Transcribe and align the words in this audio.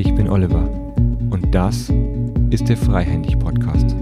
Ich 0.00 0.14
bin 0.14 0.30
Oliver 0.30 0.62
und 1.28 1.48
das 1.54 1.92
ist 2.48 2.70
der 2.70 2.78
Freihändig 2.78 3.38
Podcast. 3.38 3.94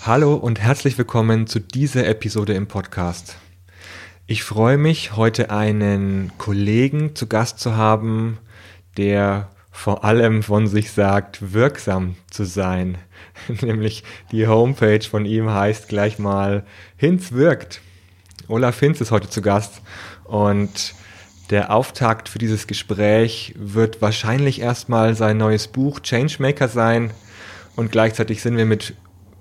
Hallo 0.00 0.36
und 0.36 0.58
herzlich 0.58 0.96
willkommen 0.96 1.46
zu 1.46 1.60
dieser 1.60 2.06
Episode 2.06 2.54
im 2.54 2.66
Podcast. 2.66 3.36
Ich 4.26 4.42
freue 4.42 4.78
mich, 4.78 5.16
heute 5.16 5.50
einen 5.50 6.32
Kollegen 6.38 7.14
zu 7.14 7.26
Gast 7.26 7.60
zu 7.60 7.76
haben, 7.76 8.38
der 8.96 9.50
vor 9.70 10.02
allem 10.02 10.42
von 10.42 10.68
sich 10.68 10.92
sagt, 10.92 11.52
wirksam 11.52 12.16
zu 12.30 12.44
sein. 12.44 12.96
Nämlich 13.60 14.02
die 14.32 14.46
Homepage 14.46 15.06
von 15.06 15.26
ihm 15.26 15.50
heißt 15.50 15.88
gleich 15.88 16.18
mal 16.18 16.64
Hinz 16.96 17.32
wirkt. 17.32 17.82
Olaf 18.48 18.80
Hinz 18.80 19.02
ist 19.02 19.10
heute 19.10 19.28
zu 19.28 19.42
Gast 19.42 19.82
und 20.24 20.94
der 21.50 21.72
Auftakt 21.72 22.28
für 22.28 22.38
dieses 22.38 22.66
Gespräch 22.66 23.54
wird 23.56 24.02
wahrscheinlich 24.02 24.60
erstmal 24.60 25.14
sein 25.14 25.38
neues 25.38 25.68
Buch 25.68 26.00
Changemaker 26.00 26.68
sein 26.68 27.10
und 27.76 27.92
gleichzeitig 27.92 28.42
sind 28.42 28.56
wir 28.56 28.66
mit 28.66 28.94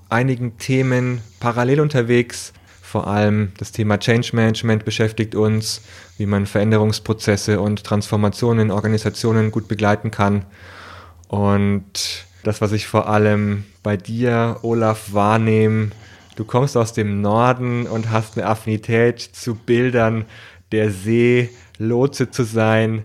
einigen 0.09 0.57
Themen 0.57 1.21
parallel 1.39 1.81
unterwegs. 1.81 2.53
Vor 2.81 3.07
allem 3.07 3.51
das 3.57 3.71
Thema 3.71 3.99
Change 3.99 4.31
Management 4.33 4.85
beschäftigt 4.85 5.35
uns, 5.35 5.81
wie 6.17 6.27
man 6.27 6.45
Veränderungsprozesse 6.45 7.59
und 7.59 7.83
Transformationen 7.83 8.67
in 8.67 8.71
Organisationen 8.71 9.51
gut 9.51 9.67
begleiten 9.67 10.11
kann. 10.11 10.45
Und 11.27 12.25
das, 12.43 12.61
was 12.61 12.71
ich 12.71 12.85
vor 12.85 13.09
allem 13.09 13.63
bei 13.81 13.97
dir, 13.97 14.59
Olaf, 14.61 15.13
wahrnehme, 15.13 15.89
du 16.35 16.45
kommst 16.45 16.77
aus 16.77 16.93
dem 16.93 17.21
Norden 17.21 17.87
und 17.87 18.11
hast 18.11 18.37
eine 18.37 18.47
Affinität 18.47 19.19
zu 19.19 19.55
Bildern 19.55 20.25
der 20.71 20.91
See, 20.91 21.49
Lotse 21.77 22.31
zu 22.31 22.43
sein, 22.43 23.03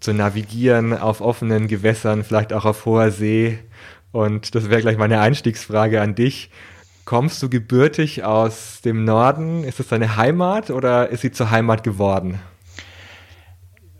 zu 0.00 0.12
navigieren 0.12 0.96
auf 0.96 1.20
offenen 1.20 1.68
Gewässern, 1.68 2.24
vielleicht 2.24 2.52
auch 2.52 2.64
auf 2.64 2.84
hoher 2.84 3.10
See. 3.10 3.58
Und 4.12 4.54
das 4.54 4.70
wäre 4.70 4.80
gleich 4.80 4.96
meine 4.96 5.20
Einstiegsfrage 5.20 6.00
an 6.00 6.14
dich. 6.14 6.50
Kommst 7.04 7.42
du 7.42 7.50
gebürtig 7.50 8.24
aus 8.24 8.80
dem 8.82 9.04
Norden? 9.04 9.64
Ist 9.64 9.80
es 9.80 9.88
deine 9.88 10.16
Heimat 10.16 10.70
oder 10.70 11.10
ist 11.10 11.20
sie 11.20 11.32
zur 11.32 11.50
Heimat 11.50 11.82
geworden? 11.82 12.38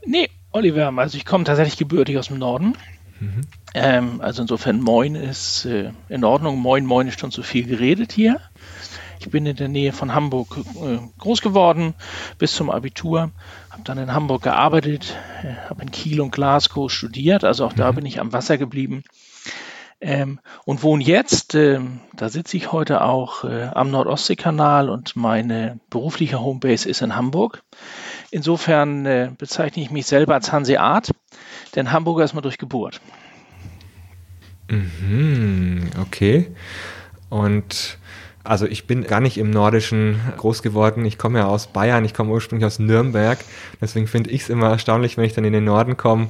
Nee, 0.06 0.30
Oliver, 0.52 0.92
also 0.96 1.16
ich 1.16 1.24
komme 1.24 1.44
tatsächlich 1.44 1.76
gebürtig 1.76 2.16
aus 2.16 2.28
dem 2.28 2.38
Norden. 2.38 2.74
Mhm. 3.20 3.40
Ähm, 3.74 4.20
also 4.20 4.42
insofern 4.42 4.80
Moin 4.80 5.16
ist 5.16 5.64
äh, 5.64 5.90
in 6.08 6.24
Ordnung. 6.24 6.58
Moin, 6.58 6.86
Moin 6.86 7.08
ist 7.08 7.20
schon 7.20 7.30
zu 7.30 7.42
viel 7.42 7.66
geredet 7.66 8.12
hier. 8.12 8.40
Ich 9.18 9.30
bin 9.30 9.46
in 9.46 9.56
der 9.56 9.68
Nähe 9.68 9.92
von 9.92 10.14
Hamburg 10.14 10.58
äh, 10.82 10.98
groß 11.18 11.40
geworden 11.40 11.94
bis 12.38 12.54
zum 12.54 12.70
Abitur, 12.70 13.30
habe 13.74 13.82
dann 13.82 13.98
in 13.98 14.14
Hamburg 14.14 14.42
gearbeitet, 14.42 15.16
äh, 15.42 15.68
habe 15.68 15.82
in 15.82 15.90
Kiel 15.90 16.20
und 16.20 16.30
Glasgow 16.30 16.90
studiert, 16.90 17.42
also 17.42 17.66
auch 17.66 17.72
da 17.72 17.90
mhm. 17.90 17.96
bin 17.96 18.06
ich 18.06 18.20
am 18.20 18.32
Wasser 18.32 18.56
geblieben. 18.56 19.02
Ähm, 20.00 20.38
und 20.64 20.84
wohne 20.84 21.02
jetzt, 21.02 21.56
äh, 21.56 21.80
da 22.14 22.28
sitze 22.28 22.56
ich 22.56 22.70
heute 22.70 23.00
auch 23.00 23.42
äh, 23.42 23.64
am 23.74 23.90
Nordostseekanal 23.90 24.88
und 24.90 25.16
meine 25.16 25.80
berufliche 25.90 26.40
Homebase 26.40 26.88
ist 26.88 27.02
in 27.02 27.16
Hamburg. 27.16 27.64
Insofern 28.30 29.06
äh, 29.06 29.30
bezeichne 29.36 29.82
ich 29.82 29.90
mich 29.90 30.06
selber 30.06 30.34
als 30.34 30.52
Hanseat, 30.52 31.10
denn 31.74 31.90
Hamburger 31.90 32.22
ist 32.22 32.34
man 32.34 32.42
durch 32.42 32.58
Geburt. 32.58 33.00
Mhm, 34.68 35.90
okay. 36.00 36.54
Und 37.28 37.98
also 38.44 38.66
ich 38.66 38.86
bin 38.86 39.04
gar 39.04 39.20
nicht 39.20 39.38
im 39.38 39.50
Nordischen 39.50 40.20
groß 40.36 40.62
geworden. 40.62 41.04
Ich 41.06 41.18
komme 41.18 41.38
ja 41.38 41.46
aus 41.46 41.66
Bayern, 41.66 42.04
ich 42.04 42.12
komme 42.12 42.30
ursprünglich 42.30 42.66
aus 42.66 42.78
Nürnberg. 42.78 43.38
Deswegen 43.80 44.06
finde 44.06 44.30
ich 44.30 44.42
es 44.42 44.50
immer 44.50 44.68
erstaunlich, 44.68 45.16
wenn 45.16 45.24
ich 45.24 45.32
dann 45.32 45.44
in 45.44 45.54
den 45.54 45.64
Norden 45.64 45.96
komme. 45.96 46.28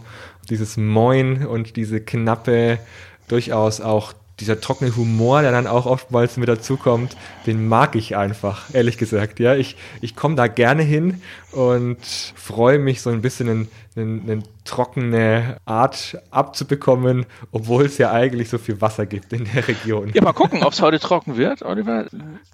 Dieses 0.48 0.76
Moin 0.76 1.44
und 1.44 1.76
diese 1.76 2.00
knappe, 2.00 2.78
durchaus 3.26 3.80
auch 3.80 4.12
dieser 4.40 4.60
trockene 4.60 4.96
Humor, 4.96 5.42
der 5.42 5.52
dann 5.52 5.66
auch 5.66 5.86
oftmals 5.86 6.36
mit 6.36 6.48
dazukommt, 6.48 7.16
den 7.46 7.68
mag 7.68 7.94
ich 7.94 8.16
einfach, 8.16 8.72
ehrlich 8.72 8.98
gesagt. 8.98 9.38
Ja, 9.38 9.54
ich, 9.54 9.76
ich 10.00 10.16
komme 10.16 10.34
da 10.34 10.48
gerne 10.48 10.82
hin 10.82 11.22
und 11.52 11.98
freue 12.02 12.78
mich, 12.78 13.00
so 13.00 13.10
ein 13.10 13.22
bisschen 13.22 13.68
eine, 13.96 14.02
eine 14.02 14.42
trockene 14.64 15.58
Art 15.64 16.18
abzubekommen, 16.30 17.26
obwohl 17.52 17.84
es 17.84 17.98
ja 17.98 18.10
eigentlich 18.10 18.48
so 18.48 18.58
viel 18.58 18.80
Wasser 18.80 19.06
gibt 19.06 19.32
in 19.32 19.46
der 19.52 19.68
Region. 19.68 20.10
Ja, 20.14 20.22
mal 20.22 20.32
gucken, 20.32 20.64
ob 20.64 20.72
es 20.72 20.82
heute 20.82 20.98
trocken 20.98 21.36
wird, 21.36 21.62
Oliver. 21.62 22.06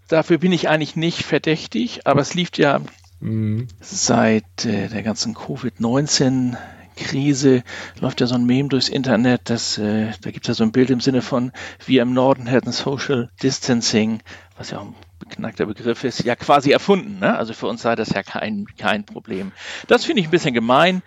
Dafür 0.08 0.38
bin 0.38 0.52
ich 0.52 0.68
eigentlich 0.68 0.96
nicht 0.96 1.22
verdächtig, 1.22 2.06
aber 2.06 2.20
es 2.20 2.34
lief 2.34 2.50
ja 2.56 2.80
mhm. 3.20 3.68
seit 3.80 4.64
äh, 4.64 4.88
der 4.88 5.02
ganzen 5.02 5.34
Covid-19 5.34 6.56
Krise 7.00 7.62
läuft 8.00 8.20
ja 8.20 8.26
so 8.26 8.34
ein 8.34 8.44
Meme 8.44 8.68
durchs 8.68 8.88
Internet, 8.88 9.42
das, 9.50 9.78
äh, 9.78 10.12
da 10.20 10.30
gibt 10.30 10.44
es 10.44 10.48
ja 10.48 10.54
so 10.54 10.64
ein 10.64 10.72
Bild 10.72 10.90
im 10.90 11.00
Sinne 11.00 11.22
von, 11.22 11.52
wir 11.86 12.02
im 12.02 12.12
Norden 12.12 12.46
hätten 12.46 12.72
Social 12.72 13.30
Distancing, 13.42 14.22
was 14.56 14.70
ja 14.70 14.78
auch 14.78 14.86
ein 14.86 14.94
beknackter 15.18 15.66
Begriff 15.66 16.04
ist, 16.04 16.24
ja 16.24 16.36
quasi 16.36 16.70
erfunden. 16.70 17.18
Ne? 17.20 17.36
Also 17.36 17.52
für 17.52 17.66
uns 17.66 17.82
sei 17.82 17.94
das 17.94 18.10
ja 18.10 18.22
kein, 18.22 18.66
kein 18.78 19.04
Problem. 19.04 19.52
Das 19.88 20.04
finde 20.04 20.20
ich 20.20 20.28
ein 20.28 20.30
bisschen 20.30 20.54
gemein. 20.54 21.02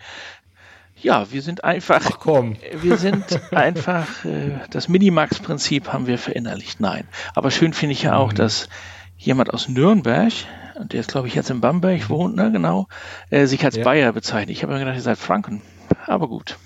Ja, 1.00 1.30
wir 1.30 1.42
sind 1.42 1.64
einfach, 1.64 2.02
Ach 2.04 2.18
komm. 2.18 2.56
wir 2.72 2.96
sind 2.96 3.24
einfach, 3.52 4.24
äh, 4.24 4.58
das 4.70 4.88
Minimax-Prinzip 4.88 5.92
haben 5.92 6.06
wir 6.06 6.18
verinnerlicht. 6.18 6.80
Nein. 6.80 7.06
Aber 7.34 7.50
schön 7.50 7.72
finde 7.72 7.92
ich 7.92 8.02
ja 8.02 8.16
auch, 8.16 8.32
mhm. 8.32 8.36
dass 8.36 8.68
jemand 9.18 9.52
aus 9.52 9.68
Nürnberg, 9.68 10.32
der 10.78 11.00
ist 11.00 11.10
glaube 11.10 11.28
ich 11.28 11.34
jetzt 11.34 11.50
in 11.50 11.60
Bamberg 11.60 12.08
wohnt, 12.10 12.36
ne, 12.36 12.50
genau, 12.50 12.88
äh, 13.30 13.46
sich 13.46 13.64
als 13.64 13.76
ja. 13.76 13.84
Bayer 13.84 14.12
bezeichnet. 14.12 14.56
Ich 14.56 14.62
habe 14.62 14.72
mir 14.72 14.80
gedacht, 14.80 14.96
ihr 14.96 15.02
seid 15.02 15.18
Franken 15.18 15.62
aber 16.06 16.28
gut. 16.28 16.56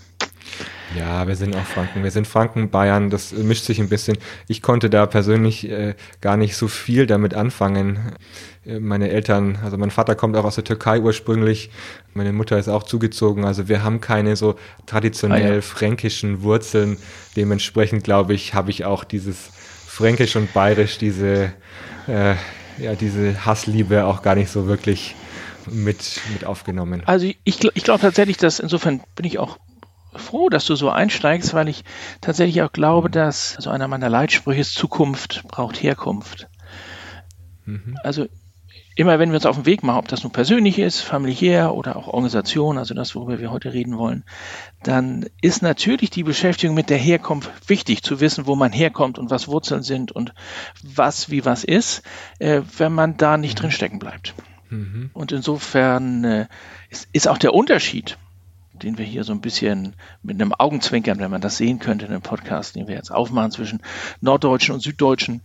Ja, 0.96 1.28
wir 1.28 1.36
sind 1.36 1.54
auch 1.54 1.64
Franken. 1.64 2.02
Wir 2.02 2.10
sind 2.10 2.26
Franken, 2.26 2.70
Bayern, 2.70 3.10
das 3.10 3.32
mischt 3.32 3.64
sich 3.64 3.78
ein 3.78 3.90
bisschen. 3.90 4.16
Ich 4.46 4.62
konnte 4.62 4.88
da 4.88 5.04
persönlich 5.06 5.68
äh, 5.68 5.94
gar 6.20 6.36
nicht 6.36 6.56
so 6.56 6.66
viel 6.66 7.06
damit 7.06 7.34
anfangen. 7.34 7.98
Äh, 8.64 8.80
meine 8.80 9.10
Eltern, 9.10 9.58
also 9.62 9.76
mein 9.76 9.90
Vater 9.90 10.14
kommt 10.14 10.36
auch 10.36 10.44
aus 10.44 10.54
der 10.54 10.64
Türkei 10.64 11.00
ursprünglich, 11.00 11.70
meine 12.14 12.32
Mutter 12.32 12.58
ist 12.58 12.68
auch 12.68 12.82
zugezogen, 12.82 13.44
also 13.44 13.68
wir 13.68 13.84
haben 13.84 14.00
keine 14.00 14.34
so 14.36 14.56
traditionell 14.86 15.52
ah, 15.52 15.54
ja. 15.56 15.60
fränkischen 15.60 16.42
Wurzeln. 16.42 16.96
Dementsprechend 17.36 18.02
glaube 18.02 18.32
ich, 18.34 18.54
habe 18.54 18.70
ich 18.70 18.84
auch 18.86 19.04
dieses 19.04 19.50
Fränkisch 19.86 20.36
und 20.36 20.52
Bayerisch, 20.54 20.96
diese, 20.96 21.52
äh, 22.06 22.34
ja, 22.78 22.94
diese 22.98 23.44
Hassliebe 23.44 24.06
auch 24.06 24.22
gar 24.22 24.34
nicht 24.34 24.50
so 24.50 24.66
wirklich 24.66 25.14
mit, 25.70 26.20
mit 26.32 26.44
aufgenommen. 26.44 27.02
Also 27.06 27.26
ich, 27.26 27.36
ich 27.44 27.84
glaube 27.84 28.00
tatsächlich, 28.00 28.36
dass 28.36 28.58
insofern 28.58 29.02
bin 29.14 29.26
ich 29.26 29.38
auch 29.38 29.58
froh, 30.14 30.48
dass 30.48 30.66
du 30.66 30.74
so 30.74 30.90
einsteigst, 30.90 31.54
weil 31.54 31.68
ich 31.68 31.84
tatsächlich 32.20 32.62
auch 32.62 32.72
glaube, 32.72 33.10
dass 33.10 33.56
also 33.56 33.70
einer 33.70 33.88
meiner 33.88 34.08
Leitsprüche 34.08 34.60
ist, 34.60 34.74
Zukunft 34.74 35.44
braucht 35.48 35.82
Herkunft. 35.82 36.48
Mhm. 37.64 37.98
Also 38.02 38.26
immer 38.98 39.20
wenn 39.20 39.30
wir 39.30 39.36
uns 39.36 39.46
auf 39.46 39.54
den 39.54 39.66
Weg 39.66 39.84
machen, 39.84 39.98
ob 39.98 40.08
das 40.08 40.24
nun 40.24 40.32
persönlich 40.32 40.78
ist, 40.80 41.00
familiär 41.02 41.72
oder 41.72 41.94
auch 41.94 42.08
Organisation, 42.08 42.78
also 42.78 42.94
das, 42.94 43.14
worüber 43.14 43.38
wir 43.38 43.52
heute 43.52 43.72
reden 43.72 43.96
wollen, 43.96 44.24
dann 44.82 45.26
ist 45.40 45.62
natürlich 45.62 46.10
die 46.10 46.24
Beschäftigung 46.24 46.74
mit 46.74 46.90
der 46.90 46.98
Herkunft 46.98 47.48
wichtig, 47.68 48.02
zu 48.02 48.18
wissen, 48.18 48.46
wo 48.46 48.56
man 48.56 48.72
herkommt 48.72 49.16
und 49.18 49.30
was 49.30 49.46
Wurzeln 49.46 49.84
sind 49.84 50.10
und 50.10 50.34
was 50.82 51.30
wie 51.30 51.44
was 51.44 51.62
ist, 51.62 52.02
äh, 52.40 52.62
wenn 52.76 52.92
man 52.92 53.16
da 53.16 53.36
nicht 53.36 53.58
mhm. 53.58 53.62
drinstecken 53.62 54.00
bleibt. 54.00 54.34
Mhm. 54.70 55.10
Und 55.12 55.32
insofern 55.32 56.24
äh, 56.24 56.46
ist, 56.90 57.08
ist 57.12 57.28
auch 57.28 57.38
der 57.38 57.54
Unterschied, 57.54 58.18
den 58.72 58.98
wir 58.98 59.04
hier 59.04 59.24
so 59.24 59.32
ein 59.32 59.40
bisschen 59.40 59.94
mit 60.22 60.40
einem 60.40 60.52
Augenzwinkern, 60.52 61.18
wenn 61.18 61.30
man 61.30 61.40
das 61.40 61.56
sehen 61.56 61.78
könnte 61.78 62.06
in 62.06 62.12
dem 62.12 62.22
Podcast, 62.22 62.76
den 62.76 62.86
wir 62.86 62.94
jetzt 62.94 63.10
aufmachen 63.10 63.50
zwischen 63.50 63.80
Norddeutschen 64.20 64.74
und 64.74 64.80
Süddeutschen 64.80 65.42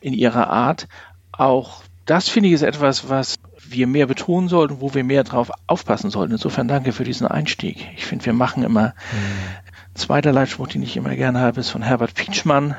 in 0.00 0.12
ihrer 0.12 0.48
Art, 0.50 0.88
auch 1.32 1.82
das 2.06 2.28
finde 2.28 2.48
ich 2.48 2.54
ist 2.54 2.62
etwas, 2.62 3.08
was 3.08 3.36
wir 3.68 3.86
mehr 3.88 4.06
betonen 4.06 4.48
sollten, 4.48 4.80
wo 4.80 4.94
wir 4.94 5.02
mehr 5.02 5.24
drauf 5.24 5.50
aufpassen 5.66 6.10
sollten. 6.10 6.32
Insofern 6.32 6.68
danke 6.68 6.92
für 6.92 7.02
diesen 7.02 7.26
Einstieg. 7.26 7.88
Ich 7.96 8.06
finde, 8.06 8.24
wir 8.26 8.32
machen 8.32 8.62
immer 8.62 8.94
mhm. 9.10 9.94
zweiter 9.94 10.32
Leitspruch, 10.32 10.68
den 10.68 10.82
ich 10.82 10.96
immer 10.96 11.16
gerne 11.16 11.40
habe, 11.40 11.60
ist 11.60 11.70
von 11.70 11.82
Herbert 11.82 12.14
Pietschmann, 12.14 12.76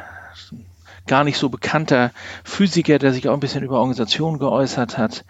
gar 1.07 1.25
nicht 1.25 1.37
so 1.37 1.49
bekannter 1.49 2.11
Physiker, 2.43 2.99
der 2.99 3.11
sich 3.11 3.27
auch 3.27 3.33
ein 3.33 3.41
bisschen 3.41 3.63
über 3.63 3.79
Organisationen 3.79 4.39
geäußert 4.39 4.97
hat 4.97 5.25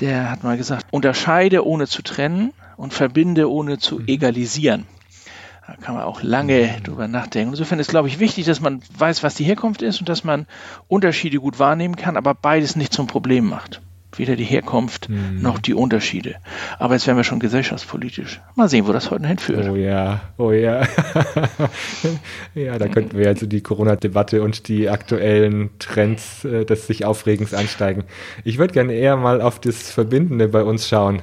der 0.00 0.30
hat 0.30 0.44
mal 0.44 0.56
gesagt, 0.56 0.86
unterscheide 0.90 1.66
ohne 1.66 1.86
zu 1.86 2.02
trennen 2.02 2.52
und 2.76 2.92
verbinde 2.92 3.50
ohne 3.50 3.78
zu 3.78 4.00
mhm. 4.00 4.08
egalisieren. 4.08 4.86
Da 5.66 5.76
kann 5.76 5.94
man 5.94 6.04
auch 6.04 6.22
lange 6.22 6.74
mhm. 6.78 6.82
drüber 6.82 7.08
nachdenken. 7.08 7.52
Insofern 7.52 7.78
ist, 7.78 7.90
glaube 7.90 8.08
ich, 8.08 8.18
wichtig, 8.18 8.44
dass 8.44 8.60
man 8.60 8.82
weiß, 8.96 9.22
was 9.22 9.34
die 9.34 9.44
Herkunft 9.44 9.82
ist 9.82 10.00
und 10.00 10.08
dass 10.08 10.24
man 10.24 10.46
Unterschiede 10.88 11.38
gut 11.38 11.58
wahrnehmen 11.58 11.96
kann, 11.96 12.16
aber 12.16 12.34
beides 12.34 12.76
nicht 12.76 12.92
zum 12.92 13.06
Problem 13.06 13.46
macht 13.46 13.80
weder 14.18 14.36
die 14.36 14.44
Herkunft 14.44 15.08
hm. 15.08 15.40
noch 15.40 15.58
die 15.58 15.74
Unterschiede. 15.74 16.36
Aber 16.78 16.94
jetzt 16.94 17.06
wären 17.06 17.16
wir 17.16 17.24
schon 17.24 17.40
gesellschaftspolitisch. 17.40 18.40
Mal 18.54 18.68
sehen, 18.68 18.86
wo 18.86 18.92
das 18.92 19.10
heute 19.10 19.26
hinführt. 19.26 19.68
Oh 19.68 19.76
ja, 19.76 20.20
oh 20.36 20.52
ja. 20.52 20.86
ja, 22.54 22.78
da 22.78 22.88
könnten 22.88 23.18
wir 23.18 23.28
also 23.28 23.46
die 23.46 23.60
Corona-Debatte 23.60 24.42
und 24.42 24.68
die 24.68 24.88
aktuellen 24.88 25.70
Trends 25.78 26.44
äh, 26.44 26.64
des 26.64 26.86
sich 26.86 27.04
Aufregens 27.04 27.54
einsteigen. 27.54 28.04
Ich 28.44 28.58
würde 28.58 28.74
gerne 28.74 28.94
eher 28.94 29.16
mal 29.16 29.40
auf 29.40 29.60
das 29.60 29.90
Verbindende 29.90 30.48
bei 30.48 30.62
uns 30.62 30.88
schauen, 30.88 31.22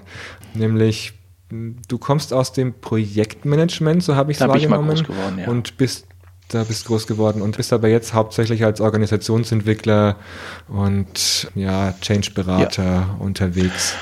nämlich 0.54 1.14
du 1.52 1.98
kommst 1.98 2.34
aus 2.34 2.54
dem 2.54 2.74
Projektmanagement, 2.80 4.04
so 4.04 4.16
habe 4.16 4.32
ich 4.32 4.40
es 4.40 4.48
wahrgenommen, 4.48 4.94
ich 4.94 5.04
geworden, 5.04 5.40
ja. 5.40 5.50
und 5.50 5.78
bist 5.78 6.08
da 6.54 6.64
bist 6.64 6.86
groß 6.86 7.08
geworden 7.08 7.42
und 7.42 7.58
bist 7.58 7.74
aber 7.74 7.88
jetzt 7.88 8.14
hauptsächlich 8.14 8.64
als 8.64 8.82
Organisationsentwickler 8.82 10.18
und 10.68 11.52
ja, 11.56 11.94
Change-Berater 12.02 12.84
ja. 12.84 13.16
unterwegs. 13.20 13.96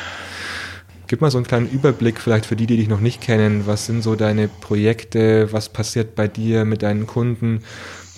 Gib 1.08 1.22
mal 1.22 1.32
so 1.32 1.38
einen 1.38 1.48
kleinen 1.48 1.70
Überblick 1.70 2.20
vielleicht 2.20 2.46
für 2.46 2.56
die, 2.56 2.68
die 2.68 2.78
dich 2.78 2.88
noch 2.88 3.00
nicht 3.00 3.22
kennen. 3.22 3.66
Was 3.66 3.86
sind 3.86 4.04
so 4.04 4.16
deine 4.16 4.48
Projekte? 4.48 5.52
Was 5.52 5.70
passiert 5.70 6.16
bei 6.16 6.28
dir 6.28 6.66
mit 6.66 6.84
deinen 6.84 7.08
Kunden? 7.08 7.64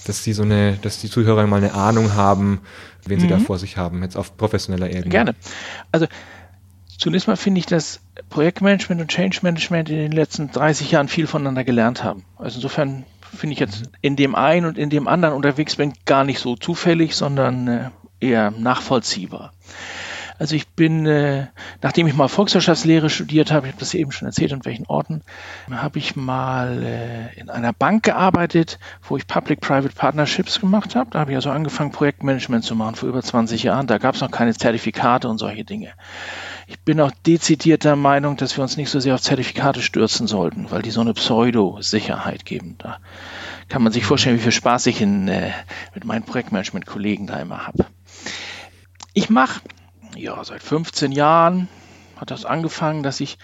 Dass 0.06 0.24
die 0.24 0.34
so 0.34 0.44
eine, 0.44 0.78
dass 0.82 1.00
die 1.00 1.10
Zuhörer 1.10 1.46
mal 1.48 1.58
eine 1.58 1.74
Ahnung 1.74 2.16
haben, 2.16 2.62
wen 3.06 3.18
mhm. 3.18 3.22
sie 3.22 3.28
da 3.28 3.38
mhm. 3.38 3.46
vor 3.46 3.60
sich 3.60 3.78
haben, 3.78 4.04
jetzt 4.04 4.18
auf 4.18 4.36
professioneller 4.36 4.90
Ebene. 4.90 5.10
Gerne. 5.10 5.36
Also 5.92 6.08
zunächst 6.98 7.28
mal 7.28 7.38
finde 7.38 7.60
ich, 7.60 7.66
dass 7.66 8.02
Projektmanagement 8.30 9.02
und 9.02 9.10
Change 9.10 9.40
Management 9.42 9.90
in 9.90 9.98
den 9.98 10.12
letzten 10.12 10.52
30 10.52 10.92
Jahren 10.92 11.08
viel 11.08 11.28
voneinander 11.28 11.64
gelernt 11.64 12.04
haben. 12.04 12.24
Also 12.38 12.58
insofern 12.58 13.06
finde 13.34 13.54
ich 13.54 13.60
jetzt 13.60 13.84
in 14.02 14.16
dem 14.16 14.36
einen 14.36 14.66
und 14.66 14.78
in 14.78 14.90
dem 14.90 15.08
anderen 15.08 15.36
unterwegs 15.36 15.76
bin, 15.76 15.94
gar 16.06 16.24
nicht 16.24 16.40
so 16.40 16.56
zufällig, 16.56 17.16
sondern 17.16 17.68
äh, 17.68 17.90
eher 18.20 18.52
nachvollziehbar. 18.52 19.52
Also 20.42 20.56
ich 20.56 20.70
bin, 20.70 21.06
äh, 21.06 21.46
nachdem 21.84 22.08
ich 22.08 22.16
mal 22.16 22.28
Volkswirtschaftslehre 22.28 23.12
studiert 23.12 23.52
habe, 23.52 23.68
ich 23.68 23.74
habe 23.74 23.80
das 23.80 23.94
eben 23.94 24.12
schon 24.12 24.28
erzählt, 24.28 24.52
an 24.54 24.66
welchen 24.66 24.88
Orten, 24.88 25.22
habe 25.70 26.00
ich 26.00 26.16
mal 26.16 26.82
äh, 26.82 27.40
in 27.40 27.52
einer 27.52 27.74
Bank 27.74 28.02
gearbeitet, 28.02 28.80
wo 29.04 29.18
ich 29.18 29.28
Public-Private 29.28 29.94
Partnerships 29.94 30.60
gemacht 30.60 30.96
habe. 30.96 31.12
Da 31.12 31.20
habe 31.20 31.30
ich 31.32 31.36
also 31.36 31.52
angefangen, 31.52 31.92
Projektmanagement 31.92 32.64
zu 32.64 32.76
machen 32.76 32.96
vor 32.96 33.08
über 33.08 33.22
20 33.22 33.62
Jahren. 33.62 33.86
Da 33.86 34.00
gab 34.00 34.16
es 34.16 34.22
noch 34.22 34.32
keine 34.32 34.56
Zertifikate 34.56 35.30
und 35.30 35.38
solche 35.38 35.64
Dinge. 35.64 35.94
Ich 36.72 36.80
bin 36.80 37.02
auch 37.02 37.12
dezidiert 37.28 37.84
der 37.84 37.98
Meinung, 37.98 38.38
dass 38.38 38.56
wir 38.56 38.64
uns 38.64 38.78
nicht 38.78 38.90
so 38.90 39.02
sehr 39.02 39.16
auf 39.16 39.22
Zertifikate 39.22 39.82
stürzen 39.82 40.26
sollten, 40.26 40.72
weil 40.72 40.82
die 40.82 40.90
so 40.90 41.02
eine 41.02 41.14
Pseudo-Sicherheit 41.14 42.46
geben. 42.46 42.76
Da 42.78 43.00
kann 43.68 43.84
man 43.84 43.92
sich 43.92 44.06
vorstellen, 44.06 44.38
wie 44.38 44.42
viel 44.42 44.54
Spaß 44.54 44.86
ich 44.86 45.02
in, 45.02 45.28
äh, 45.28 45.52
mit 45.94 46.06
meinen 46.06 46.24
Projektmanagement-Kollegen 46.24 47.28
da 47.28 47.42
immer 47.42 47.68
habe. 47.68 47.88
Ich 49.14 49.30
mache 49.30 49.60
ja, 50.16 50.42
seit 50.46 50.64
15 50.64 51.12
Jahren 51.12 51.68
hat 52.16 52.32
das 52.32 52.46
angefangen, 52.46 53.04
dass 53.04 53.20
ich 53.20 53.38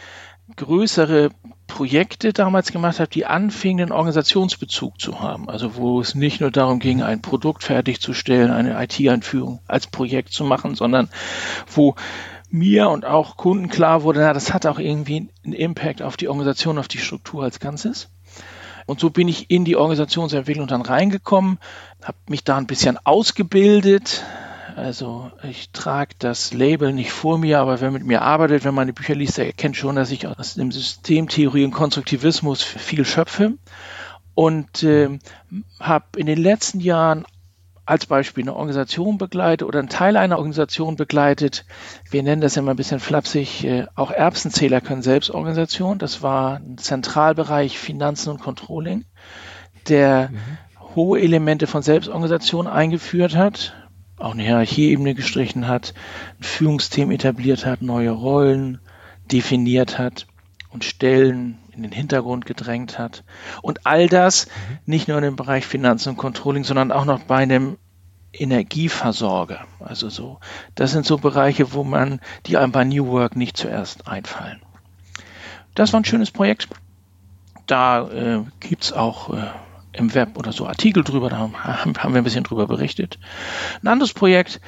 größere 0.56 1.29
Projekte 1.68 2.31
damals 2.31 2.71
gemacht 2.71 3.00
habe, 3.01 3.09
die 3.09 3.25
anfingen, 3.25 3.88
einen 3.88 3.91
Organisationsbezug 3.91 5.01
zu 5.01 5.19
haben. 5.19 5.50
Also 5.50 5.75
wo 5.75 6.00
es 6.00 6.15
nicht 6.15 6.39
nur 6.39 6.51
darum 6.51 6.79
ging, 6.79 7.01
ein 7.01 7.21
Produkt 7.21 7.65
fertigzustellen, 7.65 8.51
eine 8.51 8.81
IT-Einführung 8.81 9.59
als 9.68 9.88
Projekt 9.88 10.31
zu 10.31 10.45
machen, 10.45 10.75
sondern 10.75 11.09
wo 11.74 11.95
mir 12.50 12.90
und 12.90 13.06
auch 13.06 13.38
Kunden 13.38 13.70
klar 13.70 14.04
wurde, 14.04 14.22
na, 14.22 14.34
das 14.34 14.54
hat 14.54 14.66
auch 14.66 14.80
irgendwie 14.80 15.30
einen 15.44 15.54
Impact 15.54 16.02
auf 16.02 16.18
die 16.18 16.28
Organisation, 16.28 16.78
auf 16.78 16.88
die 16.88 16.98
Struktur 16.98 17.44
als 17.44 17.60
Ganzes. 17.60 18.10
Und 18.86 19.00
so 19.00 19.10
bin 19.10 19.28
ich 19.28 19.52
in 19.52 19.66
die 19.66 19.76
Organisationsentwicklung 19.76 20.68
dann 20.68 20.82
reingekommen, 20.82 21.60
habe 22.04 22.18
mich 22.30 22.44
da 22.44 22.58
ein 22.58 22.68
bisschen 22.68 22.98
ausgebildet, 23.04 24.24
also 24.78 25.32
ich 25.42 25.72
trage 25.72 26.14
das 26.20 26.54
Label 26.54 26.94
nicht 26.94 27.12
vor 27.12 27.40
mir, 27.40 27.60
aber 27.60 27.82
wer 27.82 27.90
mit 27.90 28.06
mir 28.06 28.22
arbeitet, 28.22 28.64
man 28.64 28.86
die 28.86 28.94
Bücher 28.94 29.16
liest, 29.16 29.40
der 29.40 29.48
erkennt 29.48 29.76
schon, 29.76 29.96
dass 29.96 30.12
ich 30.12 30.28
aus 30.28 30.54
dem 30.54 30.72
Systemtheorie 30.72 31.66
und 31.66 31.72
Konstruktivismus 31.72 32.62
viel 32.62 33.04
schöpfe. 33.04 33.54
Und 34.36 34.84
äh, 34.84 35.18
habe 35.80 36.06
in 36.18 36.28
den 36.28 36.38
letzten 36.38 36.80
Jahren 36.80 37.26
als 37.88 38.06
Beispiel 38.06 38.44
eine 38.44 38.56
Organisation 38.56 39.18
begleitet 39.18 39.68
oder 39.68 39.80
einen 39.80 39.89
Teil 39.89 40.18
einer 40.18 40.38
Organisation 40.38 40.95
begleitet. 40.95 41.66
Wir 42.10 42.22
nennen 42.22 42.42
das 42.42 42.57
immer 42.57 42.72
ein 42.72 42.78
bisschen 42.78 43.00
flapsig, 43.00 43.63
äh, 43.63 43.86
auch 43.95 44.12
Erbsenzähler 44.12 44.81
können 44.81 45.01
Selbstorganisation. 45.01 45.98
Das 45.98 46.22
war 46.22 46.57
ein 46.57 46.78
Zentralbereich 46.78 47.80
Finanzen 47.80 48.30
und 48.31 48.42
Controlling, 48.42 49.06
der 49.88 50.30
mhm. 50.30 50.95
hohe 50.95 51.19
Elemente 51.22 51.66
von 51.66 51.81
Selbstorganisation 51.81 52.68
eingeführt 52.68 53.36
hat 53.36 53.74
auch 54.19 54.31
eine 54.34 54.44
Hierarchieebene 54.44 55.13
gestrichen 55.13 55.68
hat, 55.68 55.94
ein 56.39 56.44
Führungsteam 56.44 57.12
etabliert 57.12 57.66
hat, 57.66 57.81
neue 57.81 58.10
Rollen 58.10 58.80
definiert 59.31 60.00
hat 60.00 60.25
und 60.69 60.84
Stellen 60.84 61.60
in 61.77 61.83
den 61.83 61.91
Hintergrund 61.91 62.45
gedrängt 62.45 63.00
hat. 63.00 63.24
Und 63.62 63.85
all 63.85 64.07
das 64.07 64.47
mhm. 64.47 64.79
nicht 64.85 65.07
nur 65.07 65.18
in 65.18 65.24
dem 65.24 65.35
Bereich 65.35 65.65
Finanzen 65.65 66.09
und 66.09 66.18
Controlling, 66.18 66.63
sondern 66.63 66.91
auch 66.91 67.06
noch 67.06 67.24
bei 67.24 67.38
einem 67.38 67.77
Energieversorger. 68.33 69.65
Also 69.79 70.09
so, 70.09 70.39
das 70.75 70.91
sind 70.91 71.06
so 71.06 71.18
Bereiche, 71.18 71.74
wo 71.74 71.83
man, 71.83 72.19
die 72.45 72.57
einem 72.57 72.71
bei 72.71 72.83
New 72.83 73.07
Work 73.07 73.35
nicht 73.35 73.57
zuerst 73.57 74.07
einfallen. 74.07 74.62
Das 75.75 75.94
war 75.94 76.01
ein 76.01 76.06
schönes 76.06 76.31
Projekt. 76.31 76.68
Da 77.68 78.09
äh, 78.09 78.44
gibt's 78.59 78.94
auch 78.94 79.33
äh, 79.33 79.47
im 79.94 80.13
Web 80.13 80.38
oder 80.38 80.51
so 80.51 80.68
Artikel 80.68 81.03
drüber, 81.03 81.29
da 81.29 81.38
haben, 81.38 81.56
haben 81.57 82.13
wir 82.13 82.21
ein 82.21 82.24
bisschen 82.24 82.44
drüber 82.44 82.68
berichtet. 82.68 83.19
Ein 83.81 83.88
anderes 83.88 84.13
Projekt, 84.13 84.62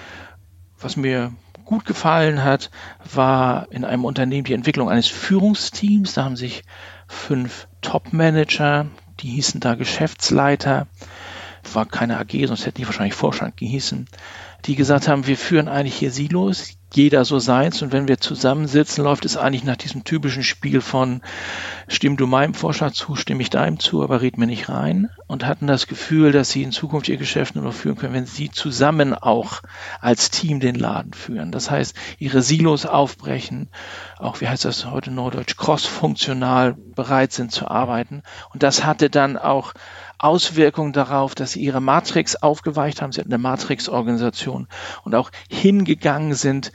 was 0.79 0.95
mir 0.95 1.31
gut 1.69 1.86
gefallen 1.86 2.44
hat, 2.44 2.71
war 3.13 3.68
in 3.69 3.86
einem 3.86 4.04
Unternehmen 4.04 4.44
die 4.44 4.56
Entwicklung 4.56 4.89
eines 4.89 5.06
Führungsteams. 5.06 6.16
Da 6.16 6.24
haben 6.24 6.36
sich 6.36 6.63
fünf 7.07 7.68
Top-Manager, 7.81 8.88
die 9.19 9.27
hießen 9.30 9.60
da 9.60 9.75
Geschäftsleiter, 9.75 10.88
war 11.73 11.85
keine 11.85 12.19
AG, 12.19 12.47
sonst 12.47 12.65
hätten 12.65 12.81
die 12.81 12.85
wahrscheinlich 12.85 13.13
Vorstand 13.13 13.57
gehießen, 13.57 14.07
die 14.65 14.75
gesagt 14.75 15.07
haben, 15.07 15.27
wir 15.27 15.38
führen 15.38 15.67
eigentlich 15.67 15.95
hier 15.95 16.11
Silos, 16.11 16.75
jeder 16.94 17.23
so 17.23 17.38
seins 17.38 17.81
und 17.83 17.91
wenn 17.91 18.07
wir 18.07 18.19
zusammensitzen, 18.19 19.03
läuft 19.03 19.23
es 19.23 19.38
eigentlich 19.38 19.63
nach 19.63 19.75
diesem 19.75 20.03
typischen 20.03 20.41
Spiel 20.41 20.81
von 20.81 21.21
stimm 21.88 22.17
du 22.17 22.25
meinem 22.25 22.56
Vorschlag 22.56 22.94
zu, 22.94 23.15
stimme 23.15 23.44
ich 23.44 23.51
deinem 23.51 23.79
zu, 23.79 24.03
aber 24.03 24.21
red 24.21 24.39
mir 24.39 24.47
nicht 24.47 24.69
rein 24.69 25.09
und 25.27 25.45
hatten 25.45 25.67
das 25.67 25.85
Gefühl, 25.85 26.31
dass 26.31 26.50
sie 26.50 26.63
in 26.63 26.71
Zukunft 26.71 27.07
ihr 27.07 27.17
Geschäft 27.17 27.56
nur 27.56 27.63
noch 27.63 27.73
führen 27.73 27.95
können, 27.95 28.15
wenn 28.15 28.25
sie 28.25 28.50
zusammen 28.50 29.13
auch 29.13 29.61
als 30.01 30.31
Team 30.31 30.59
den 30.59 30.75
Laden 30.75 31.13
führen. 31.13 31.51
Das 31.51 31.69
heißt, 31.69 31.95
ihre 32.17 32.41
Silos 32.41 32.88
aufbrechen, 32.88 33.69
auch 34.17 34.41
wie 34.41 34.47
heißt 34.47 34.65
das 34.65 34.88
heute 34.88 35.11
Norddeutsch, 35.11 35.57
cross-funktional 35.57 36.73
bereit 36.73 37.33
sind 37.33 37.51
zu 37.51 37.67
arbeiten 37.67 38.23
und 38.51 38.63
das 38.63 38.83
hatte 38.83 39.11
dann 39.11 39.38
auch 39.38 39.73
Auswirkungen 40.19 40.94
darauf, 40.94 41.33
dass 41.33 41.54
sie 41.54 41.62
ihre 41.62 41.81
Matrix 41.81 42.36
aufgeweicht 42.36 43.01
haben. 43.01 43.12
Sie 43.12 43.21
hatten 43.21 43.33
eine 43.33 43.42
Matrix-Organisation 43.42 44.68
und 45.04 45.16
auch 45.16 45.31
hingegangen 45.50 46.33
sind, 46.33 46.71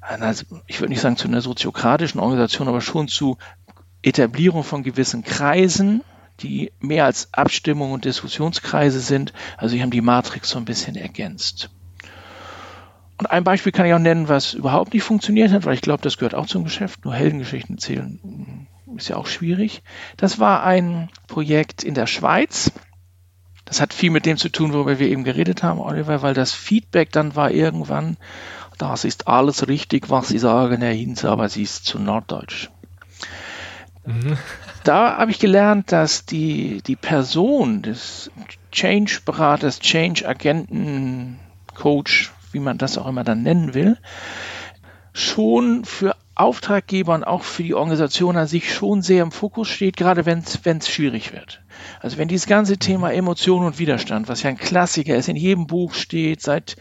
also 0.00 0.44
ich 0.66 0.80
würde 0.80 0.90
nicht 0.90 1.02
sagen 1.02 1.18
zu 1.18 1.28
einer 1.28 1.42
soziokratischen 1.42 2.20
Organisation, 2.20 2.66
aber 2.66 2.80
schon 2.80 3.08
zu 3.08 3.36
Etablierung 4.02 4.64
von 4.64 4.82
gewissen 4.82 5.22
Kreisen, 5.22 6.02
die 6.40 6.72
mehr 6.80 7.04
als 7.04 7.28
Abstimmung 7.32 7.92
und 7.92 8.04
Diskussionskreise 8.04 9.00
sind. 9.00 9.32
Also 9.58 9.74
sie 9.74 9.82
haben 9.82 9.90
die 9.90 10.00
Matrix 10.00 10.50
so 10.50 10.58
ein 10.58 10.64
bisschen 10.64 10.96
ergänzt. 10.96 11.70
Und 13.18 13.26
ein 13.26 13.44
Beispiel 13.44 13.72
kann 13.72 13.84
ich 13.84 13.92
auch 13.92 13.98
nennen, 13.98 14.28
was 14.28 14.54
überhaupt 14.54 14.94
nicht 14.94 15.02
funktioniert 15.02 15.52
hat, 15.52 15.66
weil 15.66 15.74
ich 15.74 15.80
glaube, 15.82 16.02
das 16.02 16.16
gehört 16.16 16.36
auch 16.36 16.46
zum 16.46 16.64
Geschäft. 16.64 17.04
Nur 17.04 17.14
Heldengeschichten 17.14 17.74
erzählen 17.74 18.67
ist 18.98 19.08
ja 19.08 19.16
auch 19.16 19.26
schwierig. 19.26 19.82
Das 20.16 20.38
war 20.38 20.64
ein 20.64 21.08
Projekt 21.26 21.82
in 21.82 21.94
der 21.94 22.06
Schweiz. 22.06 22.72
Das 23.64 23.80
hat 23.80 23.92
viel 23.92 24.10
mit 24.10 24.26
dem 24.26 24.36
zu 24.36 24.48
tun, 24.48 24.72
worüber 24.72 24.98
wir 24.98 25.08
eben 25.08 25.24
geredet 25.24 25.62
haben, 25.62 25.80
Oliver, 25.80 26.22
weil 26.22 26.34
das 26.34 26.52
Feedback 26.52 27.12
dann 27.12 27.36
war 27.36 27.50
irgendwann, 27.50 28.16
das 28.78 29.04
ist 29.04 29.28
alles 29.28 29.68
richtig, 29.68 30.08
was 30.08 30.28
Sie 30.28 30.38
sagen, 30.38 30.80
Herr 30.80 30.92
Hinz, 30.92 31.24
aber 31.24 31.48
Sie 31.48 31.62
ist 31.62 31.84
zu 31.84 31.98
norddeutsch. 31.98 32.70
Mhm. 34.06 34.38
Da 34.84 35.18
habe 35.18 35.30
ich 35.30 35.38
gelernt, 35.38 35.92
dass 35.92 36.24
die, 36.24 36.80
die 36.86 36.96
Person 36.96 37.82
des 37.82 38.30
Change-Beraters, 38.72 39.80
Change-Agenten, 39.80 41.38
Coach, 41.74 42.32
wie 42.52 42.60
man 42.60 42.78
das 42.78 42.96
auch 42.96 43.06
immer 43.06 43.24
dann 43.24 43.42
nennen 43.42 43.74
will, 43.74 43.98
schon 45.12 45.84
für 45.84 46.16
Auftraggeber 46.38 47.14
und 47.14 47.24
auch 47.24 47.42
für 47.42 47.64
die 47.64 47.74
Organisation 47.74 48.36
an 48.36 48.46
sich 48.46 48.72
schon 48.72 49.02
sehr 49.02 49.22
im 49.22 49.32
Fokus 49.32 49.68
steht, 49.68 49.96
gerade 49.96 50.24
wenn 50.24 50.38
es 50.38 50.88
schwierig 50.88 51.32
wird. 51.32 51.62
Also 52.00 52.16
wenn 52.16 52.28
dieses 52.28 52.46
ganze 52.46 52.78
Thema 52.78 53.12
Emotion 53.12 53.64
und 53.64 53.78
Widerstand, 53.78 54.28
was 54.28 54.42
ja 54.42 54.50
ein 54.50 54.56
Klassiker 54.56 55.16
ist, 55.16 55.28
in 55.28 55.36
jedem 55.36 55.66
Buch 55.66 55.94
steht, 55.94 56.40
seit 56.40 56.76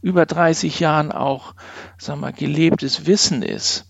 über 0.00 0.24
30 0.24 0.80
Jahren 0.80 1.12
auch, 1.12 1.54
sagen 1.98 2.20
wir, 2.20 2.32
gelebtes 2.32 3.06
Wissen 3.06 3.42
ist 3.42 3.86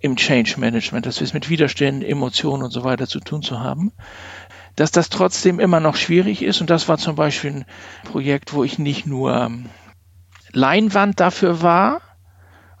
im 0.00 0.16
Change 0.16 0.54
Management, 0.58 1.06
dass 1.06 1.20
wir 1.20 1.26
es 1.26 1.32
mit 1.32 1.48
Widerständen, 1.48 2.02
Emotionen 2.02 2.64
und 2.64 2.70
so 2.70 2.82
weiter 2.82 3.06
zu 3.06 3.20
tun 3.20 3.42
zu 3.42 3.60
haben, 3.60 3.92
dass 4.74 4.90
das 4.90 5.10
trotzdem 5.10 5.60
immer 5.60 5.80
noch 5.80 5.96
schwierig 5.96 6.42
ist. 6.42 6.60
Und 6.60 6.70
das 6.70 6.88
war 6.88 6.98
zum 6.98 7.14
Beispiel 7.14 7.52
ein 7.52 7.66
Projekt, 8.04 8.52
wo 8.52 8.64
ich 8.64 8.78
nicht 8.78 9.06
nur 9.06 9.50
Leinwand 10.52 11.20
dafür 11.20 11.62
war, 11.62 12.00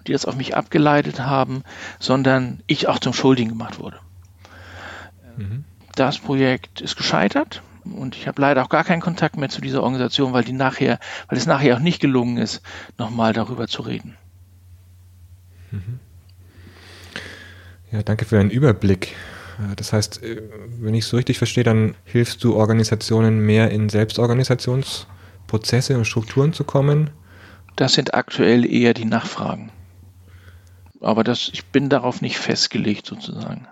die 0.06 0.12
das 0.12 0.24
auf 0.24 0.36
mich 0.36 0.56
abgeleitet 0.56 1.20
haben, 1.20 1.62
sondern 1.98 2.62
ich 2.66 2.88
auch 2.88 2.98
zum 2.98 3.12
Schuldigen 3.12 3.50
gemacht 3.50 3.78
wurde. 3.78 3.98
Mhm. 5.36 5.64
Das 5.94 6.18
Projekt 6.18 6.80
ist 6.80 6.96
gescheitert 6.96 7.62
und 7.84 8.16
ich 8.16 8.26
habe 8.26 8.40
leider 8.40 8.62
auch 8.62 8.68
gar 8.68 8.84
keinen 8.84 9.00
Kontakt 9.00 9.36
mehr 9.36 9.48
zu 9.48 9.60
dieser 9.60 9.82
Organisation, 9.82 10.32
weil 10.32 10.44
die 10.44 10.52
nachher, 10.52 10.98
weil 11.28 11.38
es 11.38 11.46
nachher 11.46 11.76
auch 11.76 11.80
nicht 11.80 12.00
gelungen 12.00 12.36
ist, 12.36 12.62
nochmal 12.98 13.32
darüber 13.32 13.68
zu 13.68 13.82
reden. 13.82 14.16
Mhm. 15.70 16.00
Ja, 17.92 18.02
danke 18.02 18.24
für 18.24 18.38
den 18.38 18.50
Überblick. 18.50 19.14
Das 19.76 19.92
heißt, 19.92 20.22
äh, 20.22 20.42
wenn 20.80 20.94
ich 20.94 21.04
es 21.04 21.10
so 21.10 21.16
richtig 21.16 21.38
verstehe, 21.38 21.64
dann 21.64 21.94
hilfst 22.04 22.44
du 22.44 22.56
Organisationen 22.56 23.40
mehr 23.40 23.70
in 23.70 23.88
Selbstorganisationsprozesse 23.88 25.96
und 25.96 26.04
Strukturen 26.04 26.52
zu 26.52 26.64
kommen? 26.64 27.08
Das 27.76 27.94
sind 27.94 28.12
aktuell 28.14 28.70
eher 28.70 28.92
die 28.92 29.06
Nachfragen. 29.06 29.70
Aber 31.00 31.24
das, 31.24 31.50
ich 31.52 31.64
bin 31.66 31.88
darauf 31.88 32.20
nicht 32.22 32.38
festgelegt 32.38 33.06
sozusagen. 33.06 33.66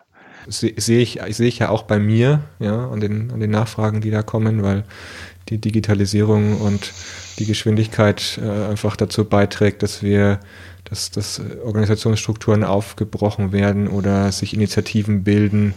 Sehe 0.47 0.73
ich, 1.01 1.21
sehe 1.31 1.49
ich 1.49 1.59
ja 1.59 1.71
auch 1.71 1.85
bei 1.85 1.99
mir, 1.99 2.41
ja, 2.59 2.89
an 2.91 3.01
den, 3.01 3.31
an 3.33 3.41
den 3.41 3.51
Nachfragen, 3.51 4.03
die 4.03 4.11
da 4.11 4.23
kommen, 4.23 4.63
weil 4.63 4.85
die 5.49 5.59
Digitalisierung 5.59 6.61
und 6.61 6.93
die 7.39 7.47
Geschwindigkeit 7.47 8.39
äh, 8.43 8.71
einfach 8.71 8.97
dazu 8.97 9.25
beiträgt, 9.25 9.83
dass 9.83 10.03
wir, 10.03 10.41
dass, 10.85 11.11
dass 11.11 11.41
Organisationsstrukturen 11.65 12.65
aufgebrochen 12.65 13.53
werden 13.53 13.89
oder 13.89 14.33
sich 14.33 14.55
Initiativen 14.55 15.25
bilden, 15.25 15.75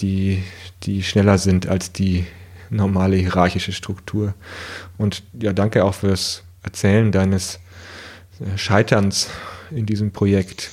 die, 0.00 0.42
die 0.84 1.02
schneller 1.02 1.38
sind 1.38 1.66
als 1.66 1.92
die 1.92 2.26
normale 2.70 3.16
hierarchische 3.16 3.72
Struktur. 3.72 4.34
Und 4.98 5.22
ja, 5.38 5.52
danke 5.52 5.84
auch 5.84 5.94
fürs 5.94 6.42
Erzählen 6.62 7.12
deines 7.12 7.60
äh, 8.40 8.56
Scheiterns 8.56 9.28
in 9.74 9.86
diesem 9.86 10.12
Projekt. 10.12 10.70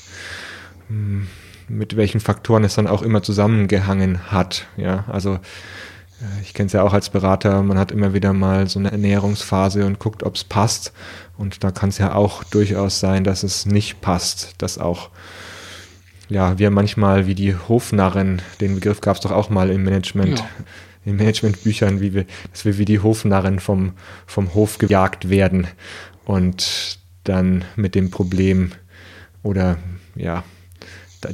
Hm, 0.87 1.27
mit 1.69 1.95
welchen 1.95 2.19
Faktoren 2.19 2.63
es 2.63 2.75
dann 2.75 2.87
auch 2.87 3.01
immer 3.01 3.21
zusammengehangen 3.21 4.31
hat. 4.31 4.67
Ja, 4.75 5.05
also 5.07 5.35
äh, 5.35 6.41
ich 6.41 6.53
kenne 6.53 6.67
es 6.67 6.73
ja 6.73 6.83
auch 6.83 6.93
als 6.93 7.09
Berater, 7.09 7.63
man 7.63 7.77
hat 7.77 7.91
immer 7.91 8.13
wieder 8.13 8.33
mal 8.33 8.67
so 8.67 8.79
eine 8.79 8.91
Ernährungsphase 8.91 9.85
und 9.85 9.99
guckt, 9.99 10.23
ob 10.23 10.35
es 10.35 10.43
passt. 10.43 10.93
Und 11.37 11.63
da 11.63 11.71
kann 11.71 11.89
es 11.89 11.97
ja 11.97 12.15
auch 12.15 12.43
durchaus 12.43 12.99
sein, 12.99 13.23
dass 13.23 13.43
es 13.43 13.65
nicht 13.65 14.01
passt, 14.01 14.55
dass 14.57 14.77
auch, 14.77 15.09
ja, 16.27 16.59
wir 16.59 16.69
manchmal 16.71 17.27
wie 17.27 17.35
die 17.35 17.55
Hofnarren, 17.55 18.41
den 18.59 18.75
Begriff 18.75 19.01
gab 19.01 19.15
es 19.15 19.21
doch 19.21 19.31
auch 19.31 19.49
mal 19.49 19.69
im 19.69 19.83
Management, 19.83 20.39
ja. 20.39 20.45
in 21.05 21.15
Managementbüchern, 21.15 22.01
wie 22.01 22.13
wir, 22.13 22.25
dass 22.51 22.65
wir 22.65 22.77
wie 22.77 22.85
die 22.85 22.99
Hofnarren 22.99 23.59
vom, 23.59 23.93
vom 24.25 24.53
Hof 24.53 24.79
gejagt 24.79 25.29
werden 25.29 25.67
und 26.25 26.99
dann 27.23 27.63
mit 27.75 27.95
dem 27.95 28.11
Problem 28.11 28.71
oder 29.43 29.77
ja, 30.15 30.43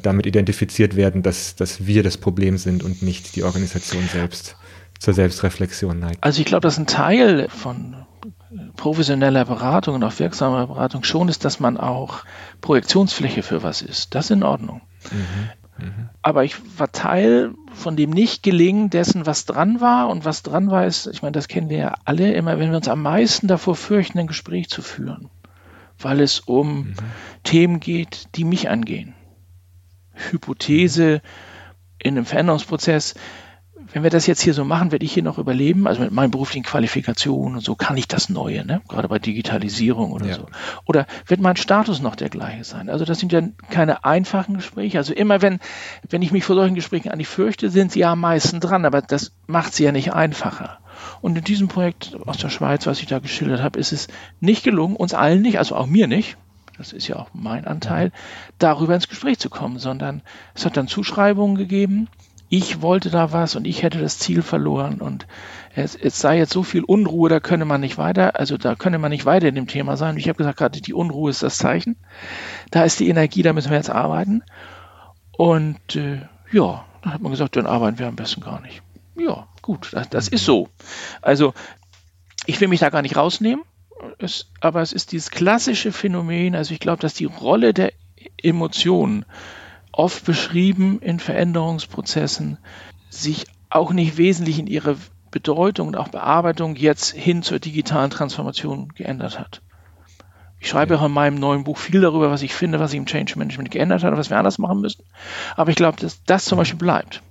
damit 0.01 0.25
identifiziert 0.25 0.95
werden, 0.95 1.23
dass, 1.23 1.55
dass 1.55 1.85
wir 1.85 2.03
das 2.03 2.17
Problem 2.17 2.57
sind 2.57 2.83
und 2.83 3.01
nicht 3.01 3.35
die 3.35 3.43
Organisation 3.43 4.03
selbst 4.11 4.55
zur 4.99 5.13
Selbstreflexion 5.13 5.99
neigt. 5.99 6.23
Also 6.23 6.39
ich 6.39 6.45
glaube, 6.45 6.61
dass 6.61 6.77
ein 6.77 6.87
Teil 6.87 7.49
von 7.49 7.95
professioneller 8.77 9.45
Beratung 9.45 9.95
und 9.95 10.03
auch 10.03 10.17
wirksamer 10.19 10.67
Beratung 10.67 11.03
schon 11.03 11.29
ist, 11.29 11.45
dass 11.45 11.59
man 11.59 11.77
auch 11.77 12.23
Projektionsfläche 12.61 13.43
für 13.43 13.63
was 13.63 13.81
ist. 13.81 14.15
Das 14.15 14.25
ist 14.25 14.31
in 14.31 14.43
Ordnung. 14.43 14.81
Mhm. 15.11 15.85
Mhm. 15.85 16.09
Aber 16.21 16.43
ich 16.43 16.55
war 16.79 16.91
Teil 16.91 17.51
von 17.73 17.95
dem 17.95 18.09
Nicht-Gelingen 18.09 18.89
dessen, 18.89 19.25
was 19.25 19.45
dran 19.45 19.81
war. 19.81 20.09
Und 20.09 20.25
was 20.25 20.41
dran 20.43 20.71
war, 20.71 20.85
ist, 20.85 21.07
ich 21.07 21.21
meine, 21.21 21.33
das 21.33 21.47
kennen 21.47 21.69
wir 21.69 21.77
ja 21.77 21.93
alle 22.05 22.33
immer, 22.33 22.57
wenn 22.59 22.71
wir 22.71 22.77
uns 22.77 22.87
am 22.87 23.01
meisten 23.01 23.47
davor 23.47 23.75
fürchten, 23.75 24.19
ein 24.19 24.27
Gespräch 24.27 24.69
zu 24.69 24.81
führen, 24.81 25.29
weil 25.99 26.21
es 26.21 26.39
um 26.39 26.77
mhm. 26.77 26.95
Themen 27.43 27.79
geht, 27.79 28.27
die 28.35 28.43
mich 28.43 28.69
angehen. 28.69 29.13
Hypothese 30.13 31.21
in 31.99 32.17
einem 32.17 32.25
Veränderungsprozess, 32.25 33.15
wenn 33.95 34.03
wir 34.03 34.09
das 34.09 34.27
jetzt 34.27 34.41
hier 34.41 34.53
so 34.53 34.65
machen, 34.65 34.91
werde 34.91 35.05
ich 35.05 35.13
hier 35.13 35.23
noch 35.23 35.37
überleben, 35.37 35.87
also 35.87 36.01
mit 36.01 36.11
meinen 36.11 36.29
beruflichen 36.29 36.65
Qualifikationen 36.65 37.55
und 37.55 37.63
so 37.63 37.75
kann 37.75 37.95
ich 37.95 38.09
das 38.09 38.27
Neue, 38.27 38.65
ne? 38.65 38.81
gerade 38.89 39.07
bei 39.07 39.19
Digitalisierung 39.19 40.11
oder 40.11 40.25
ja. 40.25 40.35
so. 40.35 40.47
Oder 40.83 41.07
wird 41.27 41.39
mein 41.39 41.55
Status 41.55 42.01
noch 42.01 42.17
der 42.17 42.27
gleiche 42.27 42.65
sein? 42.65 42.89
Also 42.89 43.05
das 43.05 43.19
sind 43.19 43.31
ja 43.31 43.41
keine 43.69 44.03
einfachen 44.03 44.55
Gespräche. 44.55 44.97
Also 44.97 45.13
immer 45.13 45.41
wenn, 45.41 45.59
wenn 46.09 46.21
ich 46.21 46.33
mich 46.33 46.43
vor 46.43 46.57
solchen 46.57 46.75
Gesprächen 46.75 47.09
eigentlich 47.09 47.29
fürchte, 47.29 47.69
sind 47.69 47.93
sie 47.93 48.01
ja 48.01 48.11
am 48.11 48.19
meisten 48.19 48.59
dran, 48.59 48.83
aber 48.83 49.01
das 49.01 49.31
macht 49.47 49.73
sie 49.73 49.85
ja 49.85 49.93
nicht 49.93 50.11
einfacher. 50.11 50.79
Und 51.21 51.37
in 51.37 51.45
diesem 51.45 51.69
Projekt 51.69 52.17
aus 52.25 52.37
der 52.37 52.49
Schweiz, 52.49 52.85
was 52.87 52.99
ich 52.99 53.05
da 53.05 53.19
geschildert 53.19 53.61
habe, 53.61 53.79
ist 53.79 53.93
es 53.93 54.09
nicht 54.41 54.65
gelungen, 54.65 54.97
uns 54.97 55.13
allen 55.13 55.41
nicht, 55.41 55.57
also 55.57 55.73
auch 55.73 55.85
mir 55.85 56.07
nicht, 56.07 56.35
das 56.77 56.91
ist 56.91 57.07
ja 57.07 57.15
auch 57.15 57.29
mein 57.31 57.65
Anteil, 57.65 58.11
darüber 58.59 58.93
ins 58.93 59.07
Gespräch 59.07 59.39
zu 59.39 59.49
kommen, 59.49 59.79
sondern 59.79 60.21
es 60.53 60.65
hat 60.65 60.75
dann 60.75 60.89
Zuschreibungen 60.89 61.55
gegeben, 61.55 62.09
ich 62.49 62.81
wollte 62.81 63.09
da 63.09 63.31
was 63.31 63.55
und 63.55 63.65
ich 63.65 63.83
hätte 63.83 63.99
das 63.99 64.19
Ziel 64.19 64.41
verloren 64.41 65.01
und 65.01 65.25
es, 65.73 65.95
es, 65.95 66.19
sei 66.19 66.37
jetzt 66.37 66.53
so 66.53 66.63
viel 66.63 66.83
Unruhe, 66.83 67.29
da 67.29 67.39
könne 67.39 67.65
man 67.65 67.81
nicht 67.81 67.97
weiter, 67.97 68.39
also 68.39 68.57
da 68.57 68.75
könne 68.75 68.97
man 68.97 69.11
nicht 69.11 69.25
weiter 69.25 69.47
in 69.47 69.55
dem 69.55 69.67
Thema 69.67 69.97
sein. 69.97 70.17
Ich 70.17 70.27
habe 70.29 70.37
gesagt, 70.37 70.57
gerade 70.57 70.79
die 70.79 70.93
Unruhe 70.93 71.29
ist 71.29 71.43
das 71.43 71.57
Zeichen. 71.57 71.97
Da 72.71 72.83
ist 72.83 72.99
die 72.99 73.09
Energie, 73.09 73.41
da 73.41 73.51
müssen 73.51 73.71
wir 73.71 73.77
jetzt 73.77 73.89
arbeiten. 73.89 74.43
Und 75.31 75.95
äh, 75.95 76.21
ja, 76.51 76.85
dann 77.01 77.13
hat 77.13 77.21
man 77.21 77.31
gesagt, 77.31 77.57
dann 77.57 77.65
arbeiten 77.65 77.99
wir 77.99 78.07
am 78.07 78.15
besten 78.15 78.41
gar 78.41 78.61
nicht. 78.61 78.81
Ja, 79.17 79.47
gut, 79.61 79.89
das, 79.91 80.09
das 80.09 80.27
ist 80.27 80.45
so. 80.45 80.69
Also 81.21 81.53
ich 82.45 82.61
will 82.61 82.67
mich 82.67 82.79
da 82.79 82.89
gar 82.89 83.01
nicht 83.01 83.17
rausnehmen, 83.17 83.65
es, 84.17 84.47
aber 84.61 84.81
es 84.81 84.93
ist 84.93 85.11
dieses 85.11 85.31
klassische 85.31 85.91
Phänomen, 85.91 86.55
also 86.55 86.73
ich 86.73 86.79
glaube, 86.79 87.01
dass 87.01 87.13
die 87.13 87.25
Rolle 87.25 87.73
der 87.73 87.91
Emotionen 88.41 89.25
oft 89.97 90.25
beschrieben 90.25 90.99
in 91.01 91.19
Veränderungsprozessen, 91.19 92.57
sich 93.09 93.45
auch 93.69 93.91
nicht 93.91 94.17
wesentlich 94.17 94.59
in 94.59 94.67
ihrer 94.67 94.95
Bedeutung 95.31 95.89
und 95.89 95.95
auch 95.95 96.09
Bearbeitung 96.09 96.75
jetzt 96.75 97.11
hin 97.11 97.43
zur 97.43 97.59
digitalen 97.59 98.11
Transformation 98.11 98.89
geändert 98.89 99.39
hat. 99.39 99.61
Ich 100.59 100.69
schreibe 100.69 100.97
auch 100.99 101.05
in 101.05 101.11
meinem 101.11 101.35
neuen 101.35 101.63
Buch 101.63 101.77
viel 101.77 102.01
darüber, 102.01 102.31
was 102.31 102.41
ich 102.41 102.53
finde, 102.53 102.79
was 102.79 102.91
sich 102.91 102.97
im 102.97 103.05
Change 103.05 103.37
Management 103.37 103.71
geändert 103.71 104.03
hat 104.03 104.11
und 104.11 104.17
was 104.17 104.29
wir 104.29 104.37
anders 104.37 104.57
machen 104.57 104.81
müssen. 104.81 105.03
Aber 105.55 105.69
ich 105.69 105.75
glaube, 105.75 105.99
dass 105.99 106.23
das 106.23 106.45
zum 106.45 106.57
Beispiel 106.57 106.79
bleibt. 106.79 107.21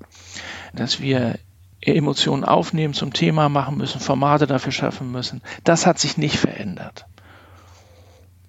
Dass 0.72 1.00
wir 1.00 1.38
Emotionen 1.80 2.44
aufnehmen, 2.44 2.94
zum 2.94 3.12
Thema 3.12 3.48
machen 3.48 3.76
müssen, 3.76 4.00
Formate 4.00 4.46
dafür 4.46 4.72
schaffen 4.72 5.12
müssen. 5.12 5.42
Das 5.64 5.86
hat 5.86 5.98
sich 5.98 6.16
nicht 6.16 6.36
verändert. 6.36 7.06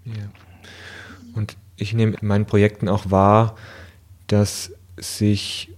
Ja. 0.05 0.13
Und 1.33 1.57
ich 1.75 1.93
nehme 1.93 2.15
in 2.21 2.27
meinen 2.27 2.45
Projekten 2.45 2.87
auch 2.87 3.11
wahr, 3.11 3.55
dass 4.27 4.71
sich 4.97 5.71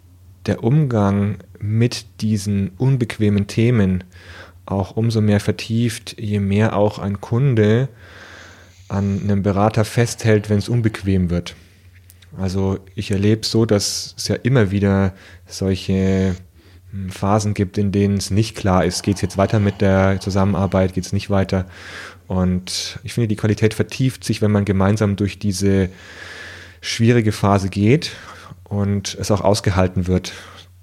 der 0.46 0.64
Umgang 0.64 1.38
mit 1.60 2.06
diesen 2.22 2.72
unbequemen 2.78 3.48
Themen 3.48 4.04
auch 4.66 4.96
umso 4.96 5.22
mehr 5.22 5.40
vertieft, 5.40 6.16
je 6.20 6.40
mehr 6.40 6.76
auch 6.76 7.00
ein 7.00 7.22
Kunde 7.22 7.90
an 8.90 9.22
einem 9.24 9.44
Berater 9.44 9.86
festhält, 9.86 10.50
wenn 10.50 10.60
es 10.60 10.70
unbequem 10.70 11.30
wird. 11.30 11.56
Also 12.38 12.80
ich 12.96 13.12
erlebe 13.12 13.46
so, 13.46 13.66
dass 13.66 14.14
es 14.18 14.28
ja 14.28 14.36
immer 14.36 14.72
wieder 14.72 15.14
solche 15.46 16.36
hm, 16.92 17.10
Phasen 17.10 17.54
gibt, 17.54 17.78
in 17.78 17.92
denen 17.92 18.18
es 18.18 18.32
nicht 18.32 18.56
klar 18.56 18.86
ist, 18.86 19.04
geht 19.04 19.16
es 19.16 19.22
jetzt 19.22 19.38
weiter 19.38 19.60
mit 19.60 19.82
der 19.82 20.20
Zusammenarbeit, 20.20 20.94
geht 20.94 21.06
es 21.06 21.14
nicht 21.14 21.30
weiter. 21.30 21.66
Und 22.28 23.00
ich 23.04 23.14
finde, 23.14 23.30
die 23.30 23.38
Qualität 23.38 23.74
vertieft 23.74 24.24
sich, 24.24 24.42
wenn 24.42 24.52
man 24.52 24.66
gemeinsam 24.66 25.16
durch 25.16 25.40
diese 25.40 25.90
schwierige 26.82 27.32
Phase 27.32 27.70
geht 27.70 28.12
und 28.70 29.16
es 29.20 29.32
auch 29.32 29.42
ausgehalten 29.42 30.08
wird, 30.08 30.34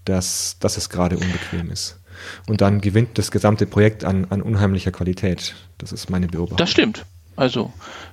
dass, 0.04 0.58
dass 0.58 0.76
es 0.76 0.88
gerade 0.88 1.16
unbequem 1.16 1.70
ist. 1.70 2.00
Und 2.46 2.60
dann 2.60 2.80
gewinnt 2.80 3.18
das 3.18 3.30
gesamte 3.30 3.66
Projekt 3.66 4.04
an, 4.04 4.26
an 4.30 4.40
unheimlicher 4.40 4.92
Qualität. 4.92 5.54
Das 5.78 5.92
ist 5.92 6.10
meine 6.10 6.26
Beobachtung. 6.26 6.58
Das 6.58 6.70
stimmt. 6.70 7.04
Also, 7.36 7.72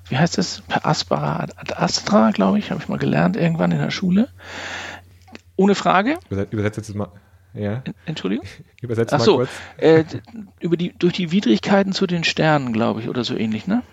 wie 0.10 0.18
heißt 0.18 0.38
es? 0.38 0.62
Per 0.68 0.86
aspera 0.86 1.44
ad 1.56 1.74
astra, 1.76 2.32
glaube 2.32 2.60
ich, 2.60 2.72
habe 2.72 2.82
ich 2.82 2.90
mal 2.90 2.98
gelernt 2.98 3.38
irgendwann 3.38 3.72
in 3.72 3.78
der 3.78 3.92
Schule. 3.92 4.30
Ohne 5.56 5.76
Frage. 5.76 6.18
Übersetzt 6.50 6.78
jetzt 6.78 6.96
mal. 6.96 7.10
Ja. 7.54 7.84
Entschuldigung? 8.06 8.46
Übersetzt 8.82 9.12
mal 9.12 9.20
so, 9.20 9.38
kurz. 9.38 9.50
Äh, 9.78 10.06
über 10.60 10.76
die, 10.76 10.94
durch 10.98 11.14
die 11.14 11.32
Widrigkeiten 11.32 11.94
zu 11.94 12.08
den 12.08 12.24
Sternen, 12.24 12.74
glaube 12.74 13.02
ich, 13.02 13.10
oder 13.10 13.24
so 13.24 13.36
ähnlich, 13.36 13.68
ne? 13.68 13.84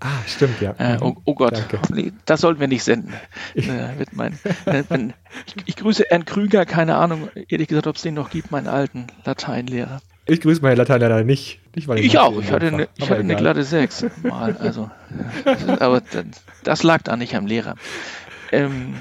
Ah, 0.00 0.22
stimmt, 0.26 0.60
ja. 0.60 0.74
Äh, 0.78 0.98
oh, 1.00 1.16
oh, 1.24 1.34
Gott, 1.34 1.62
das 2.24 2.40
sollten 2.40 2.60
wir 2.60 2.68
nicht 2.68 2.82
senden. 2.82 3.12
Ich, 3.54 3.68
äh, 3.68 3.94
mein, 4.12 4.38
äh, 4.64 4.82
ich, 5.46 5.54
ich, 5.66 5.76
grüße 5.76 6.10
Ernst 6.10 6.28
Krüger, 6.28 6.64
keine 6.64 6.96
Ahnung, 6.96 7.28
ehrlich 7.48 7.68
gesagt, 7.68 7.86
ob 7.86 7.96
es 7.96 8.02
den 8.02 8.14
noch 8.14 8.30
gibt, 8.30 8.50
meinen 8.50 8.68
alten 8.68 9.06
Lateinlehrer. 9.24 10.00
Ich 10.26 10.40
grüße 10.40 10.60
meinen 10.60 10.76
Lateinlehrer 10.76 11.22
nicht. 11.22 11.60
Ich, 11.74 11.88
ich 11.88 12.18
auch, 12.18 12.40
ich 12.40 12.50
hatte, 12.50 12.66
eine, 12.68 12.88
ich 12.96 13.10
hatte 13.10 13.20
eine 13.20 13.36
glatte 13.36 13.62
6 13.62 14.06
mal. 14.22 14.56
Also, 14.58 14.90
aber 15.78 16.02
das 16.64 16.82
lag 16.82 17.02
da 17.02 17.16
nicht 17.16 17.36
am 17.36 17.46
Lehrer. 17.46 17.76
Ähm, 18.50 18.94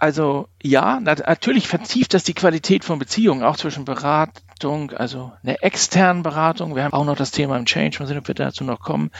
also 0.00 0.48
ja, 0.62 0.98
natürlich 0.98 1.68
vertieft 1.68 2.14
das 2.14 2.24
die 2.24 2.32
Qualität 2.32 2.86
von 2.86 2.98
Beziehungen, 2.98 3.42
auch 3.42 3.58
zwischen 3.58 3.84
Beratung, 3.84 4.92
also 4.92 5.32
einer 5.42 5.62
externen 5.62 6.22
Beratung. 6.22 6.74
Wir 6.74 6.84
haben 6.84 6.94
auch 6.94 7.04
noch 7.04 7.16
das 7.16 7.32
Thema 7.32 7.58
im 7.58 7.66
Change, 7.66 7.98
mal 8.00 8.06
sehen, 8.06 8.16
ob 8.16 8.26
wir 8.26 8.34
dazu 8.34 8.64
noch 8.64 8.80
kommen, 8.80 9.10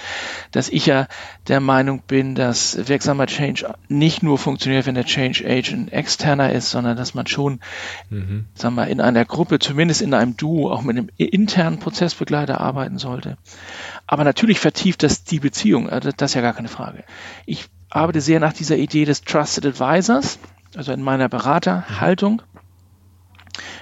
dass 0.52 0.70
ich 0.70 0.86
ja 0.86 1.06
der 1.48 1.60
Meinung 1.60 2.02
bin, 2.06 2.34
dass 2.34 2.88
wirksamer 2.88 3.26
Change 3.26 3.74
nicht 3.88 4.22
nur 4.22 4.38
funktioniert, 4.38 4.86
wenn 4.86 4.94
der 4.94 5.04
Change 5.04 5.44
Agent 5.46 5.92
externer 5.92 6.50
ist, 6.50 6.70
sondern 6.70 6.96
dass 6.96 7.12
man 7.12 7.26
schon, 7.26 7.60
mhm. 8.08 8.46
sagen 8.54 8.74
wir, 8.76 8.86
in 8.86 9.02
einer 9.02 9.26
Gruppe, 9.26 9.58
zumindest 9.58 10.00
in 10.00 10.14
einem 10.14 10.38
Duo, 10.38 10.72
auch 10.72 10.80
mit 10.80 10.96
einem 10.96 11.10
internen 11.18 11.78
Prozessbegleiter 11.78 12.58
arbeiten 12.58 12.96
sollte. 12.96 13.36
Aber 14.06 14.24
natürlich 14.24 14.60
vertieft 14.60 15.02
das 15.02 15.24
die 15.24 15.40
Beziehung, 15.40 15.90
also 15.90 16.10
das 16.10 16.30
ist 16.30 16.34
ja 16.34 16.40
gar 16.40 16.54
keine 16.54 16.68
Frage. 16.68 17.04
Ich 17.44 17.68
arbeite 17.90 18.22
sehr 18.22 18.40
nach 18.40 18.54
dieser 18.54 18.76
Idee 18.76 19.04
des 19.04 19.22
Trusted 19.22 19.66
Advisors 19.66 20.38
Also 20.76 20.92
in 20.92 21.02
meiner 21.02 21.28
Beraterhaltung 21.28 22.42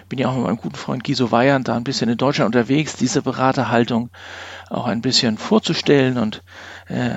bin 0.08 0.18
ja 0.18 0.28
auch 0.28 0.34
mit 0.34 0.44
meinem 0.44 0.56
guten 0.56 0.74
Freund 0.74 1.04
Giso 1.04 1.30
Weyand 1.30 1.68
da 1.68 1.76
ein 1.76 1.84
bisschen 1.84 2.08
in 2.08 2.16
Deutschland 2.16 2.54
unterwegs, 2.54 2.96
diese 2.96 3.22
Beraterhaltung 3.22 4.10
auch 4.70 4.86
ein 4.86 5.02
bisschen 5.02 5.36
vorzustellen 5.38 6.16
und 6.18 6.42
äh, 6.86 7.10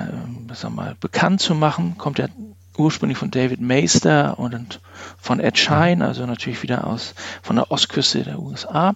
wir 0.46 0.70
mal, 0.70 0.96
bekannt 1.00 1.40
zu 1.40 1.54
machen. 1.54 1.96
Kommt 1.96 2.18
ja 2.18 2.28
ursprünglich 2.76 3.18
von 3.18 3.30
David 3.30 3.60
Meister 3.60 4.38
und 4.38 4.80
von 5.18 5.40
Ed 5.40 5.58
Schein, 5.58 6.02
also 6.02 6.26
natürlich 6.26 6.62
wieder 6.62 6.86
aus 6.86 7.14
von 7.42 7.56
der 7.56 7.70
Ostküste 7.70 8.24
der 8.24 8.38
USA. 8.38 8.92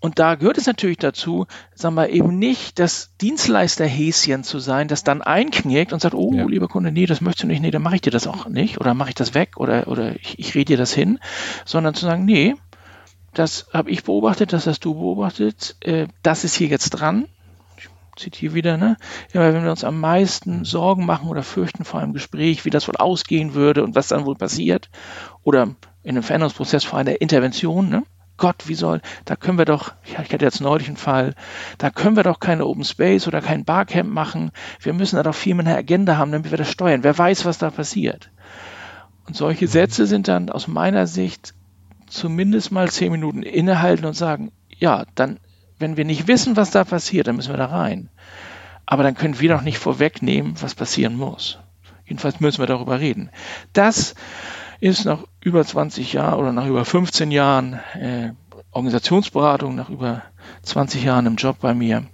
Und 0.00 0.18
da 0.18 0.36
gehört 0.36 0.58
es 0.58 0.66
natürlich 0.66 0.98
dazu, 0.98 1.46
sagen 1.74 1.96
wir 1.96 2.10
eben 2.10 2.38
nicht 2.38 2.78
das 2.78 3.10
Dienstleisterhäschen 3.20 4.44
zu 4.44 4.58
sein, 4.60 4.88
das 4.88 5.02
dann 5.02 5.22
einknickt 5.22 5.92
und 5.92 6.00
sagt, 6.00 6.14
oh, 6.14 6.32
ja. 6.32 6.46
lieber 6.46 6.68
Kunde, 6.68 6.92
nee, 6.92 7.06
das 7.06 7.20
möchtest 7.20 7.44
du 7.44 7.46
nicht, 7.48 7.60
nee, 7.60 7.70
dann 7.70 7.82
mache 7.82 7.96
ich 7.96 8.02
dir 8.02 8.12
das 8.12 8.26
auch 8.26 8.46
nicht 8.46 8.80
oder 8.80 8.94
mache 8.94 9.10
ich 9.10 9.14
das 9.14 9.34
weg 9.34 9.56
oder, 9.56 9.88
oder 9.88 10.14
ich, 10.16 10.38
ich 10.38 10.54
rede 10.54 10.66
dir 10.66 10.76
das 10.76 10.92
hin, 10.92 11.18
sondern 11.64 11.94
zu 11.94 12.04
sagen, 12.04 12.24
nee, 12.24 12.54
das 13.34 13.66
habe 13.72 13.90
ich 13.90 14.04
beobachtet, 14.04 14.52
das 14.52 14.66
hast 14.66 14.84
du 14.84 14.94
beobachtet, 14.94 15.76
äh, 15.80 16.06
das 16.22 16.44
ist 16.44 16.54
hier 16.54 16.68
jetzt 16.68 16.90
dran, 16.90 17.26
zitiere 18.18 18.54
wieder, 18.54 18.76
ne? 18.76 18.96
Ja, 19.32 19.40
wenn 19.40 19.62
wir 19.62 19.70
uns 19.70 19.84
am 19.84 20.00
meisten 20.00 20.64
Sorgen 20.64 21.06
machen 21.06 21.28
oder 21.28 21.42
fürchten 21.42 21.84
vor 21.84 22.00
einem 22.00 22.12
Gespräch, 22.12 22.64
wie 22.64 22.70
das 22.70 22.88
wohl 22.88 22.96
ausgehen 22.96 23.54
würde 23.54 23.84
und 23.84 23.94
was 23.94 24.08
dann 24.08 24.26
wohl 24.26 24.36
passiert, 24.36 24.90
oder 25.42 25.74
in 26.02 26.10
einem 26.10 26.22
Veränderungsprozess 26.22 26.84
vor 26.84 26.98
einer 26.98 27.20
Intervention, 27.20 27.88
ne? 27.88 28.02
Gott, 28.36 28.68
wie 28.68 28.74
soll, 28.74 29.00
da 29.24 29.34
können 29.34 29.58
wir 29.58 29.64
doch, 29.64 29.94
ja, 30.04 30.22
ich 30.22 30.32
hatte 30.32 30.44
jetzt 30.44 30.60
neulich 30.60 30.86
einen 30.86 30.96
Fall, 30.96 31.34
da 31.76 31.90
können 31.90 32.14
wir 32.14 32.22
doch 32.22 32.38
keine 32.38 32.66
Open 32.66 32.84
Space 32.84 33.26
oder 33.26 33.40
kein 33.40 33.64
Barcamp 33.64 34.08
machen. 34.08 34.52
Wir 34.80 34.92
müssen 34.92 35.16
da 35.16 35.24
doch 35.24 35.34
viel 35.34 35.54
mehr 35.54 35.66
eine 35.66 35.76
Agenda 35.76 36.16
haben, 36.16 36.30
damit 36.30 36.52
wir 36.52 36.58
das 36.58 36.70
steuern. 36.70 37.02
Wer 37.02 37.18
weiß, 37.18 37.44
was 37.44 37.58
da 37.58 37.70
passiert. 37.70 38.30
Und 39.26 39.36
solche 39.36 39.66
Sätze 39.66 40.06
sind 40.06 40.28
dann 40.28 40.50
aus 40.50 40.68
meiner 40.68 41.08
Sicht 41.08 41.52
zumindest 42.06 42.70
mal 42.70 42.88
zehn 42.90 43.10
Minuten 43.12 43.42
innehalten 43.42 44.06
und 44.06 44.14
sagen, 44.14 44.52
ja, 44.68 45.04
dann 45.16 45.40
wenn 45.78 45.96
wir 45.96 46.04
nicht 46.04 46.28
wissen, 46.28 46.56
was 46.56 46.70
da 46.70 46.84
passiert, 46.84 47.26
dann 47.26 47.36
müssen 47.36 47.52
wir 47.52 47.58
da 47.58 47.66
rein. 47.66 48.08
Aber 48.86 49.02
dann 49.02 49.14
können 49.14 49.38
wir 49.40 49.50
doch 49.50 49.62
nicht 49.62 49.78
vorwegnehmen, 49.78 50.54
was 50.60 50.74
passieren 50.74 51.16
muss. 51.16 51.58
Jedenfalls 52.06 52.40
müssen 52.40 52.60
wir 52.60 52.66
darüber 52.66 53.00
reden. 53.00 53.30
Das 53.72 54.14
ist 54.80 55.04
nach 55.04 55.24
über 55.40 55.64
20 55.64 56.12
Jahren 56.12 56.38
oder 56.38 56.52
nach 56.52 56.66
über 56.66 56.84
15 56.84 57.30
Jahren 57.30 57.74
äh, 57.94 58.32
Organisationsberatung, 58.70 59.74
nach 59.74 59.90
über 59.90 60.22
20 60.62 61.04
Jahren 61.04 61.26
im 61.26 61.36
Job 61.36 61.58
bei 61.60 61.74
mir, 61.74 62.06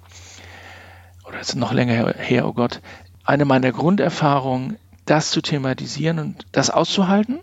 oder 1.26 1.40
ist 1.40 1.54
noch 1.56 1.73
länger 1.73 2.14
her, 2.16 2.47
oh 2.47 2.52
Gott, 2.52 2.80
eine 3.25 3.44
meiner 3.44 3.73
Grunderfahrungen, 3.73 4.78
das 5.04 5.30
zu 5.30 5.42
thematisieren 5.42 6.18
und 6.18 6.47
das 6.52 6.71
auszuhalten 6.71 7.40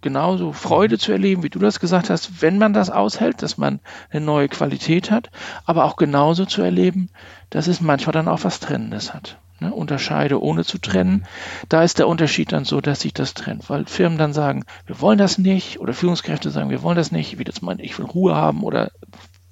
genauso 0.00 0.52
Freude 0.52 0.98
zu 0.98 1.12
erleben, 1.12 1.42
wie 1.42 1.50
du 1.50 1.58
das 1.58 1.80
gesagt 1.80 2.10
hast, 2.10 2.42
wenn 2.42 2.58
man 2.58 2.72
das 2.72 2.90
aushält, 2.90 3.42
dass 3.42 3.58
man 3.58 3.80
eine 4.10 4.24
neue 4.24 4.48
Qualität 4.48 5.10
hat, 5.10 5.30
aber 5.64 5.84
auch 5.84 5.96
genauso 5.96 6.44
zu 6.44 6.62
erleben, 6.62 7.10
dass 7.50 7.66
es 7.66 7.80
manchmal 7.80 8.12
dann 8.12 8.28
auch 8.28 8.44
was 8.44 8.60
Trennendes 8.60 9.12
hat. 9.14 9.38
Ne? 9.60 9.72
Unterscheide 9.72 10.40
ohne 10.40 10.64
zu 10.64 10.78
trennen. 10.78 11.26
Da 11.68 11.82
ist 11.82 11.98
der 11.98 12.08
Unterschied 12.08 12.52
dann 12.52 12.64
so, 12.64 12.80
dass 12.80 13.00
sich 13.00 13.12
das 13.12 13.34
trennt, 13.34 13.68
weil 13.68 13.86
Firmen 13.86 14.18
dann 14.18 14.32
sagen, 14.32 14.64
wir 14.86 15.00
wollen 15.00 15.18
das 15.18 15.38
nicht 15.38 15.80
oder 15.80 15.94
Führungskräfte 15.94 16.50
sagen, 16.50 16.70
wir 16.70 16.82
wollen 16.82 16.96
das 16.96 17.10
nicht, 17.10 17.38
wie 17.38 17.44
das 17.44 17.62
meint, 17.62 17.80
ich 17.80 17.98
will 17.98 18.06
Ruhe 18.06 18.36
haben 18.36 18.62
oder 18.62 18.92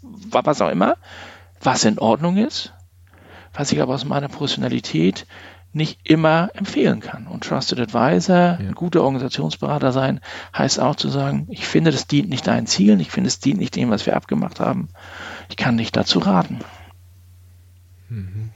was 0.02 0.60
auch 0.60 0.70
immer, 0.70 0.96
was 1.60 1.84
in 1.84 1.98
Ordnung 1.98 2.36
ist, 2.36 2.72
was 3.52 3.72
ich 3.72 3.80
aber 3.80 3.94
aus 3.94 4.04
meiner 4.04 4.28
Professionalität 4.28 5.26
nicht 5.76 6.00
immer 6.04 6.50
empfehlen 6.54 7.00
kann. 7.00 7.26
Und 7.26 7.44
Trusted 7.44 7.78
Advisor, 7.78 8.36
ja. 8.36 8.56
ein 8.58 8.74
guter 8.74 9.02
Organisationsberater 9.02 9.92
sein, 9.92 10.20
heißt 10.56 10.80
auch 10.80 10.96
zu 10.96 11.08
sagen, 11.08 11.46
ich 11.50 11.66
finde, 11.66 11.90
das 11.90 12.06
dient 12.06 12.30
nicht 12.30 12.46
deinen 12.46 12.66
Zielen, 12.66 12.98
ich 12.98 13.10
finde, 13.10 13.28
es 13.28 13.38
dient 13.38 13.60
nicht 13.60 13.76
dem, 13.76 13.90
was 13.90 14.06
wir 14.06 14.16
abgemacht 14.16 14.58
haben. 14.58 14.88
Ich 15.50 15.56
kann 15.56 15.76
nicht 15.76 15.94
dazu 15.94 16.18
raten. 16.18 16.60
Mhm. 18.08 18.50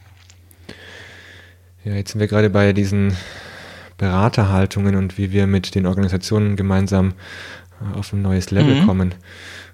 Ja, 1.84 1.92
jetzt 1.92 2.12
sind 2.12 2.20
wir 2.20 2.26
gerade 2.26 2.48
bei 2.48 2.72
diesen 2.72 3.14
Beraterhaltungen 3.98 4.96
und 4.96 5.18
wie 5.18 5.30
wir 5.30 5.46
mit 5.46 5.74
den 5.74 5.86
Organisationen 5.86 6.56
gemeinsam 6.56 7.12
äh, 7.80 7.98
auf 7.98 8.14
ein 8.14 8.22
neues 8.22 8.50
Level 8.50 8.80
mhm. 8.80 8.86
kommen. 8.86 9.14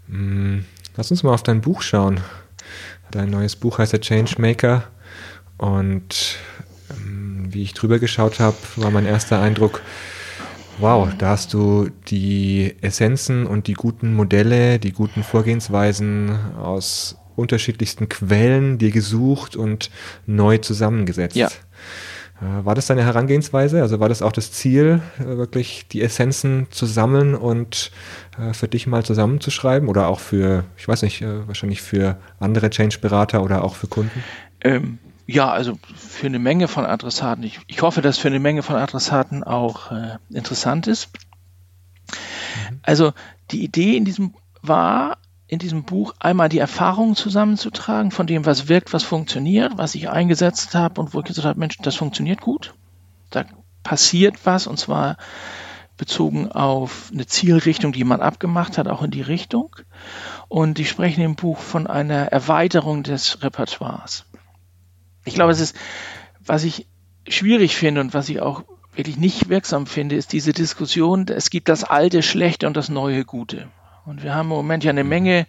Mm, 0.09 0.59
lass 0.97 1.13
uns 1.13 1.23
mal 1.23 1.33
auf 1.33 1.45
dein 1.45 1.61
Buch 1.61 1.83
schauen. 1.83 2.21
Dein 3.13 3.31
neues 3.31 3.55
Buch 3.55 3.79
heißt 3.79 3.93
der 3.93 4.01
Changemaker 4.01 4.85
und 5.59 6.39
wie 7.57 7.63
ich 7.63 7.73
drüber 7.73 7.99
geschaut 7.99 8.39
habe, 8.39 8.57
war 8.77 8.91
mein 8.91 9.07
erster 9.07 9.41
Eindruck, 9.41 9.81
wow, 10.79 11.09
da 11.17 11.31
hast 11.31 11.55
du 11.55 11.89
die 12.09 12.77
Essenzen 12.83 13.47
und 13.47 13.67
die 13.67 13.73
guten 13.73 14.15
Modelle, 14.15 14.79
die 14.79 14.93
guten 14.93 15.23
Vorgehensweisen 15.23 16.39
aus 16.59 17.17
unterschiedlichsten 17.35 18.09
Quellen 18.09 18.77
dir 18.77 18.91
gesucht 18.91 19.57
und 19.57 19.91
neu 20.27 20.59
zusammengesetzt. 20.59 21.37
Ja. 21.37 21.49
Äh, 21.49 22.65
war 22.65 22.75
das 22.75 22.87
deine 22.87 23.05
Herangehensweise? 23.05 23.81
Also 23.81 24.01
war 24.01 24.11
das 24.11 24.21
auch 24.21 24.33
das 24.33 24.53
Ziel, 24.53 25.01
äh, 25.19 25.25
wirklich 25.25 25.89
die 25.89 26.03
Essenzen 26.03 26.67
zu 26.71 26.85
sammeln 26.85 27.35
und 27.35 27.91
äh, 28.39 28.53
für 28.53 28.69
dich 28.69 28.87
mal 28.87 29.03
zusammenzuschreiben 29.03 29.89
oder 29.89 30.09
auch 30.09 30.21
für, 30.21 30.65
ich 30.77 30.87
weiß 30.87 31.03
nicht, 31.03 31.25
wahrscheinlich 31.47 31.81
für 31.81 32.19
andere 32.39 32.69
Change-Berater 32.69 33.43
oder 33.43 33.65
auch 33.65 33.77
für 33.77 33.87
Kunden? 33.87 34.23
Ähm, 34.61 34.99
ja, 35.27 35.51
also 35.51 35.79
für 35.95 36.27
eine 36.27 36.39
Menge 36.39 36.69
von 36.69 36.87
Adressaten. 36.87 37.43
Ich, 37.43 37.61
ich 37.67 37.83
hoffe, 37.83 38.01
dass 38.01 38.19
für 38.19 38.29
eine 38.29 38.39
Menge 38.39 38.63
von 38.63 38.77
Adressaten 38.77 39.43
auch 39.43 39.91
äh, 39.91 40.19
interessant 40.31 40.87
ist. 40.87 41.11
Mhm. 42.71 42.81
Also 42.83 43.13
die 43.51 43.65
Idee 43.65 43.97
in 43.97 44.05
diesem 44.05 44.35
war, 44.63 45.19
in 45.49 45.59
diesem 45.59 45.85
Buch 45.85 46.15
einmal 46.19 46.49
die 46.49 46.59
Erfahrungen 46.59 47.15
zusammenzutragen 47.15 48.11
von 48.11 48.27
dem, 48.27 48.47
was 48.47 48.69
wirkt, 48.69 48.93
was 48.93 49.05
funktioniert, 49.05 49.73
was 49.77 49.95
ich 49.95 50.09
eingesetzt 50.11 50.75
habe 50.75 51.01
und 51.01 51.15
wo 51.15 51.21
ich 51.21 51.27
gesagt 51.27 51.47
habe, 51.47 51.59
Mensch, 51.59 51.77
das 51.79 51.95
funktioniert 51.97 52.41
gut. 52.41 52.75
Da 53.31 53.45
passiert 53.83 54.45
was 54.45 54.67
und 54.67 54.79
zwar 54.79 55.17
bezogen 55.97 56.53
auf 56.53 57.11
eine 57.13 57.27
Zielrichtung, 57.27 57.93
die 57.93 58.05
man 58.05 58.21
abgemacht 58.21 58.77
hat, 58.77 58.89
auch 58.89 59.03
in 59.03 59.11
die 59.11 59.23
Richtung. 59.23 59.75
Und 60.49 60.79
ich 60.79 60.91
spreche 60.91 61.21
dem 61.21 61.37
Buch 61.37 61.59
von 61.59 61.87
einer 61.87 62.27
Erweiterung 62.27 63.03
des 63.03 63.43
Repertoires. 63.43 64.27
Ich 65.27 65.35
glaube, 65.35 65.53
es 65.53 65.61
ist, 65.61 65.77
was 66.41 66.65
ich 66.65 66.87
schwierig 67.29 67.77
finde 67.77 68.01
und 68.01 68.15
was 68.15 68.29
ich 68.29 68.41
auch 68.41 68.63
wirklich 68.95 69.19
nicht 69.19 69.49
wirksam 69.49 69.87
finde, 69.87 70.17
ist 70.17 70.33
diese 70.33 70.53
Diskussion, 70.53 71.27
es 71.29 71.51
gibt 71.51 71.69
das 71.69 71.85
alte 71.85 72.23
Schlechte 72.23 72.67
und 72.67 72.77
das 72.77 72.89
neue 72.89 73.25
Gute. 73.25 73.69
Und 74.07 74.23
wir 74.23 74.35
haben 74.35 74.51
im 74.51 74.57
Moment 74.57 74.85
ja 74.85 74.91
eine 74.91 75.05
mhm. 75.05 75.11
Menge 75.11 75.47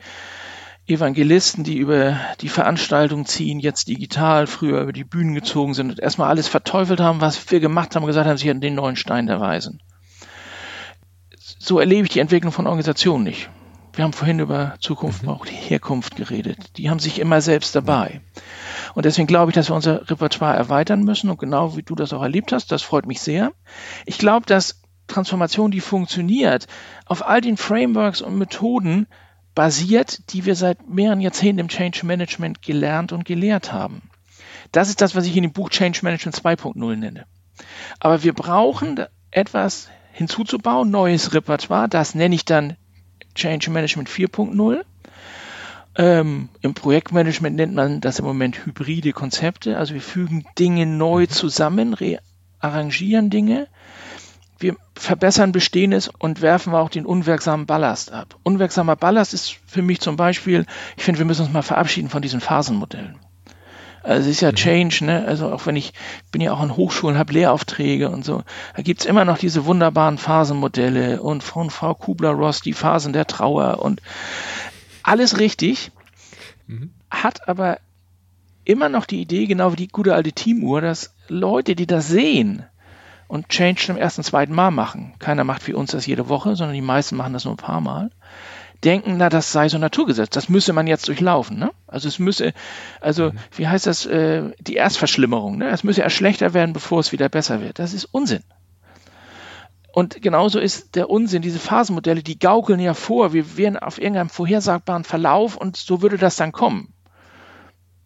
Evangelisten, 0.88 1.64
die 1.64 1.78
über 1.78 2.18
die 2.42 2.50
Veranstaltung 2.50 3.26
ziehen, 3.26 3.60
jetzt 3.60 3.88
digital, 3.88 4.48
früher 4.48 4.82
über 4.82 4.94
die 4.94 5.04
Bühnen 5.04 5.36
gezogen 5.36 5.74
sind 5.74 5.92
und 5.92 6.00
erstmal 6.00 6.30
alles 6.30 6.48
verteufelt 6.48 7.00
haben, 7.00 7.22
was 7.22 7.52
wir 7.52 7.60
gemacht 7.60 7.96
haben, 7.96 8.06
gesagt 8.06 8.28
haben, 8.28 8.38
sie 8.38 8.48
hätten 8.48 8.62
den 8.62 8.76
neuen 8.76 8.96
Stein 8.96 9.28
der 9.28 9.40
Weisen. 9.40 9.82
So 11.60 11.80
erlebe 11.80 12.06
ich 12.06 12.14
die 12.14 12.20
Entwicklung 12.20 12.52
von 12.52 12.68
Organisationen 12.68 13.26
nicht. 13.26 13.50
Wir 13.94 14.04
haben 14.04 14.14
vorhin 14.14 14.40
über 14.40 14.76
Zukunft, 14.80 15.24
mhm. 15.24 15.30
auch 15.30 15.46
die 15.46 15.56
Herkunft 15.56 16.16
geredet. 16.16 16.78
Die 16.78 16.90
haben 16.90 17.00
sich 17.00 17.20
immer 17.20 17.42
selbst 17.42 17.76
dabei. 17.76 18.22
Und 18.98 19.06
deswegen 19.06 19.28
glaube 19.28 19.52
ich, 19.52 19.54
dass 19.54 19.70
wir 19.70 19.76
unser 19.76 20.10
Repertoire 20.10 20.56
erweitern 20.56 21.04
müssen. 21.04 21.30
Und 21.30 21.38
genau 21.38 21.78
wie 21.78 21.84
du 21.84 21.94
das 21.94 22.14
auch 22.14 22.24
erlebt 22.24 22.52
hast, 22.52 22.72
das 22.72 22.82
freut 22.82 23.06
mich 23.06 23.22
sehr. 23.22 23.52
Ich 24.08 24.18
glaube, 24.18 24.48
dass 24.48 24.82
Transformation, 25.06 25.70
die 25.70 25.82
funktioniert, 25.82 26.66
auf 27.06 27.24
all 27.24 27.40
den 27.40 27.58
Frameworks 27.58 28.24
und 28.24 28.40
Methoden 28.40 29.06
basiert, 29.54 30.34
die 30.34 30.46
wir 30.46 30.56
seit 30.56 30.90
mehreren 30.90 31.22
Jahrzehnten 31.22 31.60
im 31.60 31.68
Change 31.68 32.08
Management 32.08 32.64
gelernt 32.64 33.12
und 33.12 33.24
gelehrt 33.24 33.72
haben. 33.72 34.02
Das 34.72 34.90
ist 34.90 35.00
das, 35.00 35.14
was 35.14 35.28
ich 35.28 35.38
in 35.38 35.44
dem 35.44 35.54
Buch 35.54 35.70
Change 35.70 36.00
Management 36.02 36.36
2.0 36.36 36.96
nenne. 36.96 37.28
Aber 38.00 38.24
wir 38.24 38.34
brauchen 38.34 39.06
etwas 39.30 39.90
hinzuzubauen, 40.12 40.90
neues 40.90 41.36
Repertoire. 41.36 41.88
Das 41.88 42.16
nenne 42.16 42.34
ich 42.34 42.46
dann 42.46 42.78
Change 43.36 43.70
Management 43.70 44.10
4.0. 44.10 44.84
Ähm, 45.98 46.50
Im 46.62 46.76
Projektmanagement 46.76 47.56
nennt 47.56 47.74
man 47.74 48.02
das 48.02 48.20
im 48.20 48.26
Moment 48.26 48.66
hybride 48.66 49.14
Konzepte. 49.14 49.78
Also 49.78 49.96
wir 49.96 50.02
fügen 50.02 50.46
Dinge 50.60 50.86
neu 50.86 51.24
mhm. 51.24 51.30
zusammen, 51.30 51.96
arrangieren 52.60 53.32
Dinge. 53.32 53.68
Wir 54.60 54.76
verbessern 54.96 55.52
Bestehendes 55.52 56.08
und 56.08 56.42
werfen 56.42 56.74
auch 56.74 56.90
den 56.90 57.06
unwirksamen 57.06 57.66
Ballast 57.66 58.12
ab. 58.12 58.36
Unwirksamer 58.44 58.96
Ballast 58.96 59.34
ist 59.34 59.58
für 59.66 59.82
mich 59.82 60.00
zum 60.00 60.16
Beispiel, 60.16 60.66
ich 60.98 61.04
finde, 61.04 61.20
wir 61.20 61.26
müssen 61.26 61.44
uns 61.44 61.54
mal 61.54 61.62
verabschieden 61.64 62.10
von 62.10 62.22
diesen 62.22 62.42
Phasenmodellen. 62.42 63.18
Also 64.04 64.22
es 64.22 64.36
ist 64.36 64.42
ja 64.42 64.52
mhm. 64.52 64.56
Change, 64.56 65.06
ne? 65.06 65.26
Also 65.28 65.52
auch 65.52 65.66
wenn 65.66 65.76
ich 65.76 65.94
bin 66.32 66.42
ja 66.42 66.54
auch 66.54 66.60
an 66.60 66.78
Hochschulen, 66.78 67.18
habe 67.18 67.34
Lehraufträge 67.34 68.10
und 68.10 68.24
so, 68.24 68.44
da 68.76 68.84
gibt's 68.84 69.06
immer 69.06 69.26
noch 69.26 69.40
diese 69.40 69.66
wunderbaren 69.66 70.20
Phasenmodelle 70.20 71.22
und 71.24 71.42
von 71.42 71.72
Frau 71.72 71.96
Kubler-Ross 71.96 72.62
die 72.62 72.74
Phasen 72.74 73.14
der 73.14 73.26
Trauer 73.26 73.80
und 73.82 74.02
alles 75.08 75.40
richtig, 75.40 75.92
mhm. 76.68 76.92
hat 77.10 77.48
aber 77.48 77.80
immer 78.66 78.90
noch 78.90 79.06
die 79.06 79.22
Idee, 79.22 79.46
genau 79.46 79.72
wie 79.72 79.78
die 79.78 79.88
gute 79.88 80.14
alte 80.14 80.34
Teamuhr, 80.34 80.82
dass 80.82 81.14
Leute, 81.30 81.76
die 81.76 81.88
das 81.88 82.08
sehen 82.10 82.66
und 83.28 83.50
Change 83.50 83.86
zum 83.86 83.98
ersten, 83.98 84.24
zweiten 84.24 84.54
Mal 84.54 84.72
machen. 84.72 85.14
Keiner 85.20 85.46
macht 85.46 85.66
wie 85.68 85.74
uns 85.74 85.92
das 85.92 86.06
jede 86.06 86.28
Woche, 86.28 86.56
sondern 86.56 86.76
die 86.76 86.82
meisten 86.82 87.16
machen 87.16 87.34
das 87.34 87.46
nur 87.46 87.54
ein 87.54 87.58
paar 87.58 87.82
Mal. 87.82 88.12
Denken, 88.84 89.18
na, 89.18 89.30
das 89.30 89.52
sei 89.52 89.70
so 89.70 89.78
Naturgesetz, 89.78 90.30
das 90.30 90.50
müsse 90.50 90.74
man 90.74 90.86
jetzt 90.86 91.08
durchlaufen. 91.08 91.58
Ne? 91.58 91.72
Also 91.88 92.08
es 92.10 92.20
müsse, 92.20 92.54
also 93.02 93.32
mhm. 93.32 93.38
wie 93.56 93.68
heißt 93.68 93.88
das, 93.88 94.06
äh, 94.06 94.52
die 94.60 94.76
Erstverschlimmerung, 94.76 95.58
ne? 95.58 95.70
es 95.70 95.84
müsse 95.84 96.02
erst 96.02 96.18
schlechter 96.18 96.54
werden, 96.54 96.74
bevor 96.74 97.00
es 97.00 97.12
wieder 97.12 97.30
besser 97.30 97.62
wird. 97.62 97.80
Das 97.80 97.94
ist 97.94 98.06
Unsinn. 98.06 98.44
Und 99.98 100.22
genauso 100.22 100.60
ist 100.60 100.96
der 100.96 101.10
Unsinn, 101.10 101.42
diese 101.42 101.58
Phasenmodelle, 101.58 102.22
die 102.22 102.38
gaukeln 102.38 102.80
ja 102.80 102.94
vor, 102.94 103.34
wir 103.34 103.58
wären 103.58 103.78
auf 103.78 103.98
irgendeinem 103.98 104.30
vorhersagbaren 104.30 105.04
Verlauf 105.04 105.58
und 105.58 105.76
so 105.76 106.04
würde 106.04 106.20
das 106.20 106.36
dann 106.36 106.52
kommen. 106.52 106.94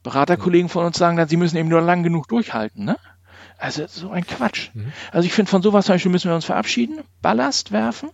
Beraterkollegen 0.01 0.69
von 0.69 0.85
uns 0.85 0.97
sagen 0.97 1.17
dann, 1.17 1.27
sie 1.27 1.35
müssen 1.35 1.57
eben 1.57 1.67
nur 1.67 1.81
lang 1.81 2.01
genug 2.01 2.29
durchhalten. 2.29 2.85
Ne? 2.85 2.95
Also 3.57 3.87
so 3.87 4.09
ein 4.09 4.25
Quatsch. 4.25 4.69
Mhm. 4.73 4.93
Also 5.11 5.25
ich 5.25 5.33
finde, 5.33 5.51
von 5.51 5.61
sowas 5.61 5.85
zum 5.85 5.95
Beispiel 5.95 6.13
müssen 6.13 6.31
wir 6.31 6.35
uns 6.35 6.45
verabschieden, 6.45 7.01
Ballast 7.21 7.73
werfen 7.73 8.09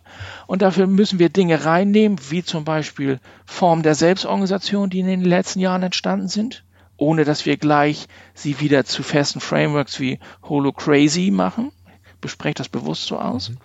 und 0.48 0.64
dafür 0.64 0.88
müssen 0.88 1.20
wir 1.20 1.30
Dinge 1.30 1.64
reinnehmen, 1.64 2.18
wie 2.32 2.42
zum 2.42 2.66
Beispiel 2.66 3.20
Formen 3.46 3.84
der 3.84 3.94
Selbstorganisation, 3.94 4.90
die 4.90 5.02
in 5.02 5.06
den 5.06 5.22
letzten 5.22 5.60
Jahren 5.60 5.84
entstanden 5.84 6.30
sind, 6.30 6.66
ohne 6.98 7.26
dass 7.26 7.46
wir 7.46 7.58
gleich 7.58 8.08
sie 8.34 8.60
wieder 8.60 8.86
zu 8.86 9.04
festen 9.04 9.40
Frameworks 9.40 10.00
wie 10.00 10.18
Holo 10.42 10.72
Crazy 10.72 11.30
machen. 11.30 11.72
Bespreche 12.22 12.56
das 12.56 12.70
bewusst 12.70 13.06
so 13.06 13.18
aus. 13.18 13.50
Mhm. 13.50 13.58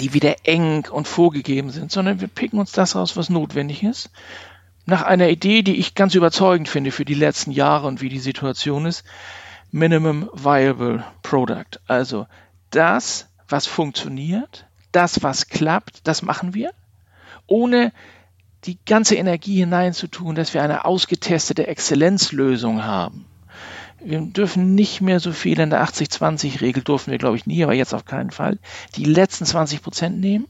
Die 0.00 0.14
wieder 0.14 0.36
eng 0.44 0.86
und 0.90 1.06
vorgegeben 1.06 1.70
sind, 1.70 1.92
sondern 1.92 2.20
wir 2.20 2.28
picken 2.28 2.58
uns 2.58 2.72
das 2.72 2.96
raus, 2.96 3.16
was 3.16 3.30
notwendig 3.30 3.82
ist. 3.82 4.10
Nach 4.84 5.02
einer 5.02 5.28
Idee, 5.28 5.62
die 5.62 5.76
ich 5.76 5.94
ganz 5.94 6.14
überzeugend 6.14 6.68
finde 6.68 6.92
für 6.92 7.04
die 7.04 7.14
letzten 7.14 7.50
Jahre 7.50 7.86
und 7.86 8.00
wie 8.00 8.08
die 8.08 8.20
Situation 8.20 8.86
ist, 8.86 9.04
Minimum 9.72 10.30
Viable 10.32 11.04
Product. 11.22 11.80
Also 11.86 12.26
das, 12.70 13.28
was 13.48 13.66
funktioniert, 13.66 14.66
das, 14.92 15.22
was 15.22 15.48
klappt, 15.48 16.06
das 16.06 16.22
machen 16.22 16.54
wir, 16.54 16.72
ohne 17.46 17.92
die 18.64 18.78
ganze 18.84 19.16
Energie 19.16 19.58
hineinzutun, 19.58 20.34
dass 20.34 20.54
wir 20.54 20.62
eine 20.62 20.84
ausgetestete 20.84 21.66
Exzellenzlösung 21.66 22.84
haben. 22.84 23.26
Wir 24.06 24.20
dürfen 24.20 24.76
nicht 24.76 25.00
mehr 25.00 25.18
so 25.18 25.32
viel 25.32 25.58
in 25.58 25.70
der 25.70 25.84
80-20-Regel, 25.84 26.84
durften 26.84 27.10
wir 27.10 27.18
glaube 27.18 27.36
ich 27.36 27.46
nie, 27.46 27.64
aber 27.64 27.74
jetzt 27.74 27.92
auf 27.92 28.04
keinen 28.04 28.30
Fall, 28.30 28.58
die 28.94 29.04
letzten 29.04 29.44
20 29.44 29.82
Prozent 29.82 30.20
nehmen. 30.20 30.46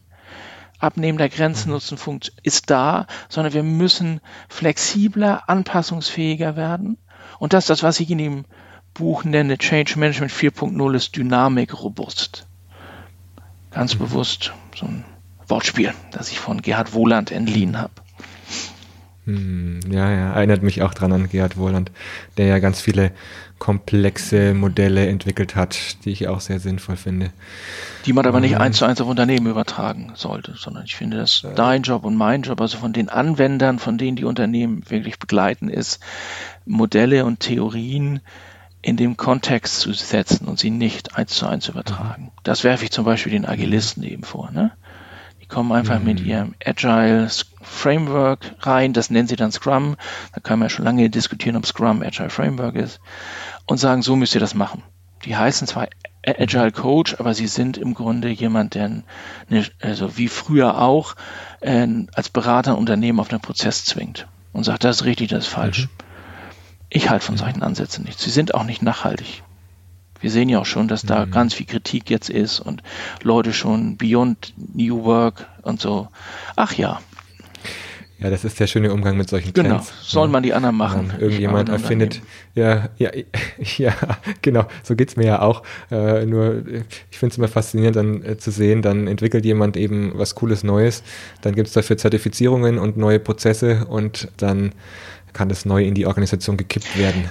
Abnehmen 0.78 1.16
der 1.16 1.30
Grenzennutzen 1.30 1.98
ist 2.42 2.68
da, 2.68 3.06
sondern 3.30 3.54
wir 3.54 3.62
müssen 3.62 4.20
flexibler, 4.50 5.48
anpassungsfähiger 5.48 6.54
werden. 6.54 6.98
Und 7.38 7.54
das 7.54 7.64
ist 7.64 7.70
das, 7.70 7.82
was 7.82 7.98
ich 7.98 8.10
in 8.10 8.18
dem 8.18 8.44
Buch 8.92 9.24
nenne, 9.24 9.56
Change 9.56 9.98
Management 9.98 10.32
4.0 10.32 10.94
ist 10.94 11.16
Dynamik 11.16 11.82
robust. 11.82 12.46
Ganz 13.70 13.94
mhm. 13.94 14.00
bewusst 14.00 14.52
so 14.74 14.84
ein 14.84 15.06
Wortspiel, 15.48 15.94
das 16.10 16.30
ich 16.30 16.40
von 16.40 16.60
Gerhard 16.60 16.92
Wohland 16.92 17.30
entliehen 17.30 17.78
habe. 17.78 17.94
Hm, 19.26 19.80
ja, 19.90 20.10
ja, 20.10 20.32
erinnert 20.34 20.62
mich 20.62 20.82
auch 20.82 20.94
dran 20.94 21.12
an 21.12 21.28
Gerhard 21.28 21.56
Wohland, 21.56 21.90
der 22.36 22.46
ja 22.46 22.58
ganz 22.60 22.80
viele 22.80 23.10
komplexe 23.58 24.54
Modelle 24.54 25.06
entwickelt 25.08 25.56
hat, 25.56 26.04
die 26.04 26.10
ich 26.10 26.28
auch 26.28 26.40
sehr 26.40 26.60
sinnvoll 26.60 26.96
finde. 26.96 27.32
Die 28.04 28.12
man 28.12 28.26
aber 28.26 28.40
nicht 28.40 28.52
ähm, 28.52 28.60
eins 28.60 28.76
zu 28.76 28.84
eins 28.84 29.00
auf 29.00 29.08
Unternehmen 29.08 29.46
übertragen 29.46 30.12
sollte, 30.14 30.54
sondern 30.56 30.84
ich 30.84 30.94
finde, 30.94 31.16
dass 31.16 31.42
äh, 31.42 31.54
dein 31.54 31.82
Job 31.82 32.04
und 32.04 32.16
mein 32.16 32.42
Job, 32.42 32.60
also 32.60 32.78
von 32.78 32.92
den 32.92 33.08
Anwendern, 33.08 33.78
von 33.78 33.98
denen 33.98 34.16
die 34.16 34.24
Unternehmen 34.24 34.88
wirklich 34.88 35.18
begleiten, 35.18 35.68
ist, 35.68 36.00
Modelle 36.64 37.24
und 37.24 37.40
Theorien 37.40 38.20
in 38.82 38.96
dem 38.96 39.16
Kontext 39.16 39.80
zu 39.80 39.92
setzen 39.92 40.46
und 40.46 40.60
sie 40.60 40.70
nicht 40.70 41.16
eins 41.16 41.34
zu 41.34 41.46
eins 41.46 41.66
übertragen. 41.66 42.24
Mhm. 42.24 42.40
Das 42.44 42.62
werfe 42.62 42.84
ich 42.84 42.92
zum 42.92 43.04
Beispiel 43.04 43.32
den 43.32 43.46
Agilisten 43.46 44.04
eben 44.04 44.22
vor. 44.22 44.52
Ne? 44.52 44.70
Die 45.46 45.54
kommen 45.54 45.70
einfach 45.70 46.00
mhm. 46.00 46.04
mit 46.04 46.20
ihrem 46.20 46.54
Agile 46.64 47.28
Framework 47.62 48.56
rein, 48.60 48.92
das 48.92 49.10
nennen 49.10 49.28
sie 49.28 49.36
dann 49.36 49.52
Scrum. 49.52 49.96
Da 50.34 50.40
kann 50.40 50.58
man 50.58 50.66
ja 50.66 50.70
schon 50.70 50.84
lange 50.84 51.08
diskutieren, 51.08 51.56
ob 51.56 51.64
Scrum 51.64 52.02
Agile 52.02 52.30
Framework 52.30 52.74
ist 52.74 52.98
und 53.64 53.78
sagen, 53.78 54.02
so 54.02 54.16
müsst 54.16 54.34
ihr 54.34 54.40
das 54.40 54.54
machen. 54.54 54.82
Die 55.24 55.36
heißen 55.36 55.68
zwar 55.68 55.86
Agile 56.26 56.72
Coach, 56.72 57.14
aber 57.20 57.32
sie 57.32 57.46
sind 57.46 57.78
im 57.78 57.94
Grunde 57.94 58.28
jemand, 58.28 58.74
der, 58.74 58.86
eine, 58.86 59.66
also 59.80 60.16
wie 60.16 60.26
früher 60.26 60.82
auch, 60.82 61.14
äh, 61.60 61.86
als 62.12 62.28
Berater 62.28 62.72
ein 62.72 62.78
Unternehmen 62.78 63.20
auf 63.20 63.30
einen 63.30 63.40
Prozess 63.40 63.84
zwingt 63.84 64.26
und 64.52 64.64
sagt, 64.64 64.82
das 64.82 64.96
ist 64.96 65.04
richtig, 65.04 65.28
das 65.28 65.44
ist 65.44 65.52
falsch. 65.52 65.84
Mhm. 65.84 65.90
Ich 66.88 67.08
halte 67.08 67.24
von 67.24 67.36
solchen 67.36 67.62
Ansätzen 67.62 68.04
nichts. 68.04 68.24
Sie 68.24 68.30
sind 68.30 68.52
auch 68.54 68.64
nicht 68.64 68.82
nachhaltig. 68.82 69.44
Wir 70.20 70.30
sehen 70.30 70.48
ja 70.48 70.60
auch 70.60 70.66
schon, 70.66 70.88
dass 70.88 71.02
da 71.02 71.26
mhm. 71.26 71.30
ganz 71.30 71.54
viel 71.54 71.66
Kritik 71.66 72.10
jetzt 72.10 72.30
ist 72.30 72.60
und 72.60 72.82
Leute 73.22 73.52
schon 73.52 73.96
Beyond 73.96 74.54
New 74.74 75.04
Work 75.04 75.46
und 75.62 75.80
so. 75.80 76.08
Ach 76.56 76.72
ja. 76.74 77.00
Ja, 78.18 78.30
das 78.30 78.46
ist 78.46 78.58
der 78.58 78.66
schöne 78.66 78.94
Umgang 78.94 79.18
mit 79.18 79.28
solchen 79.28 79.52
genau. 79.52 79.76
Trends. 79.76 79.88
Genau, 79.88 80.00
soll 80.02 80.28
man 80.28 80.42
die 80.42 80.54
anderen 80.54 80.76
machen. 80.76 81.10
Ja, 81.12 81.18
irgendjemand 81.18 81.68
erfindet, 81.68 82.22
ja, 82.54 82.88
ja, 82.96 83.10
ja, 83.76 83.92
genau, 84.40 84.64
so 84.82 84.96
geht's 84.96 85.16
mir 85.16 85.26
ja 85.26 85.42
auch. 85.42 85.62
Äh, 85.90 86.24
nur, 86.24 86.62
ich 87.10 87.18
finde 87.18 87.32
es 87.32 87.38
immer 87.38 87.48
faszinierend, 87.48 87.96
dann 87.96 88.24
äh, 88.24 88.38
zu 88.38 88.50
sehen, 88.50 88.80
dann 88.80 89.06
entwickelt 89.06 89.44
jemand 89.44 89.76
eben 89.76 90.12
was 90.14 90.34
Cooles 90.34 90.64
Neues, 90.64 91.02
dann 91.42 91.54
gibt's 91.54 91.72
dafür 91.72 91.98
Zertifizierungen 91.98 92.78
und 92.78 92.96
neue 92.96 93.18
Prozesse 93.18 93.84
und 93.86 94.28
dann 94.38 94.72
kann 95.36 95.50
das 95.50 95.66
neu 95.66 95.84
in 95.84 95.92
die 95.94 96.06
Organisation 96.06 96.56
gekippt 96.56 96.98
werden. 96.98 97.28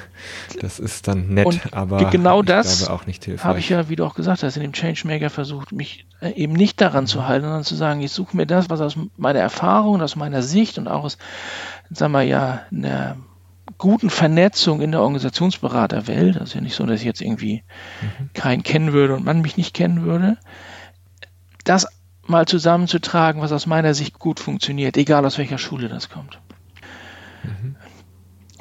Das 0.61 0.77
ist 0.77 1.07
dann 1.07 1.33
nett, 1.33 1.47
und 1.47 1.73
aber 1.73 2.11
genau 2.11 2.43
das 2.43 2.87
auch 2.87 3.07
nicht 3.07 3.25
hilfreich. 3.25 3.45
Habe 3.45 3.59
ich 3.59 3.69
ja, 3.69 3.89
wie 3.89 3.95
du 3.95 4.05
auch 4.05 4.13
gesagt 4.13 4.43
hast, 4.43 4.55
in 4.57 4.61
dem 4.61 4.73
Changemaker 4.73 5.31
versucht, 5.31 5.71
mich 5.71 6.05
äh, 6.21 6.29
eben 6.33 6.53
nicht 6.53 6.79
daran 6.81 7.07
zu 7.07 7.27
halten, 7.27 7.45
sondern 7.45 7.63
zu 7.63 7.73
sagen, 7.73 8.01
ich 8.01 8.11
suche 8.11 8.37
mir 8.37 8.45
das, 8.45 8.69
was 8.69 8.79
aus 8.79 8.95
meiner 9.17 9.39
Erfahrung, 9.39 10.01
aus 10.01 10.15
meiner 10.15 10.43
Sicht 10.43 10.77
und 10.77 10.87
auch 10.87 11.03
aus, 11.03 11.17
sagen 11.89 12.13
wir 12.13 12.21
ja, 12.21 12.61
einer 12.71 13.17
guten 13.79 14.11
Vernetzung 14.11 14.81
in 14.81 14.91
der 14.91 15.01
Organisationsberaterwelt, 15.01 16.35
das 16.35 16.49
ist 16.49 16.53
ja 16.53 16.61
nicht 16.61 16.75
so, 16.75 16.85
dass 16.85 16.99
ich 16.99 17.05
jetzt 17.05 17.21
irgendwie 17.21 17.63
mhm. 18.01 18.29
keinen 18.35 18.61
kennen 18.61 18.93
würde 18.93 19.15
und 19.15 19.25
man 19.25 19.41
mich 19.41 19.57
nicht 19.57 19.73
kennen 19.73 20.03
würde, 20.03 20.37
das 21.63 21.87
mal 22.27 22.45
zusammenzutragen, 22.45 23.41
was 23.41 23.51
aus 23.51 23.65
meiner 23.65 23.95
Sicht 23.95 24.19
gut 24.19 24.39
funktioniert, 24.39 24.95
egal 24.95 25.25
aus 25.25 25.39
welcher 25.39 25.57
Schule 25.57 25.89
das 25.89 26.09
kommt. 26.09 26.39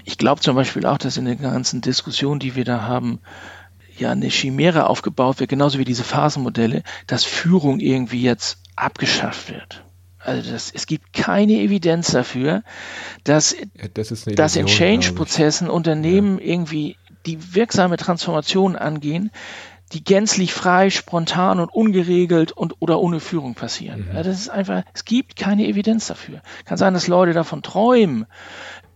Ich 0.04 0.18
glaube 0.18 0.40
zum 0.40 0.54
Beispiel 0.54 0.86
auch, 0.86 0.98
dass 0.98 1.16
in 1.16 1.24
der 1.24 1.36
ganzen 1.36 1.80
Diskussion, 1.80 2.38
die 2.38 2.54
wir 2.54 2.64
da 2.64 2.82
haben, 2.82 3.20
ja 3.96 4.10
eine 4.10 4.28
Chimäre 4.28 4.88
aufgebaut 4.88 5.40
wird, 5.40 5.50
genauso 5.50 5.78
wie 5.78 5.84
diese 5.84 6.04
Phasenmodelle, 6.04 6.82
dass 7.06 7.24
Führung 7.24 7.80
irgendwie 7.80 8.22
jetzt 8.22 8.58
abgeschafft 8.76 9.50
wird. 9.50 9.84
Also 10.18 10.50
das, 10.50 10.72
es 10.74 10.86
gibt 10.86 11.12
keine 11.12 11.52
Evidenz 11.54 12.10
dafür, 12.10 12.62
dass, 13.24 13.54
das 13.92 14.24
dass 14.24 14.56
in 14.56 14.66
Change-Prozessen 14.66 15.68
Unternehmen 15.68 16.38
ja. 16.38 16.44
irgendwie 16.44 16.96
die 17.26 17.54
wirksame 17.54 17.96
Transformation 17.98 18.74
angehen, 18.74 19.30
die 19.92 20.02
gänzlich 20.02 20.54
frei, 20.54 20.88
spontan 20.88 21.60
und 21.60 21.72
ungeregelt 21.72 22.52
und 22.52 22.80
oder 22.80 23.00
ohne 23.00 23.20
Führung 23.20 23.54
passieren. 23.54 24.08
Mhm. 24.08 24.16
Ja, 24.16 24.22
das 24.22 24.40
ist 24.40 24.48
einfach, 24.48 24.82
es 24.94 25.04
gibt 25.04 25.36
keine 25.36 25.66
Evidenz 25.66 26.06
dafür. 26.06 26.40
Kann 26.64 26.78
sein, 26.78 26.94
dass 26.94 27.06
Leute 27.06 27.34
davon 27.34 27.62
träumen, 27.62 28.26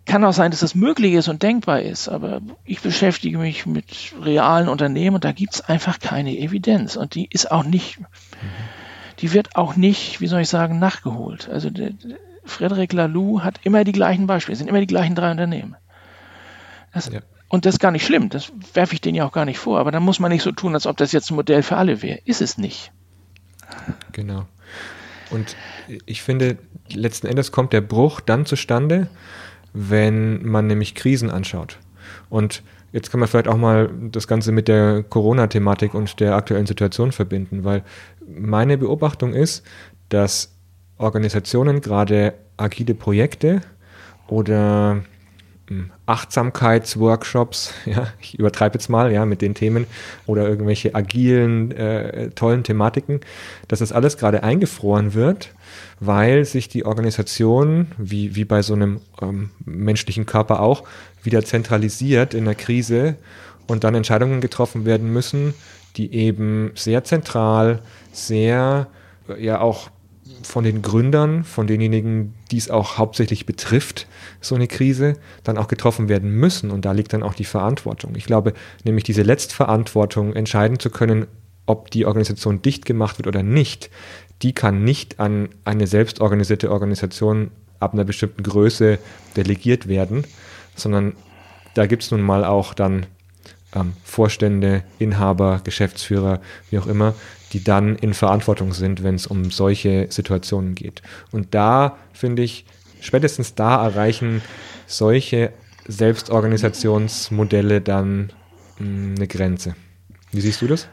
kann 0.08 0.24
auch 0.24 0.32
sein, 0.32 0.50
dass 0.50 0.60
das 0.60 0.74
möglich 0.74 1.12
ist 1.12 1.28
und 1.28 1.42
denkbar 1.42 1.82
ist, 1.82 2.08
aber 2.08 2.40
ich 2.64 2.80
beschäftige 2.80 3.38
mich 3.38 3.66
mit 3.66 4.14
realen 4.20 4.68
Unternehmen 4.68 5.16
und 5.16 5.24
da 5.24 5.32
gibt 5.32 5.54
es 5.54 5.60
einfach 5.60 6.00
keine 6.00 6.36
Evidenz 6.36 6.96
und 6.96 7.14
die 7.14 7.28
ist 7.30 7.52
auch 7.52 7.62
nicht, 7.62 8.00
die 9.20 9.32
wird 9.32 9.54
auch 9.54 9.76
nicht, 9.76 10.20
wie 10.20 10.26
soll 10.26 10.40
ich 10.40 10.48
sagen, 10.48 10.78
nachgeholt. 10.78 11.48
Also 11.48 11.70
der, 11.70 11.90
der 11.90 12.16
Frederic 12.44 12.92
Laloux 12.92 13.42
hat 13.44 13.60
immer 13.62 13.84
die 13.84 13.92
gleichen 13.92 14.26
Beispiele, 14.26 14.54
es 14.54 14.58
sind 14.58 14.68
immer 14.68 14.80
die 14.80 14.86
gleichen 14.86 15.14
drei 15.14 15.30
Unternehmen. 15.30 15.76
Das, 16.92 17.10
ja. 17.12 17.20
Und 17.48 17.66
das 17.66 17.74
ist 17.74 17.80
gar 17.80 17.92
nicht 17.92 18.04
schlimm, 18.04 18.30
das 18.30 18.50
werfe 18.74 18.94
ich 18.94 19.00
denen 19.00 19.14
ja 19.14 19.26
auch 19.26 19.32
gar 19.32 19.44
nicht 19.44 19.58
vor, 19.58 19.78
aber 19.78 19.92
dann 19.92 20.02
muss 20.02 20.20
man 20.20 20.32
nicht 20.32 20.42
so 20.42 20.52
tun, 20.52 20.74
als 20.74 20.86
ob 20.86 20.96
das 20.96 21.12
jetzt 21.12 21.30
ein 21.30 21.36
Modell 21.36 21.62
für 21.62 21.76
alle 21.76 22.02
wäre. 22.02 22.18
Ist 22.24 22.42
es 22.42 22.58
nicht. 22.58 22.92
Genau. 24.12 24.46
Und 25.30 25.56
ich 26.06 26.22
finde, 26.22 26.56
letzten 26.90 27.26
Endes 27.26 27.52
kommt 27.52 27.74
der 27.74 27.82
Bruch 27.82 28.20
dann 28.20 28.46
zustande, 28.46 29.08
wenn 29.72 30.46
man 30.46 30.66
nämlich 30.66 30.94
Krisen 30.94 31.30
anschaut. 31.30 31.78
Und 32.30 32.62
jetzt 32.92 33.10
kann 33.10 33.20
man 33.20 33.28
vielleicht 33.28 33.48
auch 33.48 33.56
mal 33.56 33.90
das 34.10 34.26
Ganze 34.26 34.52
mit 34.52 34.68
der 34.68 35.02
Corona-Thematik 35.02 35.94
und 35.94 36.20
der 36.20 36.34
aktuellen 36.34 36.66
Situation 36.66 37.12
verbinden, 37.12 37.64
weil 37.64 37.82
meine 38.26 38.78
Beobachtung 38.78 39.34
ist, 39.34 39.64
dass 40.08 40.54
Organisationen 40.96 41.80
gerade 41.80 42.34
agile 42.56 42.94
Projekte 42.94 43.60
oder 44.26 45.02
Achtsamkeitsworkshops, 46.06 47.74
ja, 47.84 48.08
ich 48.20 48.38
übertreibe 48.38 48.74
jetzt 48.74 48.88
mal, 48.88 49.12
ja, 49.12 49.24
mit 49.24 49.42
den 49.42 49.54
Themen 49.54 49.86
oder 50.26 50.48
irgendwelche 50.48 50.94
agilen, 50.94 51.72
äh, 51.72 52.30
tollen 52.30 52.64
Thematiken, 52.64 53.20
dass 53.68 53.80
das 53.80 53.92
alles 53.92 54.16
gerade 54.16 54.42
eingefroren 54.42 55.14
wird 55.14 55.50
weil 56.00 56.44
sich 56.44 56.68
die 56.68 56.84
Organisation, 56.84 57.88
wie, 57.98 58.34
wie 58.36 58.44
bei 58.44 58.62
so 58.62 58.74
einem 58.74 59.00
ähm, 59.20 59.50
menschlichen 59.64 60.26
Körper 60.26 60.60
auch, 60.60 60.84
wieder 61.22 61.44
zentralisiert 61.44 62.34
in 62.34 62.44
der 62.44 62.54
Krise 62.54 63.16
und 63.66 63.84
dann 63.84 63.94
Entscheidungen 63.94 64.40
getroffen 64.40 64.84
werden 64.84 65.12
müssen, 65.12 65.54
die 65.96 66.12
eben 66.14 66.70
sehr 66.74 67.04
zentral, 67.04 67.80
sehr 68.12 68.86
ja 69.38 69.60
auch 69.60 69.90
von 70.42 70.64
den 70.64 70.82
Gründern, 70.82 71.44
von 71.44 71.66
denjenigen, 71.66 72.34
die 72.50 72.58
es 72.58 72.70
auch 72.70 72.98
hauptsächlich 72.98 73.46
betrifft, 73.46 74.06
so 74.40 74.54
eine 74.54 74.68
Krise, 74.68 75.14
dann 75.44 75.58
auch 75.58 75.68
getroffen 75.68 76.08
werden 76.08 76.30
müssen. 76.30 76.70
Und 76.70 76.84
da 76.84 76.92
liegt 76.92 77.12
dann 77.12 77.22
auch 77.22 77.34
die 77.34 77.44
Verantwortung. 77.44 78.14
Ich 78.16 78.26
glaube, 78.26 78.52
nämlich 78.84 79.04
diese 79.04 79.22
Letztverantwortung 79.22 80.34
entscheiden 80.34 80.78
zu 80.78 80.90
können, 80.90 81.26
ob 81.66 81.90
die 81.90 82.06
Organisation 82.06 82.62
dicht 82.62 82.86
gemacht 82.86 83.18
wird 83.18 83.26
oder 83.26 83.42
nicht, 83.42 83.90
die 84.42 84.52
kann 84.52 84.84
nicht 84.84 85.20
an 85.20 85.48
eine 85.64 85.86
selbstorganisierte 85.86 86.70
Organisation 86.70 87.50
ab 87.80 87.92
einer 87.92 88.04
bestimmten 88.04 88.42
Größe 88.42 88.98
delegiert 89.36 89.88
werden, 89.88 90.24
sondern 90.74 91.14
da 91.74 91.86
gibt 91.86 92.02
es 92.02 92.10
nun 92.10 92.22
mal 92.22 92.44
auch 92.44 92.74
dann 92.74 93.06
ähm, 93.74 93.92
Vorstände, 94.04 94.82
Inhaber, 94.98 95.60
Geschäftsführer, 95.62 96.40
wie 96.70 96.78
auch 96.78 96.86
immer, 96.86 97.14
die 97.52 97.62
dann 97.62 97.96
in 97.96 98.14
Verantwortung 98.14 98.72
sind, 98.72 99.02
wenn 99.02 99.14
es 99.14 99.26
um 99.26 99.50
solche 99.50 100.06
Situationen 100.10 100.74
geht. 100.74 101.02
Und 101.30 101.54
da 101.54 101.96
finde 102.12 102.42
ich, 102.42 102.64
spätestens 103.00 103.54
da 103.54 103.84
erreichen 103.84 104.42
solche 104.86 105.52
Selbstorganisationsmodelle 105.86 107.80
dann 107.80 108.32
mh, 108.78 108.84
hm, 108.86 109.14
eine 109.16 109.26
Grenze. 109.26 109.74
Wie 110.32 110.40
siehst 110.40 110.62
du 110.62 110.66
das? 110.66 110.88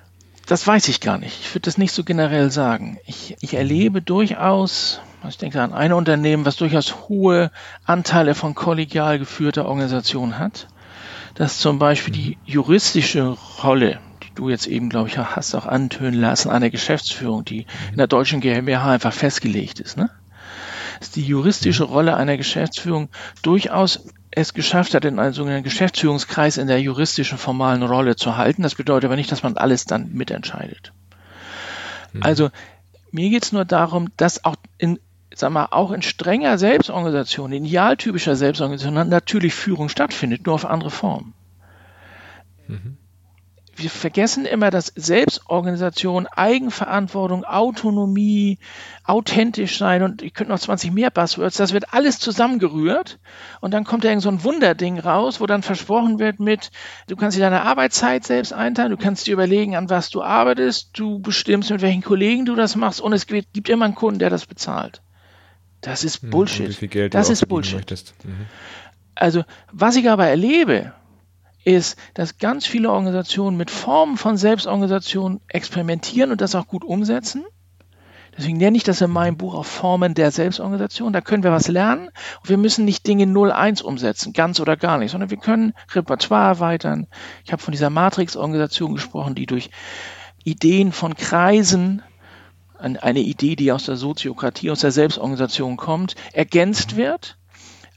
Das 0.46 0.66
weiß 0.66 0.88
ich 0.90 1.02
gar 1.02 1.18
nicht. 1.18 1.40
Ich 1.42 1.56
würde 1.56 1.66
das 1.66 1.78
nicht 1.78 1.92
so 1.92 2.04
generell 2.04 2.52
sagen. 2.52 3.00
Ich, 3.06 3.36
ich 3.42 3.56
erlebe 3.56 4.02
durchaus, 4.02 5.02
ich 5.28 5.38
denke 5.38 5.62
an 5.62 5.74
ein 5.74 5.92
Unternehmen, 5.92 6.46
was 6.46 6.56
durchaus 6.56 7.10
hohe 7.10 7.52
Anteile 7.84 8.36
von 8.36 8.54
kollegial 8.54 9.18
geführter 9.18 9.66
Organisation 9.66 10.38
hat, 10.38 10.68
dass 11.34 11.58
zum 11.58 11.80
Beispiel 11.80 12.14
die 12.14 12.38
juristische 12.46 13.36
Rolle 13.64 14.00
du 14.36 14.50
jetzt 14.50 14.68
eben, 14.68 14.90
glaube 14.90 15.10
ich, 15.10 15.18
hast 15.18 15.56
auch 15.56 15.66
antönen 15.66 16.20
lassen, 16.20 16.50
einer 16.50 16.70
Geschäftsführung, 16.70 17.46
die 17.46 17.66
in 17.92 17.98
der 17.98 18.08
deutschen 18.08 18.42
GmbH 18.42 18.92
einfach 18.92 19.14
festgelegt 19.14 19.80
ist. 19.80 19.98
Ne? 19.98 20.10
Dass 21.00 21.12
die 21.12 21.24
juristische. 21.24 21.84
Rolle 21.84 22.16
einer 22.16 22.38
Geschäftsführung 22.38 23.10
durchaus 23.42 24.06
es 24.32 24.54
geschafft 24.54 24.94
hat, 24.94 25.06
in 25.06 25.18
einem 25.18 25.34
sogenannten 25.34 25.64
Geschäftsführungskreis 25.64 26.58
in 26.58 26.68
der 26.68 26.82
juristischen 26.82 27.38
formalen 27.38 27.84
Rolle 27.84 28.16
zu 28.16 28.36
halten. 28.36 28.64
Das 28.64 28.76
bedeutet 28.76 29.06
aber 29.06 29.16
nicht, 29.16 29.32
dass 29.32 29.44
man 29.44 29.56
alles 29.56 29.86
dann 29.86 30.12
mitentscheidet. 30.12 30.92
Mhm. 32.12 32.24
Also 32.24 32.50
mir 33.12 33.30
geht 33.30 33.44
es 33.44 33.52
nur 33.54 33.64
darum, 33.64 34.10
dass 34.18 34.44
auch 34.44 34.56
in, 34.78 35.00
sag 35.34 35.52
mal, 35.52 35.68
auch 35.72 35.92
in 35.92 36.02
strenger 36.02 36.58
Selbstorganisation, 36.58 37.54
in 37.54 37.66
idealtypischer 37.66 38.36
Selbstorganisation 38.36 39.08
natürlich 39.08 39.54
Führung 39.54 39.88
stattfindet, 39.88 40.46
nur 40.46 40.56
auf 40.56 40.66
andere 40.66 40.92
Formen. 40.92 41.34
Mhm 42.68 42.98
wir 43.78 43.90
vergessen 43.90 44.46
immer, 44.46 44.72
dass 44.72 44.92
Selbstorganisation, 44.96 46.28
Eigenverantwortung, 46.28 47.44
Autonomie, 47.44 48.58
authentisch 49.04 49.78
sein 49.78 50.02
und 50.04 50.22
ich 50.22 50.34
könnte 50.34 50.52
noch 50.52 50.60
20 50.60 50.92
mehr 50.92 51.12
Buzzwords, 51.12 51.58
das 51.58 51.74
wird 51.74 51.94
alles 51.94 52.20
zusammengerührt 52.20 53.20
und 53.62 53.74
dann 53.74 53.84
kommt 53.84 54.04
da 54.04 54.10
irgend 54.10 54.24
so 54.24 54.30
ein 54.30 54.44
Wunderding 54.44 55.00
raus, 55.00 55.42
wo 55.42 55.46
dann 55.46 55.62
versprochen 55.62 56.20
wird 56.20 56.40
mit, 56.40 56.72
du 57.08 57.16
kannst 57.16 57.38
dir 57.38 57.42
deine 57.42 57.64
Arbeitszeit 57.64 58.24
selbst 58.24 58.54
einteilen, 58.54 58.92
du 58.92 58.98
kannst 58.98 59.28
dir 59.28 59.34
überlegen, 59.34 59.76
an 59.76 59.90
was 59.90 60.10
du 60.10 60.24
arbeitest, 60.24 60.90
du 60.94 61.20
bestimmst, 61.20 61.70
mit 61.70 61.82
welchen 61.82 62.04
Kollegen 62.04 62.46
du 62.46 62.56
das 62.56 62.76
machst 62.76 63.02
und 63.02 63.14
es 63.14 63.28
gibt 63.28 63.70
immer 63.70 63.86
einen 63.86 63.96
Kunden, 63.96 64.20
der 64.20 64.30
das 64.30 64.46
bezahlt. 64.46 65.02
Das 65.82 66.04
ist 66.04 66.24
hm, 66.24 66.32
Bullshit. 66.32 67.14
das 67.14 67.30
ist 67.30 67.48
Bullshit. 67.48 68.14
Mhm. 68.24 68.48
Also, 69.14 69.44
was 69.72 69.96
ich 69.96 70.10
aber 70.10 70.28
erlebe, 70.28 70.94
ist, 71.66 71.98
dass 72.14 72.38
ganz 72.38 72.66
viele 72.66 72.92
Organisationen 72.92 73.58
mit 73.58 73.72
Formen 73.72 74.18
von 74.18 74.38
Selbstorganisation 74.38 75.42
experimentieren 75.48 76.32
und 76.32 76.40
das 76.40 76.56
auch 76.56 76.68
gut 76.68 76.86
umsetzen. 76.86 77.44
Deswegen 78.38 78.58
nenne 78.58 78.78
ich 78.78 78.84
das 78.84 79.02
in 79.02 79.12
meinem 79.12 79.38
Buch 79.38 79.56
auch 79.56 79.66
Formen 79.66 80.14
der 80.14 80.30
Selbstorganisation. 80.30 81.14
Da 81.14 81.22
können 81.22 81.44
wir 81.44 81.52
was 81.52 81.70
lernen. 81.70 82.10
Und 82.42 82.50
wir 82.50 82.58
müssen 82.58 82.86
nicht 82.86 83.08
Dinge 83.08 83.26
0-1 83.26 83.82
umsetzen, 83.82 84.34
ganz 84.34 84.60
oder 84.60 84.76
gar 84.76 84.98
nicht, 84.98 85.12
sondern 85.12 85.30
wir 85.30 85.38
können 85.38 85.74
Repertoire 85.94 86.48
erweitern. 86.48 87.08
Ich 87.46 87.52
habe 87.52 87.62
von 87.62 87.72
dieser 87.72 87.90
Matrix-Organisation 87.90 88.94
gesprochen, 88.94 89.36
die 89.36 89.46
durch 89.46 89.70
Ideen 90.44 90.92
von 90.92 91.16
Kreisen, 91.16 92.04
eine 92.78 93.22
Idee, 93.22 93.56
die 93.56 93.72
aus 93.72 93.86
der 93.86 93.96
Soziokratie, 93.96 94.70
aus 94.70 94.82
der 94.82 94.92
Selbstorganisation 94.92 95.78
kommt, 95.78 96.16
ergänzt 96.34 96.98
wird 96.98 97.38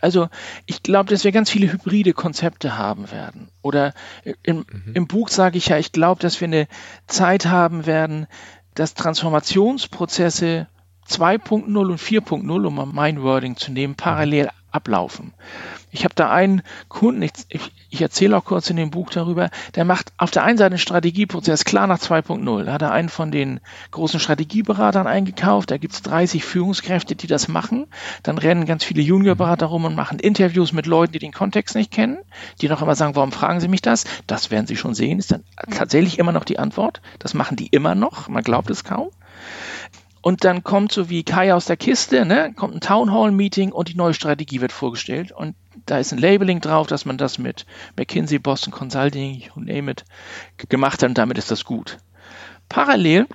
also 0.00 0.28
ich 0.66 0.82
glaube, 0.82 1.10
dass 1.10 1.24
wir 1.24 1.32
ganz 1.32 1.50
viele 1.50 1.72
hybride 1.72 2.12
Konzepte 2.12 2.78
haben 2.78 3.10
werden. 3.10 3.50
Oder 3.62 3.94
im, 4.42 4.58
mhm. 4.58 4.92
im 4.94 5.06
Buch 5.06 5.28
sage 5.28 5.58
ich 5.58 5.68
ja, 5.68 5.78
ich 5.78 5.92
glaube, 5.92 6.20
dass 6.20 6.40
wir 6.40 6.48
eine 6.48 6.68
Zeit 7.06 7.46
haben 7.46 7.86
werden, 7.86 8.26
dass 8.74 8.94
Transformationsprozesse 8.94 10.68
2.0 11.08 11.76
und 11.76 12.00
4.0, 12.00 12.66
um 12.66 12.94
mein 12.94 13.22
Wording 13.22 13.56
zu 13.56 13.72
nehmen, 13.72 13.94
parallel 13.94 14.50
ablaufen. 14.70 15.32
Ich 15.90 16.04
habe 16.04 16.14
da 16.14 16.30
einen 16.30 16.62
Kunden, 16.88 17.22
ich, 17.22 17.32
ich, 17.48 17.72
ich 17.88 18.02
erzähle 18.02 18.36
auch 18.36 18.44
kurz 18.44 18.68
in 18.68 18.76
dem 18.76 18.90
Buch 18.90 19.08
darüber, 19.10 19.48
der 19.74 19.86
macht 19.86 20.12
auf 20.18 20.30
der 20.30 20.44
einen 20.44 20.58
Seite 20.58 20.72
einen 20.72 20.78
Strategieprozess 20.78 21.64
klar 21.64 21.86
nach 21.86 21.98
2.0. 21.98 22.64
Da 22.64 22.72
hat 22.74 22.82
er 22.82 22.92
einen 22.92 23.08
von 23.08 23.30
den 23.30 23.60
großen 23.90 24.20
Strategieberatern 24.20 25.06
eingekauft, 25.06 25.70
da 25.70 25.78
gibt 25.78 25.94
es 25.94 26.02
30 26.02 26.44
Führungskräfte, 26.44 27.16
die 27.16 27.26
das 27.26 27.48
machen. 27.48 27.86
Dann 28.22 28.36
rennen 28.36 28.66
ganz 28.66 28.84
viele 28.84 29.00
Juniorberater 29.00 29.66
rum 29.66 29.86
und 29.86 29.96
machen 29.96 30.18
Interviews 30.18 30.72
mit 30.72 30.84
Leuten, 30.84 31.14
die 31.14 31.18
den 31.18 31.32
Kontext 31.32 31.74
nicht 31.74 31.90
kennen, 31.90 32.18
die 32.60 32.68
noch 32.68 32.82
immer 32.82 32.94
sagen, 32.94 33.16
warum 33.16 33.32
fragen 33.32 33.60
Sie 33.60 33.68
mich 33.68 33.82
das? 33.82 34.04
Das 34.26 34.50
werden 34.50 34.66
Sie 34.66 34.76
schon 34.76 34.94
sehen, 34.94 35.18
ist 35.18 35.32
dann 35.32 35.44
tatsächlich 35.74 36.18
immer 36.18 36.32
noch 36.32 36.44
die 36.44 36.58
Antwort. 36.58 37.00
Das 37.18 37.32
machen 37.32 37.56
die 37.56 37.68
immer 37.68 37.94
noch, 37.94 38.28
man 38.28 38.44
glaubt 38.44 38.68
es 38.68 38.84
kaum. 38.84 39.08
Und 40.28 40.44
dann 40.44 40.62
kommt 40.62 40.92
so 40.92 41.08
wie 41.08 41.24
Kai 41.24 41.54
aus 41.54 41.64
der 41.64 41.78
Kiste, 41.78 42.26
ne, 42.26 42.52
kommt 42.54 42.74
ein 42.74 42.82
Town 42.82 43.14
Hall 43.14 43.30
Meeting 43.30 43.72
und 43.72 43.88
die 43.88 43.94
neue 43.94 44.12
Strategie 44.12 44.60
wird 44.60 44.72
vorgestellt. 44.72 45.32
Und 45.32 45.56
da 45.86 45.96
ist 45.96 46.12
ein 46.12 46.18
Labeling 46.18 46.60
drauf, 46.60 46.86
dass 46.86 47.06
man 47.06 47.16
das 47.16 47.38
mit 47.38 47.64
McKinsey, 47.96 48.38
Boston 48.38 48.70
Consulting, 48.70 49.36
you 49.36 49.52
name 49.56 49.90
it, 49.90 50.04
gemacht 50.68 51.02
hat 51.02 51.08
und 51.08 51.16
damit 51.16 51.38
ist 51.38 51.50
das 51.50 51.64
gut. 51.64 51.96
Parallel 52.68 53.26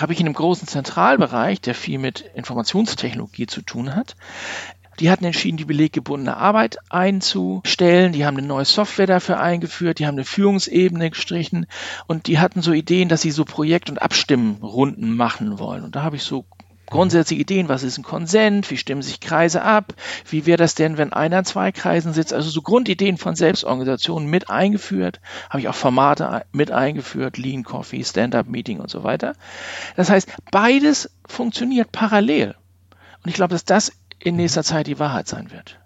habe 0.00 0.14
ich 0.14 0.20
in 0.20 0.26
einem 0.26 0.34
großen 0.34 0.66
Zentralbereich, 0.66 1.60
der 1.60 1.74
viel 1.74 1.98
mit 1.98 2.22
Informationstechnologie 2.34 3.46
zu 3.46 3.60
tun 3.60 3.94
hat, 3.94 4.16
die 5.00 5.10
hatten 5.10 5.24
entschieden, 5.24 5.56
die 5.56 5.64
beleggebundene 5.64 6.36
Arbeit 6.36 6.78
einzustellen. 6.90 8.12
Die 8.12 8.26
haben 8.26 8.36
eine 8.36 8.46
neue 8.46 8.64
Software 8.64 9.06
dafür 9.06 9.40
eingeführt. 9.40 9.98
Die 9.98 10.06
haben 10.06 10.14
eine 10.14 10.24
Führungsebene 10.24 11.10
gestrichen. 11.10 11.66
Und 12.06 12.26
die 12.26 12.38
hatten 12.38 12.62
so 12.62 12.72
Ideen, 12.72 13.08
dass 13.08 13.22
sie 13.22 13.30
so 13.30 13.44
Projekt- 13.44 13.90
und 13.90 14.02
Abstimmrunden 14.02 15.16
machen 15.16 15.58
wollen. 15.58 15.84
Und 15.84 15.96
da 15.96 16.02
habe 16.02 16.16
ich 16.16 16.22
so 16.22 16.44
grundsätzliche 16.92 17.40
Ideen, 17.40 17.70
was 17.70 17.82
ist 17.82 17.96
ein 17.96 18.04
Konsent, 18.04 18.70
wie 18.70 18.76
stimmen 18.76 19.00
sich 19.00 19.20
Kreise 19.20 19.62
ab, 19.62 19.94
wie 20.28 20.44
wäre 20.44 20.58
das 20.58 20.74
denn, 20.74 20.98
wenn 20.98 21.12
einer 21.12 21.38
in 21.38 21.44
zwei 21.46 21.72
Kreisen 21.72 22.12
sitzt, 22.12 22.34
also 22.34 22.50
so 22.50 22.60
Grundideen 22.60 23.16
von 23.16 23.34
Selbstorganisationen 23.34 24.28
mit 24.28 24.50
eingeführt, 24.50 25.20
habe 25.48 25.60
ich 25.60 25.68
auch 25.68 25.74
Formate 25.74 26.44
mit 26.52 26.70
eingeführt, 26.70 27.38
Lean 27.38 27.64
Coffee, 27.64 28.04
Stand-up-Meeting 28.04 28.78
und 28.78 28.90
so 28.90 29.04
weiter. 29.04 29.34
Das 29.96 30.10
heißt, 30.10 30.28
beides 30.50 31.10
funktioniert 31.26 31.92
parallel. 31.92 32.56
Und 33.24 33.30
ich 33.30 33.34
glaube, 33.34 33.54
dass 33.54 33.64
das 33.64 33.92
in 34.24 34.36
nächster 34.36 34.62
Zeit 34.62 34.86
die 34.86 34.98
Wahrheit 34.98 35.28
sein 35.28 35.50
wird. 35.50 35.78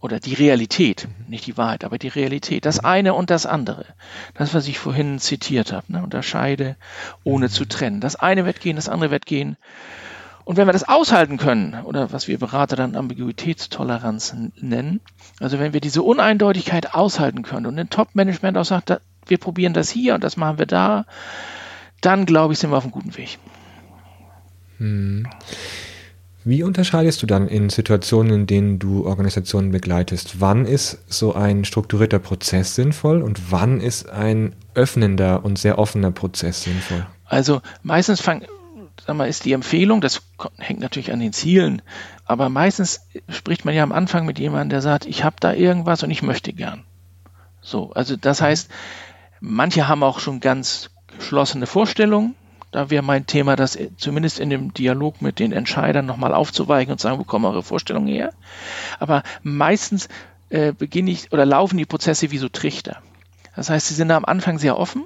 Oder 0.00 0.18
die 0.18 0.32
Realität, 0.32 1.08
nicht 1.28 1.46
die 1.46 1.58
Wahrheit, 1.58 1.84
aber 1.84 1.98
die 1.98 2.08
Realität. 2.08 2.64
Das 2.64 2.78
eine 2.78 3.12
und 3.12 3.28
das 3.28 3.44
andere. 3.44 3.84
Das, 4.32 4.54
was 4.54 4.66
ich 4.66 4.78
vorhin 4.78 5.18
zitiert 5.18 5.72
habe. 5.72 5.92
Ne? 5.92 6.02
Unterscheide, 6.02 6.76
ohne 7.22 7.50
zu 7.50 7.66
trennen. 7.66 8.00
Das 8.00 8.16
eine 8.16 8.46
wird 8.46 8.60
gehen, 8.60 8.76
das 8.76 8.88
andere 8.88 9.10
wird 9.10 9.26
gehen. 9.26 9.58
Und 10.44 10.56
wenn 10.56 10.66
wir 10.66 10.72
das 10.72 10.88
aushalten 10.88 11.36
können, 11.36 11.74
oder 11.84 12.12
was 12.12 12.28
wir 12.28 12.38
Berater 12.38 12.76
dann 12.76 12.96
Ambiguitätstoleranz 12.96 14.34
nennen, 14.56 15.00
also 15.38 15.58
wenn 15.58 15.74
wir 15.74 15.80
diese 15.80 16.02
Uneindeutigkeit 16.02 16.94
aushalten 16.94 17.42
können 17.42 17.66
und 17.66 17.78
ein 17.78 17.90
Top-Management 17.90 18.56
auch 18.56 18.64
sagt, 18.64 19.00
wir 19.26 19.38
probieren 19.38 19.74
das 19.74 19.90
hier 19.90 20.14
und 20.14 20.24
das 20.24 20.38
machen 20.38 20.58
wir 20.58 20.66
da, 20.66 21.04
dann 22.00 22.24
glaube 22.24 22.54
ich, 22.54 22.58
sind 22.58 22.70
wir 22.70 22.78
auf 22.78 22.84
einem 22.84 22.92
guten 22.92 23.16
Weg. 23.16 23.38
Hm. 24.78 25.28
Wie 26.42 26.62
unterscheidest 26.62 27.22
du 27.22 27.26
dann 27.26 27.48
in 27.48 27.68
Situationen, 27.68 28.32
in 28.32 28.46
denen 28.46 28.78
du 28.78 29.04
Organisationen 29.06 29.72
begleitest? 29.72 30.40
Wann 30.40 30.64
ist 30.64 30.98
so 31.06 31.34
ein 31.34 31.66
strukturierter 31.66 32.18
Prozess 32.18 32.74
sinnvoll 32.74 33.20
und 33.20 33.52
wann 33.52 33.80
ist 33.80 34.08
ein 34.08 34.54
öffnender 34.74 35.44
und 35.44 35.58
sehr 35.58 35.78
offener 35.78 36.10
Prozess 36.10 36.62
sinnvoll? 36.62 37.06
Also 37.26 37.60
meistens 37.82 38.22
fang, 38.22 38.46
sag 39.06 39.16
mal, 39.16 39.28
ist 39.28 39.44
die 39.44 39.52
Empfehlung, 39.52 40.00
das 40.00 40.22
hängt 40.58 40.80
natürlich 40.80 41.12
an 41.12 41.20
den 41.20 41.34
Zielen, 41.34 41.82
aber 42.24 42.48
meistens 42.48 43.02
spricht 43.28 43.66
man 43.66 43.74
ja 43.74 43.82
am 43.82 43.92
Anfang 43.92 44.24
mit 44.24 44.38
jemandem, 44.38 44.70
der 44.70 44.80
sagt, 44.80 45.04
ich 45.04 45.24
habe 45.24 45.36
da 45.40 45.52
irgendwas 45.52 46.02
und 46.02 46.10
ich 46.10 46.22
möchte 46.22 46.54
gern. 46.54 46.84
So, 47.60 47.92
also 47.92 48.16
das 48.16 48.40
heißt, 48.40 48.70
manche 49.40 49.88
haben 49.88 50.02
auch 50.02 50.20
schon 50.20 50.40
ganz 50.40 50.90
geschlossene 51.18 51.66
Vorstellungen, 51.66 52.34
da 52.70 52.90
wäre 52.90 53.02
mein 53.02 53.26
Thema, 53.26 53.56
das 53.56 53.78
zumindest 53.96 54.38
in 54.38 54.50
dem 54.50 54.72
Dialog 54.72 55.22
mit 55.22 55.38
den 55.38 55.52
Entscheidern 55.52 56.06
nochmal 56.06 56.34
aufzuweichen 56.34 56.92
und 56.92 57.00
sagen, 57.00 57.18
wo 57.18 57.24
kommen 57.24 57.44
eure 57.44 57.62
Vorstellungen 57.62 58.08
her? 58.08 58.32
Aber 58.98 59.22
meistens 59.42 60.08
äh, 60.50 60.72
beginne 60.72 61.10
ich 61.10 61.32
oder 61.32 61.44
laufen 61.44 61.76
die 61.76 61.86
Prozesse 61.86 62.30
wie 62.30 62.38
so 62.38 62.48
Trichter. 62.48 63.02
Das 63.56 63.70
heißt, 63.70 63.88
sie 63.88 63.94
sind 63.94 64.10
am 64.10 64.24
Anfang 64.24 64.58
sehr 64.58 64.78
offen. 64.78 65.04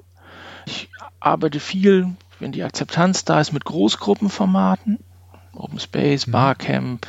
Ich 0.66 0.88
arbeite 1.20 1.60
viel, 1.60 2.14
wenn 2.38 2.52
die 2.52 2.62
Akzeptanz 2.62 3.24
da 3.24 3.40
ist, 3.40 3.52
mit 3.52 3.64
Großgruppenformaten. 3.64 4.98
Open 5.56 5.78
Space, 5.78 6.26
mhm. 6.26 6.32
Barcamp, 6.32 7.06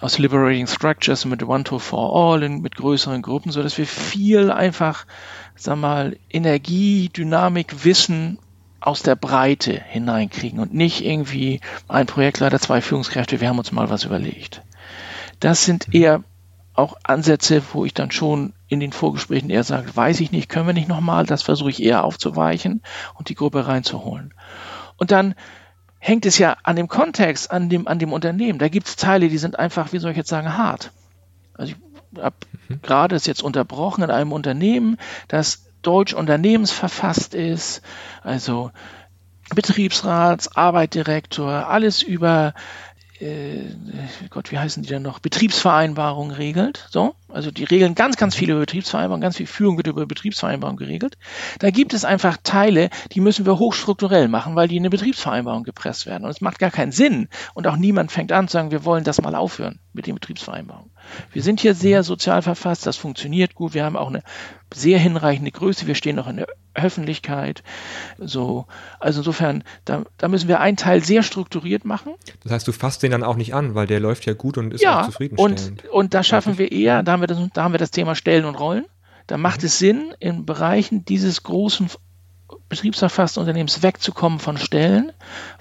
aus 0.00 0.18
Liberating 0.18 0.66
Structures 0.66 1.24
mit 1.24 1.42
One 1.42 1.64
to 1.64 1.78
For 1.78 2.14
All 2.14 2.42
in, 2.42 2.62
mit 2.62 2.76
größeren 2.76 3.22
Gruppen, 3.22 3.52
so 3.52 3.62
dass 3.62 3.76
wir 3.76 3.86
viel 3.86 4.50
einfach, 4.50 5.06
sag 5.54 5.76
mal, 5.76 6.16
Energie, 6.30 7.10
Dynamik, 7.10 7.84
Wissen 7.84 8.38
aus 8.80 9.02
der 9.02 9.16
Breite 9.16 9.72
hineinkriegen 9.72 10.60
und 10.60 10.72
nicht 10.72 11.04
irgendwie 11.04 11.60
ein 11.88 12.06
Projektleiter, 12.06 12.60
zwei 12.60 12.80
Führungskräfte, 12.80 13.40
wir 13.40 13.48
haben 13.48 13.58
uns 13.58 13.72
mal 13.72 13.90
was 13.90 14.04
überlegt. 14.04 14.62
Das 15.40 15.64
sind 15.64 15.94
eher 15.94 16.22
auch 16.74 16.96
Ansätze, 17.02 17.62
wo 17.72 17.84
ich 17.84 17.92
dann 17.92 18.12
schon 18.12 18.52
in 18.68 18.78
den 18.78 18.92
Vorgesprächen 18.92 19.50
eher 19.50 19.64
sage, 19.64 19.96
weiß 19.96 20.20
ich 20.20 20.30
nicht, 20.30 20.48
können 20.48 20.66
wir 20.66 20.74
nicht 20.74 20.88
nochmal, 20.88 21.26
das 21.26 21.42
versuche 21.42 21.70
ich 21.70 21.82
eher 21.82 22.04
aufzuweichen 22.04 22.82
und 23.14 23.28
die 23.28 23.34
Gruppe 23.34 23.66
reinzuholen. 23.66 24.32
Und 24.96 25.10
dann 25.10 25.34
hängt 25.98 26.24
es 26.24 26.38
ja 26.38 26.56
an 26.62 26.76
dem 26.76 26.86
Kontext, 26.86 27.50
an 27.50 27.68
dem, 27.68 27.88
an 27.88 27.98
dem 27.98 28.12
Unternehmen. 28.12 28.60
Da 28.60 28.68
gibt 28.68 28.86
es 28.86 28.96
Teile, 28.96 29.28
die 29.28 29.38
sind 29.38 29.58
einfach, 29.58 29.92
wie 29.92 29.98
soll 29.98 30.12
ich 30.12 30.16
jetzt 30.16 30.28
sagen, 30.28 30.56
hart. 30.56 30.92
Also 31.54 31.74
ich 32.12 32.22
habe 32.22 32.36
mhm. 32.68 32.80
gerade 32.82 33.16
ist 33.16 33.26
jetzt 33.26 33.42
unterbrochen 33.42 34.04
in 34.04 34.10
einem 34.10 34.32
Unternehmen, 34.32 34.98
das 35.26 35.67
deutsch 35.82 36.14
unternehmensverfasst 36.14 37.34
ist, 37.34 37.82
also 38.22 38.70
Betriebsrats, 39.54 40.56
Arbeitdirektor, 40.56 41.68
alles 41.68 42.02
über 42.02 42.54
äh, 43.20 43.64
Gott, 44.30 44.52
wie 44.52 44.58
heißen 44.58 44.82
die 44.82 44.88
denn 44.88 45.02
noch, 45.02 45.18
Betriebsvereinbarungen 45.18 46.34
regelt. 46.34 46.86
So, 46.90 47.14
also 47.28 47.50
die 47.50 47.64
regeln 47.64 47.94
ganz, 47.94 48.16
ganz 48.16 48.34
viele 48.34 48.52
über 48.52 48.60
Betriebsvereinbarungen, 48.60 49.20
ganz 49.20 49.36
viel 49.36 49.46
Führung 49.46 49.76
wird 49.76 49.86
über 49.86 50.06
Betriebsvereinbarungen 50.06 50.78
geregelt. 50.78 51.18
Da 51.58 51.70
gibt 51.70 51.92
es 51.92 52.04
einfach 52.04 52.38
Teile, 52.42 52.90
die 53.12 53.20
müssen 53.20 53.46
wir 53.46 53.58
hochstrukturell 53.58 54.28
machen, 54.28 54.56
weil 54.56 54.68
die 54.68 54.76
in 54.76 54.82
eine 54.82 54.90
Betriebsvereinbarung 54.90 55.64
gepresst 55.64 56.06
werden. 56.06 56.24
Und 56.24 56.30
es 56.30 56.40
macht 56.40 56.58
gar 56.58 56.70
keinen 56.70 56.92
Sinn. 56.92 57.28
Und 57.54 57.66
auch 57.66 57.76
niemand 57.76 58.12
fängt 58.12 58.32
an 58.32 58.48
zu 58.48 58.52
sagen, 58.52 58.70
wir 58.70 58.84
wollen 58.84 59.04
das 59.04 59.20
mal 59.20 59.34
aufhören 59.34 59.78
mit 59.92 60.06
den 60.06 60.14
Betriebsvereinbarungen. 60.14 60.90
Wir 61.32 61.42
sind 61.42 61.60
hier 61.60 61.74
sehr 61.74 62.02
sozial 62.02 62.42
verfasst, 62.42 62.86
das 62.86 62.96
funktioniert 62.96 63.54
gut. 63.54 63.74
Wir 63.74 63.84
haben 63.84 63.96
auch 63.96 64.08
eine 64.08 64.22
sehr 64.74 64.98
hinreichende 64.98 65.50
Größe. 65.50 65.86
Wir 65.86 65.94
stehen 65.94 66.16
noch 66.16 66.28
in 66.28 66.36
der 66.36 66.46
Öffentlichkeit. 66.74 67.62
So, 68.18 68.66
also 69.00 69.20
insofern, 69.20 69.64
da, 69.84 70.04
da 70.18 70.28
müssen 70.28 70.48
wir 70.48 70.60
einen 70.60 70.76
Teil 70.76 71.02
sehr 71.02 71.22
strukturiert 71.22 71.84
machen. 71.84 72.14
Das 72.42 72.52
heißt, 72.52 72.68
du 72.68 72.72
fasst 72.72 73.02
den 73.02 73.10
dann 73.10 73.24
auch 73.24 73.36
nicht 73.36 73.54
an, 73.54 73.74
weil 73.74 73.86
der 73.86 74.00
läuft 74.00 74.26
ja 74.26 74.34
gut 74.34 74.58
und 74.58 74.74
ist 74.74 74.82
ja, 74.82 75.00
auch 75.00 75.06
zufriedenstellend. 75.06 75.84
Und, 75.84 75.90
und 75.90 76.14
da 76.14 76.22
schaffen 76.22 76.58
wir 76.58 76.70
eher, 76.70 77.02
da 77.02 77.17
haben 77.18 77.22
wir 77.22 77.26
das, 77.26 77.50
da 77.52 77.64
haben 77.64 77.74
wir 77.74 77.78
das 77.78 77.90
Thema 77.90 78.14
Stellen 78.14 78.44
und 78.44 78.54
Rollen. 78.54 78.86
Da 79.26 79.36
macht 79.36 79.60
mhm. 79.60 79.66
es 79.66 79.78
Sinn, 79.78 80.14
in 80.20 80.46
Bereichen 80.46 81.04
dieses 81.04 81.42
großen 81.42 81.90
betriebserfassten 82.70 83.42
Unternehmens 83.42 83.82
wegzukommen 83.82 84.38
von 84.38 84.56
Stellen, 84.56 85.12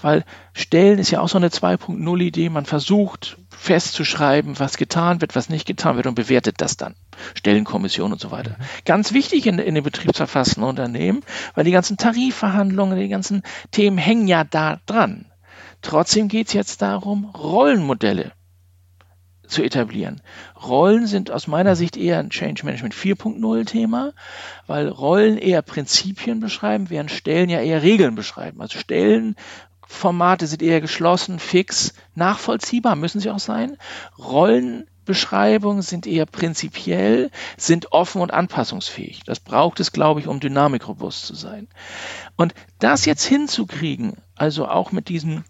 weil 0.02 0.24
Stellen 0.54 1.00
ist 1.00 1.12
ja 1.12 1.20
auch 1.20 1.28
so 1.28 1.38
eine 1.38 1.50
2.0 1.50 2.22
Idee. 2.22 2.50
Man 2.50 2.66
versucht 2.66 3.38
festzuschreiben, 3.50 4.60
was 4.60 4.78
getan 4.78 5.20
wird, 5.20 5.36
was 5.36 5.50
nicht 5.50 5.66
getan 5.66 5.98
wird 5.98 6.08
und 6.08 6.16
bewertet 6.16 6.56
das 6.60 6.78
dann. 6.78 6.96
Stellenkommission 7.34 8.12
und 8.12 8.22
so 8.22 8.32
weiter. 8.32 8.52
Mhm. 8.52 8.64
Ganz 8.86 9.14
wichtig 9.14 9.48
in, 9.48 9.60
in 9.60 9.76
den 9.76 9.84
betriebsverfassten 9.84 10.64
Unternehmen, 10.64 11.22
weil 11.56 11.66
die 11.66 11.72
ganzen 11.72 11.98
Tarifverhandlungen, 11.98 13.00
die 13.00 13.10
ganzen 13.10 13.44
Themen 13.72 13.98
hängen 13.98 14.28
ja 14.28 14.44
da 14.44 14.80
dran. 14.86 15.26
Trotzdem 15.82 16.28
geht 16.28 16.48
es 16.48 16.54
jetzt 16.54 16.82
darum, 16.82 17.26
Rollenmodelle 17.26 18.32
zu 19.48 19.64
etablieren. 19.64 20.22
Rollen 20.64 21.08
sind 21.08 21.32
aus 21.32 21.48
meiner 21.48 21.76
Sicht 21.76 21.98
eher 21.98 22.20
ein 22.20 22.30
Change 22.30 22.66
Management 22.66 22.96
4.0 22.96 23.66
Thema, 23.66 24.14
weil 24.66 24.88
Rollen 24.88 25.38
eher 25.38 25.62
Prinzipien 25.62 26.40
beschreiben, 26.40 26.90
während 26.90 27.12
Stellen 27.12 27.50
ja 27.50 27.62
eher 27.62 27.84
Regeln 27.84 28.16
beschreiben. 28.16 28.62
Also 28.62 28.80
Stellenformate 28.80 30.48
sind 30.48 30.62
eher 30.62 30.82
geschlossen, 30.82 31.40
fix, 31.40 31.94
nachvollziehbar 32.16 32.96
müssen 32.96 33.20
sie 33.20 33.30
auch 33.30 33.40
sein. 33.40 33.78
Rollenbeschreibungen 34.18 35.84
sind 35.84 36.08
eher 36.08 36.26
prinzipiell, 36.26 37.30
sind 37.58 37.92
offen 37.92 38.22
und 38.22 38.34
anpassungsfähig. 38.34 39.22
Das 39.26 39.40
braucht 39.40 39.80
es, 39.80 39.92
glaube 39.92 40.20
ich, 40.20 40.28
um 40.28 40.40
dynamikrobust 40.40 41.26
zu 41.26 41.36
sein. 41.36 41.68
Und 42.36 42.56
das 42.80 43.06
jetzt 43.06 43.26
hinzukriegen, 43.26 44.14
also 44.36 44.68
auch 44.68 44.92
mit 44.92 45.08
diesen 45.10 45.46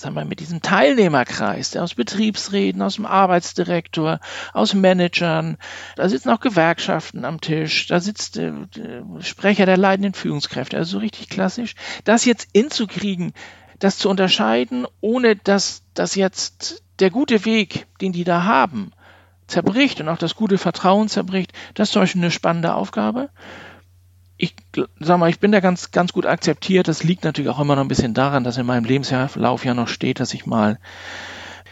sagen 0.00 0.14
wir, 0.14 0.24
mit 0.24 0.40
diesem 0.40 0.62
Teilnehmerkreis, 0.62 1.70
der 1.70 1.82
aus 1.82 1.94
Betriebsräten, 1.94 2.82
aus 2.82 2.96
dem 2.96 3.06
Arbeitsdirektor, 3.06 4.20
aus 4.52 4.74
Managern, 4.74 5.56
da 5.96 6.08
sitzen 6.08 6.30
auch 6.30 6.40
Gewerkschaften 6.40 7.24
am 7.24 7.40
Tisch, 7.40 7.86
da 7.86 8.00
sitzt 8.00 8.36
äh, 8.36 8.52
Sprecher 9.20 9.66
der 9.66 9.76
leitenden 9.76 10.14
Führungskräfte, 10.14 10.76
also 10.76 10.92
so 10.92 10.98
richtig 10.98 11.28
klassisch, 11.28 11.74
das 12.04 12.24
jetzt 12.24 12.48
hinzukriegen, 12.54 13.32
das 13.78 13.98
zu 13.98 14.08
unterscheiden, 14.08 14.86
ohne 15.00 15.36
dass 15.36 15.82
das 15.94 16.14
jetzt 16.14 16.82
der 16.98 17.10
gute 17.10 17.44
Weg, 17.44 17.86
den 18.00 18.12
die 18.12 18.24
da 18.24 18.44
haben, 18.44 18.92
zerbricht 19.46 20.00
und 20.00 20.08
auch 20.08 20.18
das 20.18 20.34
gute 20.34 20.58
Vertrauen 20.58 21.08
zerbricht, 21.08 21.52
das 21.74 21.88
ist 21.88 21.92
zum 21.92 22.02
Beispiel 22.02 22.22
eine 22.22 22.30
spannende 22.30 22.74
Aufgabe 22.74 23.30
ich 24.38 24.54
sag 25.00 25.18
mal, 25.18 25.28
ich 25.28 25.40
bin 25.40 25.52
da 25.52 25.60
ganz, 25.60 25.90
ganz 25.90 26.12
gut 26.12 26.24
akzeptiert. 26.24 26.86
Das 26.86 27.02
liegt 27.02 27.24
natürlich 27.24 27.50
auch 27.50 27.58
immer 27.58 27.74
noch 27.74 27.82
ein 27.82 27.88
bisschen 27.88 28.14
daran, 28.14 28.44
dass 28.44 28.56
in 28.56 28.66
meinem 28.66 28.84
Lebenslauf 28.84 29.64
ja 29.64 29.74
noch 29.74 29.88
steht, 29.88 30.20
dass 30.20 30.32
ich 30.32 30.46
mal 30.46 30.78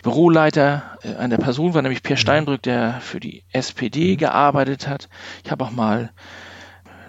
Büroleiter 0.03 0.99
äh, 1.03 1.15
einer 1.15 1.39
Person 1.39 1.75
war, 1.75 1.83
nämlich 1.83 2.03
Pierre 2.03 2.21
Steinbrück, 2.21 2.63
der 2.63 3.01
für 3.01 3.21
die 3.21 3.45
SPD 3.53 4.13
mhm. 4.13 4.19
gearbeitet 4.19 4.89
hat. 4.89 5.09
Ich 5.45 5.51
habe 5.51 5.65
auch 5.65 5.71
mal 5.71 6.11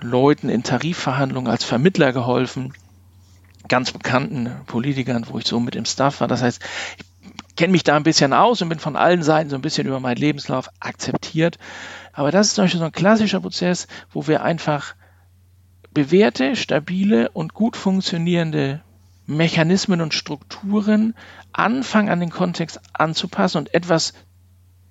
Leuten 0.02 0.50
in 0.50 0.64
Tarifverhandlungen 0.64 1.52
als 1.52 1.64
Vermittler 1.64 2.14
geholfen, 2.14 2.74
ganz 3.68 3.92
bekannten 3.92 4.52
Politikern, 4.68 5.26
wo 5.30 5.40
ich 5.40 5.48
so 5.48 5.60
mit 5.60 5.76
im 5.76 5.86
Staff 5.86 6.22
war. 6.22 6.28
Das 6.28 6.44
heißt, 6.44 6.62
ich 7.50 7.56
kenne 7.56 7.72
mich 7.72 7.84
da 7.84 7.96
ein 7.96 8.04
bisschen 8.04 8.32
aus 8.32 8.62
und 8.62 8.70
bin 8.70 8.80
von 8.80 8.96
allen 8.96 9.24
Seiten 9.24 9.50
so 9.50 9.56
ein 9.56 9.64
bisschen 9.64 9.88
über 9.88 10.00
meinen 10.00 10.18
Lebenslauf 10.18 10.70
akzeptiert. 10.80 11.58
Aber 12.14 12.32
das 12.32 12.48
ist 12.48 12.56
zum 12.56 12.66
Beispiel 12.66 12.80
so 12.80 12.86
ein 12.86 12.92
klassischer 12.92 13.42
Prozess, 13.42 13.88
wo 14.12 14.28
wir 14.28 14.44
einfach 14.44 14.94
bewährte, 15.98 16.56
stabile 16.56 17.32
und 17.32 17.56
gut 17.56 17.76
funktionierende 17.76 18.82
Mechanismen 19.26 20.00
und 20.00 20.14
Strukturen 20.14 21.16
anfangen 21.54 22.10
an 22.10 22.20
den 22.20 22.30
Kontext 22.30 22.80
anzupassen 22.94 23.58
und 23.58 23.74
etwas 23.74 24.14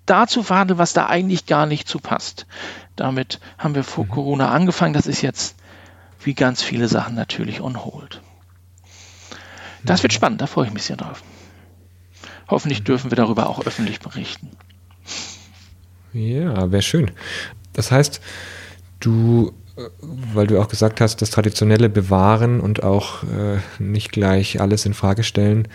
dazu 0.04 0.42
verhandeln, 0.42 0.80
was 0.80 0.94
da 0.94 1.06
eigentlich 1.06 1.46
gar 1.46 1.66
nicht 1.66 1.86
zu 1.86 2.00
passt. 2.00 2.48
Damit 2.96 3.38
haben 3.56 3.76
wir 3.76 3.84
vor 3.84 4.06
mhm. 4.06 4.08
Corona 4.08 4.50
angefangen. 4.50 4.94
Das 4.94 5.06
ist 5.06 5.22
jetzt 5.22 5.54
wie 6.24 6.34
ganz 6.34 6.60
viele 6.60 6.88
Sachen 6.88 7.14
natürlich 7.14 7.60
on 7.60 7.84
hold. 7.84 8.20
Das 9.84 10.02
wird 10.02 10.12
mhm. 10.12 10.16
spannend, 10.16 10.40
da 10.40 10.48
freue 10.48 10.66
ich 10.66 10.72
mich 10.72 10.82
sehr 10.82 10.96
drauf. 10.96 11.22
Hoffentlich 12.48 12.80
mhm. 12.80 12.84
dürfen 12.86 13.10
wir 13.12 13.16
darüber 13.16 13.48
auch 13.48 13.64
öffentlich 13.64 14.00
berichten. 14.00 14.50
Ja, 16.12 16.72
wäre 16.72 16.82
schön. 16.82 17.12
Das 17.74 17.92
heißt, 17.92 18.20
du 18.98 19.54
weil 20.34 20.46
du 20.46 20.60
auch 20.60 20.68
gesagt 20.68 21.00
hast, 21.00 21.20
das 21.22 21.30
Traditionelle 21.30 21.88
bewahren 21.88 22.60
und 22.60 22.82
auch 22.82 23.22
äh, 23.24 23.58
nicht 23.78 24.12
gleich 24.12 24.60
alles 24.60 24.86
in 24.86 24.94
Frage 24.94 25.22
stellen. 25.22 25.68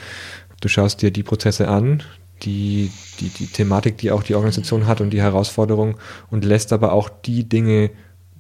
Du 0.60 0.68
schaust 0.68 1.02
dir 1.02 1.12
die 1.12 1.24
Prozesse 1.24 1.68
an, 1.68 2.04
die, 2.44 2.92
die, 3.20 3.30
die 3.30 3.48
Thematik, 3.48 3.98
die 3.98 4.12
auch 4.12 4.24
die 4.24 4.36
Organisation 4.36 4.88
hat 4.88 5.02
und 5.02 5.12
die 5.12 5.22
Herausforderung 5.22 5.98
und 6.30 6.46
lässt 6.46 6.74
aber 6.74 6.94
auch 6.94 7.10
die 7.10 7.48
Dinge 7.48 7.92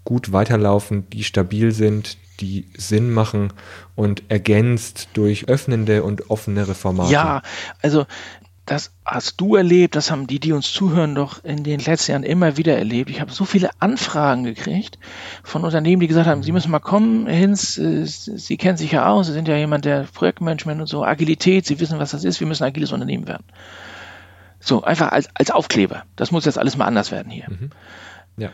gut 0.03 0.31
weiterlaufen, 0.31 1.09
die 1.11 1.23
stabil 1.23 1.71
sind, 1.71 2.17
die 2.39 2.67
Sinn 2.75 3.11
machen 3.11 3.53
und 3.95 4.23
ergänzt 4.29 5.09
durch 5.13 5.47
öffnende 5.47 6.03
und 6.03 6.31
offenere 6.31 6.73
Formate. 6.73 7.13
Ja, 7.13 7.41
also 7.81 8.05
das 8.65 8.91
hast 9.03 9.41
du 9.41 9.55
erlebt, 9.55 9.95
das 9.95 10.11
haben 10.11 10.27
die, 10.27 10.39
die 10.39 10.53
uns 10.53 10.71
zuhören, 10.71 11.15
doch 11.15 11.43
in 11.43 11.63
den 11.63 11.79
letzten 11.79 12.11
Jahren 12.11 12.23
immer 12.23 12.57
wieder 12.57 12.77
erlebt. 12.77 13.09
Ich 13.09 13.19
habe 13.19 13.31
so 13.31 13.43
viele 13.43 13.71
Anfragen 13.79 14.43
gekriegt 14.43 14.99
von 15.43 15.63
Unternehmen, 15.63 15.99
die 15.99 16.07
gesagt 16.07 16.27
haben, 16.27 16.43
sie 16.43 16.51
müssen 16.51 16.71
mal 16.71 16.79
kommen, 16.79 17.27
Hinz, 17.27 17.77
äh, 17.77 18.05
Sie 18.05 18.57
kennen 18.57 18.77
sich 18.77 18.91
ja 18.91 19.07
aus, 19.07 19.27
Sie 19.27 19.33
sind 19.33 19.47
ja 19.47 19.57
jemand, 19.57 19.85
der 19.85 20.03
Projektmanagement 20.13 20.79
und 20.79 20.87
so, 20.87 21.03
Agilität, 21.03 21.65
Sie 21.65 21.79
wissen, 21.79 21.99
was 21.99 22.11
das 22.11 22.23
ist, 22.23 22.39
wir 22.39 22.47
müssen 22.47 22.63
ein 22.63 22.69
agiles 22.69 22.91
Unternehmen 22.91 23.27
werden. 23.27 23.43
So, 24.59 24.83
einfach 24.83 25.11
als, 25.11 25.27
als 25.33 25.49
Aufkleber. 25.49 26.03
Das 26.15 26.31
muss 26.31 26.45
jetzt 26.45 26.59
alles 26.59 26.77
mal 26.77 26.85
anders 26.85 27.11
werden 27.11 27.31
hier. 27.31 27.47
Mhm. 27.49 27.71
Ja. 28.37 28.49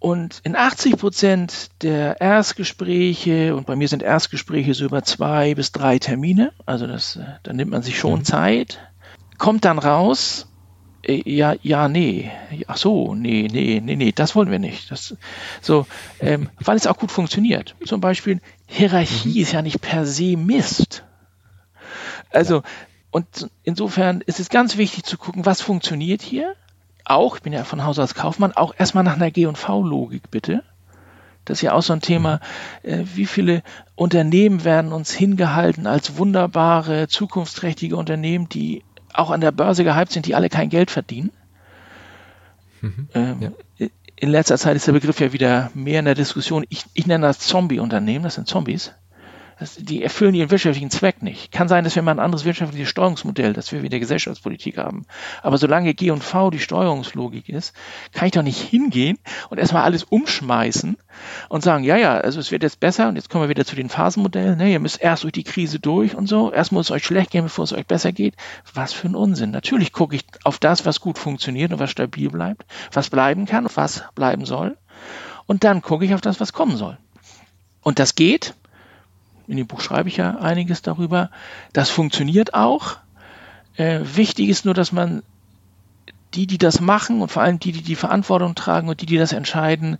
Und 0.00 0.40
in 0.42 0.56
80 0.56 0.98
Prozent 0.98 1.70
der 1.82 2.20
Erstgespräche, 2.20 3.56
und 3.56 3.66
bei 3.66 3.76
mir 3.76 3.88
sind 3.88 4.02
Erstgespräche 4.02 4.74
so 4.74 4.84
über 4.84 5.02
zwei 5.04 5.54
bis 5.54 5.72
drei 5.72 5.98
Termine, 5.98 6.52
also 6.66 6.86
das, 6.86 7.16
äh, 7.16 7.24
da 7.44 7.52
nimmt 7.52 7.70
man 7.70 7.82
sich 7.82 7.98
schon 7.98 8.20
mhm. 8.20 8.24
Zeit, 8.24 8.80
kommt 9.38 9.64
dann 9.64 9.78
raus, 9.78 10.48
äh, 11.06 11.22
ja, 11.24 11.54
ja, 11.62 11.88
nee, 11.88 12.30
ach 12.66 12.76
so, 12.76 13.14
nee, 13.14 13.48
nee, 13.50 13.80
nee, 13.82 13.96
nee, 13.96 14.12
das 14.12 14.34
wollen 14.34 14.50
wir 14.50 14.58
nicht. 14.58 14.90
Das, 14.90 15.16
so, 15.60 15.86
ähm, 16.20 16.50
weil 16.58 16.76
es 16.76 16.86
auch 16.86 16.98
gut 16.98 17.10
funktioniert. 17.10 17.76
Zum 17.84 18.00
Beispiel, 18.00 18.40
Hierarchie 18.66 19.36
mhm. 19.36 19.42
ist 19.42 19.52
ja 19.52 19.62
nicht 19.62 19.80
per 19.80 20.06
se 20.06 20.36
Mist. 20.36 21.04
Also, 22.30 22.62
und 23.10 23.50
insofern 23.62 24.20
ist 24.20 24.40
es 24.40 24.48
ganz 24.48 24.76
wichtig 24.76 25.04
zu 25.04 25.16
gucken, 25.16 25.46
was 25.46 25.62
funktioniert 25.62 26.22
hier. 26.22 26.54
Auch, 27.04 27.36
ich 27.36 27.42
bin 27.42 27.52
ja 27.52 27.64
von 27.64 27.84
Haus 27.84 27.98
aus 27.98 28.14
Kaufmann, 28.14 28.52
auch 28.52 28.74
erstmal 28.76 29.04
nach 29.04 29.14
einer 29.14 29.30
G&V-Logik 29.30 30.30
bitte. 30.30 30.64
Das 31.44 31.58
ist 31.58 31.62
ja 31.62 31.72
auch 31.72 31.82
so 31.82 31.92
ein 31.92 32.00
Thema. 32.00 32.40
Äh, 32.82 33.04
wie 33.14 33.26
viele 33.26 33.62
Unternehmen 33.94 34.64
werden 34.64 34.92
uns 34.92 35.12
hingehalten 35.12 35.86
als 35.86 36.18
wunderbare, 36.18 37.06
zukunftsträchtige 37.06 37.96
Unternehmen, 37.96 38.48
die 38.48 38.82
auch 39.18 39.30
an 39.30 39.40
der 39.40 39.52
Börse 39.52 39.84
gehypt 39.84 40.12
sind, 40.12 40.26
die 40.26 40.34
alle 40.34 40.48
kein 40.48 40.68
Geld 40.68 40.90
verdienen? 40.90 41.30
Mhm, 42.80 43.08
ähm, 43.14 43.36
ja. 43.78 43.86
In 44.18 44.30
letzter 44.30 44.56
Zeit 44.56 44.76
ist 44.76 44.86
der 44.86 44.92
Begriff 44.92 45.20
ja 45.20 45.32
wieder 45.32 45.70
mehr 45.74 45.98
in 45.98 46.06
der 46.06 46.14
Diskussion. 46.14 46.64
Ich, 46.70 46.84
ich 46.94 47.06
nenne 47.06 47.26
das 47.26 47.38
Zombie-Unternehmen, 47.40 48.24
das 48.24 48.36
sind 48.36 48.48
Zombies. 48.48 48.92
Das, 49.58 49.76
die 49.76 50.02
erfüllen 50.02 50.34
ihren 50.34 50.50
wirtschaftlichen 50.50 50.90
Zweck 50.90 51.22
nicht. 51.22 51.50
Kann 51.50 51.68
sein, 51.68 51.84
dass 51.84 51.96
wir 51.96 52.02
mal 52.02 52.10
ein 52.10 52.18
anderes 52.18 52.44
wirtschaftliches 52.44 52.90
Steuerungsmodell, 52.90 53.54
dass 53.54 53.72
wir 53.72 53.82
wieder 53.82 53.98
Gesellschaftspolitik 53.98 54.76
haben. 54.76 55.06
Aber 55.42 55.56
solange 55.56 55.94
G 55.94 56.10
und 56.10 56.22
V 56.22 56.50
die 56.50 56.58
Steuerungslogik 56.58 57.48
ist, 57.48 57.74
kann 58.12 58.26
ich 58.26 58.32
doch 58.32 58.42
nicht 58.42 58.60
hingehen 58.60 59.18
und 59.48 59.58
erstmal 59.58 59.84
alles 59.84 60.04
umschmeißen 60.04 60.98
und 61.48 61.64
sagen, 61.64 61.84
ja, 61.84 61.96
ja, 61.96 62.18
also 62.18 62.38
es 62.38 62.50
wird 62.50 62.64
jetzt 62.64 62.80
besser 62.80 63.08
und 63.08 63.16
jetzt 63.16 63.30
kommen 63.30 63.44
wir 63.44 63.48
wieder 63.48 63.64
zu 63.64 63.76
den 63.76 63.88
Phasenmodellen. 63.88 64.58
Ne, 64.58 64.72
ihr 64.72 64.80
müsst 64.80 65.00
erst 65.00 65.24
durch 65.24 65.32
die 65.32 65.44
Krise 65.44 65.78
durch 65.78 66.14
und 66.14 66.26
so. 66.26 66.52
Erst 66.52 66.72
muss 66.72 66.86
es 66.86 66.90
euch 66.90 67.04
schlecht 67.04 67.30
gehen, 67.30 67.44
bevor 67.44 67.64
es 67.64 67.72
euch 67.72 67.86
besser 67.86 68.12
geht. 68.12 68.34
Was 68.74 68.92
für 68.92 69.08
ein 69.08 69.14
Unsinn. 69.14 69.52
Natürlich 69.52 69.92
gucke 69.92 70.16
ich 70.16 70.24
auf 70.44 70.58
das, 70.58 70.84
was 70.84 71.00
gut 71.00 71.18
funktioniert 71.18 71.72
und 71.72 71.78
was 71.78 71.90
stabil 71.90 72.28
bleibt, 72.28 72.66
was 72.92 73.08
bleiben 73.08 73.46
kann 73.46 73.64
und 73.64 73.76
was 73.76 74.04
bleiben 74.14 74.44
soll. 74.44 74.76
Und 75.46 75.64
dann 75.64 75.80
gucke 75.80 76.04
ich 76.04 76.12
auf 76.12 76.20
das, 76.20 76.40
was 76.40 76.52
kommen 76.52 76.76
soll. 76.76 76.98
Und 77.80 77.98
das 77.98 78.16
geht, 78.16 78.54
in 79.48 79.56
dem 79.56 79.66
Buch 79.66 79.80
schreibe 79.80 80.08
ich 80.08 80.16
ja 80.16 80.38
einiges 80.38 80.82
darüber. 80.82 81.30
Das 81.72 81.90
funktioniert 81.90 82.54
auch. 82.54 82.96
Äh, 83.76 84.00
wichtig 84.02 84.48
ist 84.48 84.64
nur, 84.64 84.74
dass 84.74 84.92
man 84.92 85.22
die, 86.34 86.46
die 86.46 86.58
das 86.58 86.80
machen 86.80 87.22
und 87.22 87.30
vor 87.30 87.42
allem 87.42 87.58
die, 87.58 87.72
die 87.72 87.82
die 87.82 87.96
Verantwortung 87.96 88.54
tragen 88.54 88.88
und 88.88 89.00
die, 89.00 89.06
die 89.06 89.18
das 89.18 89.32
entscheiden, 89.32 89.98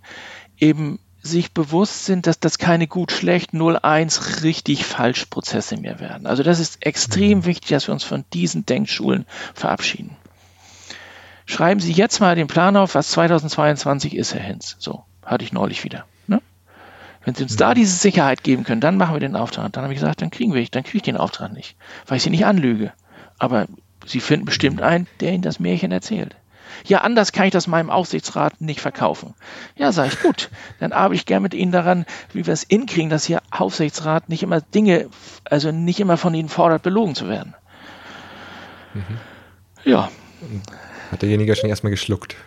eben 0.59 0.99
sich 1.21 1.51
bewusst 1.51 2.05
sind, 2.05 2.27
dass 2.27 2.39
das 2.39 2.57
keine 2.57 2.87
gut, 2.87 3.11
schlecht, 3.11 3.51
0-1 3.51 4.43
richtig 4.43 4.85
falsch 4.85 5.25
Prozesse 5.25 5.77
mehr 5.77 5.99
werden. 5.99 6.25
Also 6.25 6.43
das 6.43 6.59
ist 6.59 6.85
extrem 6.85 7.39
mhm. 7.39 7.45
wichtig, 7.45 7.69
dass 7.69 7.87
wir 7.87 7.93
uns 7.93 8.03
von 8.03 8.23
diesen 8.33 8.65
Denkschulen 8.65 9.25
verabschieden. 9.53 10.15
Schreiben 11.45 11.79
Sie 11.79 11.93
jetzt 11.93 12.19
mal 12.19 12.35
den 12.35 12.47
Plan 12.47 12.75
auf, 12.75 12.95
was 12.95 13.11
2022 13.11 14.15
ist, 14.15 14.33
Herr 14.33 14.41
Hinz. 14.41 14.75
So, 14.79 15.03
hatte 15.25 15.43
ich 15.43 15.53
neulich 15.53 15.83
wieder. 15.83 16.05
Wenn 17.27 17.35
Sie 17.35 17.43
uns 17.43 17.55
mhm. 17.55 17.57
da 17.57 17.73
diese 17.73 17.93
Sicherheit 17.93 18.41
geben 18.41 18.63
können, 18.63 18.79
dann 18.79 18.95
machen 18.95 19.13
wir 19.13 19.19
den 19.19 19.35
Auftrag. 19.35 19.73
Dann 19.73 19.83
habe 19.83 19.93
ich 19.93 19.99
gesagt, 19.99 20.21
dann 20.21 20.31
kriegen 20.31 20.53
wir, 20.53 20.65
dann 20.67 20.83
kriege 20.83 20.99
ich 20.99 21.03
den 21.03 21.17
Auftrag 21.17 21.51
nicht, 21.51 21.75
weil 22.05 22.15
ich 22.15 22.23
Sie 22.23 22.29
nicht 22.29 22.45
anlüge. 22.45 22.93
Aber 23.37 23.67
Sie 24.05 24.21
finden 24.21 24.45
bestimmt 24.45 24.81
einen, 24.81 25.07
der 25.19 25.33
Ihnen 25.33 25.41
das 25.41 25.59
Märchen 25.59 25.91
erzählt. 25.91 26.37
Ja, 26.85 27.01
anders 27.01 27.33
kann 27.33 27.47
ich 27.47 27.51
das 27.51 27.67
meinem 27.67 27.89
Aufsichtsrat 27.89 28.61
nicht 28.61 28.79
verkaufen. 28.79 29.33
Ja, 29.75 29.91
sage 29.91 30.11
ich, 30.13 30.21
gut. 30.21 30.49
Dann 30.79 30.93
arbeite 30.93 31.15
ich 31.15 31.25
gerne 31.25 31.41
mit 31.41 31.53
Ihnen 31.53 31.73
daran, 31.73 32.05
wie 32.31 32.45
wir 32.45 32.53
es 32.53 32.65
hinkriegen, 32.69 33.09
dass 33.09 33.27
Ihr 33.27 33.41
Aufsichtsrat 33.51 34.29
nicht 34.29 34.41
immer 34.41 34.61
Dinge, 34.61 35.09
also 35.43 35.73
nicht 35.73 35.99
immer 35.99 36.15
von 36.15 36.33
Ihnen 36.33 36.47
fordert, 36.47 36.81
belogen 36.81 37.13
zu 37.13 37.27
werden. 37.27 37.55
Mhm. 38.93 39.17
Ja. 39.83 40.09
Hat 41.11 41.21
derjenige 41.21 41.57
schon 41.57 41.69
erstmal 41.69 41.91
geschluckt? 41.91 42.37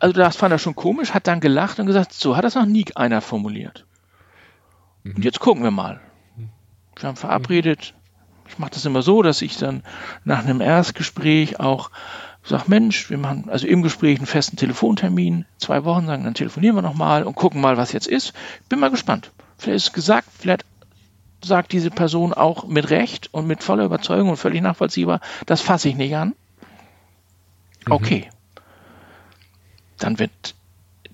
Also 0.00 0.12
das 0.12 0.36
fand 0.36 0.52
er 0.52 0.58
schon 0.58 0.74
komisch, 0.76 1.14
hat 1.14 1.26
dann 1.26 1.40
gelacht 1.40 1.80
und 1.80 1.86
gesagt, 1.86 2.12
so 2.12 2.36
hat 2.36 2.44
das 2.44 2.56
noch 2.56 2.66
nie 2.66 2.84
einer 2.94 3.22
formuliert. 3.22 3.86
Mhm. 5.02 5.16
Und 5.16 5.24
jetzt 5.24 5.40
gucken 5.40 5.62
wir 5.62 5.70
mal. 5.70 6.00
Wir 6.96 7.08
haben 7.08 7.16
verabredet, 7.16 7.94
ich 8.48 8.58
mache 8.58 8.72
das 8.72 8.84
immer 8.84 9.02
so, 9.02 9.22
dass 9.22 9.42
ich 9.42 9.56
dann 9.56 9.82
nach 10.24 10.44
einem 10.44 10.60
Erstgespräch 10.60 11.58
auch 11.58 11.90
sage, 12.44 12.64
Mensch, 12.66 13.08
wir 13.08 13.18
machen 13.18 13.48
also 13.48 13.66
im 13.66 13.82
Gespräch 13.82 14.18
einen 14.18 14.26
festen 14.26 14.56
Telefontermin, 14.56 15.46
zwei 15.58 15.84
Wochen 15.84 16.06
sagen, 16.06 16.24
dann 16.24 16.34
telefonieren 16.34 16.76
wir 16.76 16.82
nochmal 16.82 17.24
und 17.24 17.34
gucken 17.34 17.60
mal, 17.60 17.76
was 17.76 17.92
jetzt 17.92 18.08
ist. 18.08 18.32
Bin 18.68 18.80
mal 18.80 18.90
gespannt. 18.90 19.30
Vielleicht 19.58 19.76
ist 19.76 19.86
es 19.88 19.92
gesagt, 19.92 20.28
vielleicht 20.38 20.64
sagt 21.44 21.72
diese 21.72 21.90
Person 21.90 22.34
auch 22.34 22.66
mit 22.66 22.90
Recht 22.90 23.32
und 23.32 23.46
mit 23.46 23.62
voller 23.62 23.84
Überzeugung 23.84 24.30
und 24.30 24.36
völlig 24.36 24.60
nachvollziehbar, 24.60 25.20
das 25.46 25.60
fasse 25.60 25.88
ich 25.88 25.96
nicht 25.96 26.14
an. 26.14 26.34
Mhm. 27.86 27.92
Okay. 27.92 28.30
Dann 29.98 30.18
wird 30.18 30.54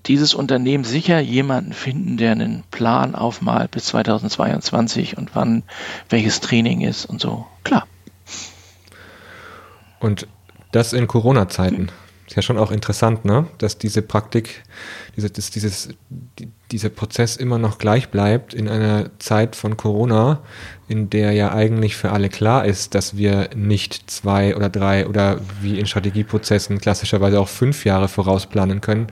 dieses 0.09 0.33
Unternehmen 0.33 0.83
sicher 0.83 1.19
jemanden 1.19 1.71
finden, 1.71 2.17
der 2.17 2.31
einen 2.31 2.63
Plan 2.71 3.13
aufmalt 3.13 3.69
bis 3.69 3.85
2022 3.85 5.17
und 5.17 5.35
wann 5.35 5.63
welches 6.09 6.41
Training 6.41 6.81
ist 6.81 7.05
und 7.05 7.21
so. 7.21 7.45
Klar. 7.63 7.87
Und 9.99 10.27
das 10.71 10.93
in 10.93 11.07
Corona-Zeiten. 11.07 11.91
Ist 12.27 12.35
ja 12.35 12.41
schon 12.41 12.57
auch 12.57 12.71
interessant, 12.71 13.25
ne? 13.25 13.47
dass 13.57 13.77
diese 13.77 14.01
Praktik, 14.03 14.63
diese, 15.15 15.29
dass 15.29 15.49
dieses, 15.49 15.89
die, 16.09 16.47
dieser 16.71 16.89
Prozess 16.89 17.35
immer 17.37 17.57
noch 17.57 17.77
gleich 17.79 18.09
bleibt 18.09 18.53
in 18.53 18.67
einer 18.67 19.09
Zeit 19.19 19.55
von 19.55 19.77
Corona, 19.77 20.41
in 20.87 21.09
der 21.09 21.33
ja 21.33 21.51
eigentlich 21.53 21.95
für 21.95 22.11
alle 22.11 22.29
klar 22.29 22.65
ist, 22.65 22.93
dass 22.93 23.17
wir 23.17 23.49
nicht 23.55 24.09
zwei 24.11 24.55
oder 24.55 24.69
drei 24.69 25.07
oder 25.07 25.39
wie 25.61 25.79
in 25.79 25.87
Strategieprozessen 25.87 26.79
klassischerweise 26.79 27.39
auch 27.39 27.47
fünf 27.47 27.83
Jahre 27.83 28.07
vorausplanen 28.07 28.81
können, 28.81 29.07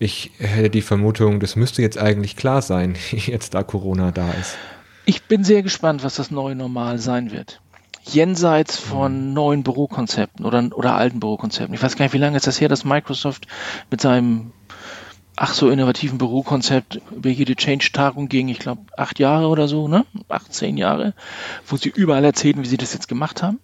ich 0.00 0.32
hätte 0.38 0.70
die 0.70 0.80
Vermutung, 0.80 1.40
das 1.40 1.56
müsste 1.56 1.82
jetzt 1.82 1.98
eigentlich 1.98 2.34
klar 2.34 2.62
sein, 2.62 2.96
jetzt 3.12 3.54
da 3.54 3.62
Corona 3.62 4.10
da 4.10 4.32
ist. 4.32 4.56
Ich 5.04 5.24
bin 5.24 5.44
sehr 5.44 5.62
gespannt, 5.62 6.02
was 6.02 6.16
das 6.16 6.30
neue 6.30 6.56
Normal 6.56 6.98
sein 6.98 7.30
wird. 7.30 7.60
Jenseits 8.04 8.78
von 8.78 9.28
mhm. 9.28 9.34
neuen 9.34 9.62
Bürokonzepten 9.62 10.46
oder, 10.46 10.70
oder 10.74 10.94
alten 10.94 11.20
Bürokonzepten. 11.20 11.74
Ich 11.74 11.82
weiß 11.82 11.96
gar 11.96 12.06
nicht, 12.06 12.14
wie 12.14 12.18
lange 12.18 12.38
ist 12.38 12.46
das 12.46 12.60
her, 12.60 12.68
dass 12.68 12.84
Microsoft 12.84 13.46
mit 13.90 14.00
seinem 14.00 14.52
ach 15.36 15.52
so 15.52 15.70
innovativen 15.70 16.18
Bürokonzept 16.18 17.00
über 17.10 17.28
jede 17.28 17.54
Change-Tagung 17.54 18.28
ging. 18.28 18.48
Ich 18.48 18.58
glaube, 18.58 18.82
acht 18.96 19.18
Jahre 19.18 19.48
oder 19.48 19.68
so, 19.68 19.86
ne? 19.86 20.06
Acht, 20.28 20.52
zehn 20.52 20.78
Jahre, 20.78 21.14
wo 21.66 21.76
sie 21.76 21.90
überall 21.90 22.24
erzählen, 22.24 22.62
wie 22.62 22.68
sie 22.68 22.76
das 22.76 22.94
jetzt 22.94 23.08
gemacht 23.08 23.42
haben. 23.42 23.58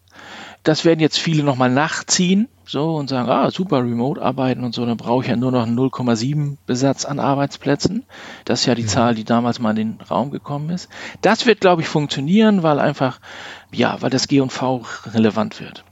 Das 0.66 0.84
werden 0.84 0.98
jetzt 0.98 1.20
viele 1.20 1.44
nochmal 1.44 1.70
nachziehen, 1.70 2.48
so 2.64 2.96
und 2.96 3.08
sagen, 3.08 3.28
ah, 3.30 3.52
super 3.52 3.78
Remote 3.84 4.20
arbeiten 4.20 4.64
und 4.64 4.74
so, 4.74 4.84
dann 4.84 4.96
brauche 4.96 5.22
ich 5.22 5.30
ja 5.30 5.36
nur 5.36 5.52
noch 5.52 5.64
einen 5.64 5.78
0,7 5.78 6.56
Besatz 6.66 7.04
an 7.04 7.20
Arbeitsplätzen. 7.20 8.04
Das 8.44 8.60
ist 8.60 8.66
ja 8.66 8.74
die 8.74 8.82
ja. 8.82 8.88
Zahl, 8.88 9.14
die 9.14 9.22
damals 9.22 9.60
mal 9.60 9.70
in 9.70 9.76
den 9.76 10.00
Raum 10.00 10.32
gekommen 10.32 10.70
ist. 10.70 10.88
Das 11.20 11.46
wird, 11.46 11.60
glaube 11.60 11.82
ich, 11.82 11.88
funktionieren, 11.88 12.64
weil 12.64 12.80
einfach, 12.80 13.20
ja, 13.70 14.02
weil 14.02 14.10
das 14.10 14.26
G&V 14.26 14.84
relevant 15.06 15.60
wird. 15.60 15.84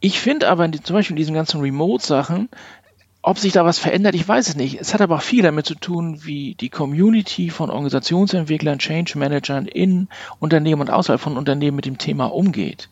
Ich 0.00 0.20
finde 0.20 0.48
aber 0.48 0.72
zum 0.72 0.94
Beispiel 0.94 1.12
in 1.12 1.18
diesen 1.18 1.34
ganzen 1.34 1.60
Remote-Sachen, 1.60 2.48
ob 3.26 3.38
sich 3.38 3.54
da 3.54 3.64
was 3.64 3.78
verändert, 3.78 4.14
ich 4.14 4.28
weiß 4.28 4.48
es 4.48 4.54
nicht. 4.54 4.78
Es 4.78 4.92
hat 4.92 5.00
aber 5.00 5.16
auch 5.16 5.22
viel 5.22 5.42
damit 5.42 5.64
zu 5.64 5.74
tun, 5.74 6.18
wie 6.24 6.56
die 6.56 6.68
Community 6.68 7.48
von 7.48 7.70
Organisationsentwicklern, 7.70 8.78
Change 8.78 9.18
Managern 9.18 9.64
in 9.64 10.08
Unternehmen 10.40 10.82
und 10.82 10.90
außerhalb 10.90 11.18
von 11.18 11.38
Unternehmen 11.38 11.74
mit 11.74 11.86
dem 11.86 11.96
Thema 11.96 12.26
umgeht. 12.26 12.90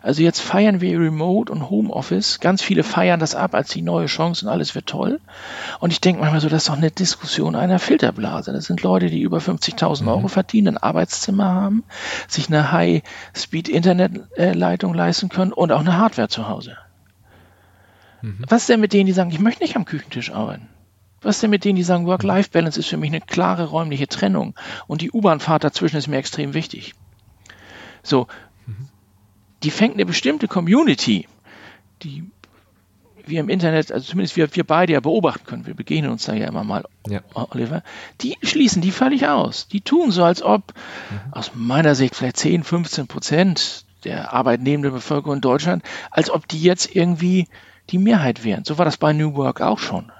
Also 0.00 0.22
jetzt 0.22 0.40
feiern 0.40 0.80
wir 0.80 1.00
Remote 1.00 1.50
und 1.50 1.68
Homeoffice. 1.68 2.38
Ganz 2.38 2.62
viele 2.62 2.84
feiern 2.84 3.18
das 3.18 3.34
ab 3.34 3.56
als 3.56 3.70
die 3.70 3.82
neue 3.82 4.06
Chance 4.06 4.46
und 4.46 4.52
alles 4.52 4.76
wird 4.76 4.86
toll. 4.86 5.18
Und 5.80 5.92
ich 5.92 6.00
denke 6.00 6.20
manchmal 6.20 6.40
so, 6.40 6.48
das 6.48 6.62
ist 6.62 6.68
doch 6.68 6.76
eine 6.76 6.92
Diskussion 6.92 7.56
einer 7.56 7.80
Filterblase. 7.80 8.52
Das 8.52 8.66
sind 8.66 8.84
Leute, 8.84 9.06
die 9.06 9.22
über 9.22 9.38
50.000 9.38 10.06
Euro 10.06 10.20
mhm. 10.20 10.28
verdienen, 10.28 10.76
ein 10.76 10.82
Arbeitszimmer 10.82 11.46
haben, 11.46 11.82
sich 12.28 12.46
eine 12.46 12.70
High-Speed-Internetleitung 12.70 14.94
leisten 14.94 15.28
können 15.28 15.52
und 15.52 15.72
auch 15.72 15.80
eine 15.80 15.98
Hardware 15.98 16.28
zu 16.28 16.48
Hause. 16.48 16.76
Mhm. 18.22 18.44
Was 18.48 18.62
ist 18.62 18.68
denn 18.68 18.80
mit 18.80 18.92
denen, 18.92 19.06
die 19.06 19.12
sagen, 19.12 19.30
ich 19.30 19.40
möchte 19.40 19.62
nicht 19.62 19.76
am 19.76 19.84
Küchentisch 19.84 20.30
arbeiten? 20.30 20.68
Was 21.20 21.36
ist 21.36 21.42
denn 21.42 21.50
mit 21.50 21.64
denen, 21.64 21.76
die 21.76 21.82
sagen, 21.82 22.06
Work-Life-Balance 22.06 22.80
ist 22.80 22.88
für 22.88 22.96
mich 22.96 23.10
eine 23.10 23.20
klare 23.20 23.66
räumliche 23.66 24.08
Trennung 24.08 24.54
und 24.86 25.02
die 25.02 25.10
U-Bahn-Fahrt 25.10 25.64
dazwischen 25.64 25.96
ist 25.96 26.08
mir 26.08 26.16
extrem 26.16 26.54
wichtig? 26.54 26.94
So, 28.02 28.26
mhm. 28.66 28.88
die 29.62 29.70
fängt 29.70 29.94
eine 29.94 30.06
bestimmte 30.06 30.48
Community, 30.48 31.28
die 32.02 32.24
wir 33.24 33.38
im 33.38 33.48
Internet, 33.48 33.92
also 33.92 34.04
zumindest 34.04 34.36
wir, 34.36 34.54
wir 34.56 34.64
beide 34.64 34.94
ja 34.94 35.00
beobachten 35.00 35.46
können, 35.46 35.66
wir 35.66 35.74
begegnen 35.74 36.10
uns 36.10 36.24
da 36.24 36.34
ja 36.34 36.48
immer 36.48 36.64
mal, 36.64 36.84
ja. 37.06 37.20
Oliver, 37.34 37.84
die 38.20 38.36
schließen 38.42 38.82
die 38.82 38.90
völlig 38.90 39.28
aus. 39.28 39.68
Die 39.68 39.80
tun 39.80 40.10
so, 40.10 40.24
als 40.24 40.42
ob 40.42 40.74
mhm. 41.10 41.32
aus 41.32 41.52
meiner 41.54 41.94
Sicht 41.94 42.16
vielleicht 42.16 42.38
10, 42.38 42.64
15 42.64 43.06
Prozent 43.06 43.84
der 44.04 44.32
arbeitnehmenden 44.32 44.92
Bevölkerung 44.92 45.36
in 45.36 45.40
Deutschland, 45.40 45.84
als 46.10 46.30
ob 46.30 46.48
die 46.48 46.60
jetzt 46.60 46.94
irgendwie 46.96 47.46
die 47.92 47.98
Mehrheit 47.98 48.44
wären. 48.44 48.64
So 48.64 48.78
war 48.78 48.84
das 48.84 48.96
bei 48.96 49.12
New 49.12 49.34
Work 49.34 49.60
auch 49.60 49.78
schon. 49.78 50.10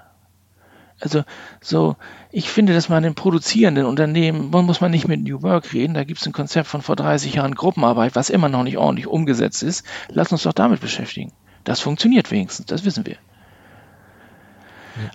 Also 0.99 1.23
so, 1.59 1.97
ich 2.31 2.49
finde, 2.49 2.73
dass 2.73 2.87
man 2.87 3.03
in 3.03 3.15
produzierenden 3.15 3.85
Unternehmen, 3.85 4.51
muss 4.51 4.79
man 4.79 4.91
nicht 4.91 5.07
mit 5.07 5.21
New 5.21 5.41
Work 5.41 5.73
reden, 5.73 5.95
da 5.95 6.03
gibt 6.03 6.21
es 6.21 6.27
ein 6.27 6.33
Konzept 6.33 6.67
von 6.67 6.81
vor 6.81 6.95
30 6.95 7.33
Jahren 7.33 7.55
Gruppenarbeit, 7.55 8.15
was 8.15 8.29
immer 8.29 8.47
noch 8.47 8.63
nicht 8.63 8.77
ordentlich 8.77 9.07
umgesetzt 9.07 9.63
ist. 9.63 9.85
Lass 10.07 10.31
uns 10.31 10.43
doch 10.43 10.53
damit 10.53 10.79
beschäftigen. 10.79 11.33
Das 11.65 11.81
funktioniert 11.81 12.31
wenigstens, 12.31 12.67
das 12.67 12.85
wissen 12.85 13.05
wir. 13.05 13.17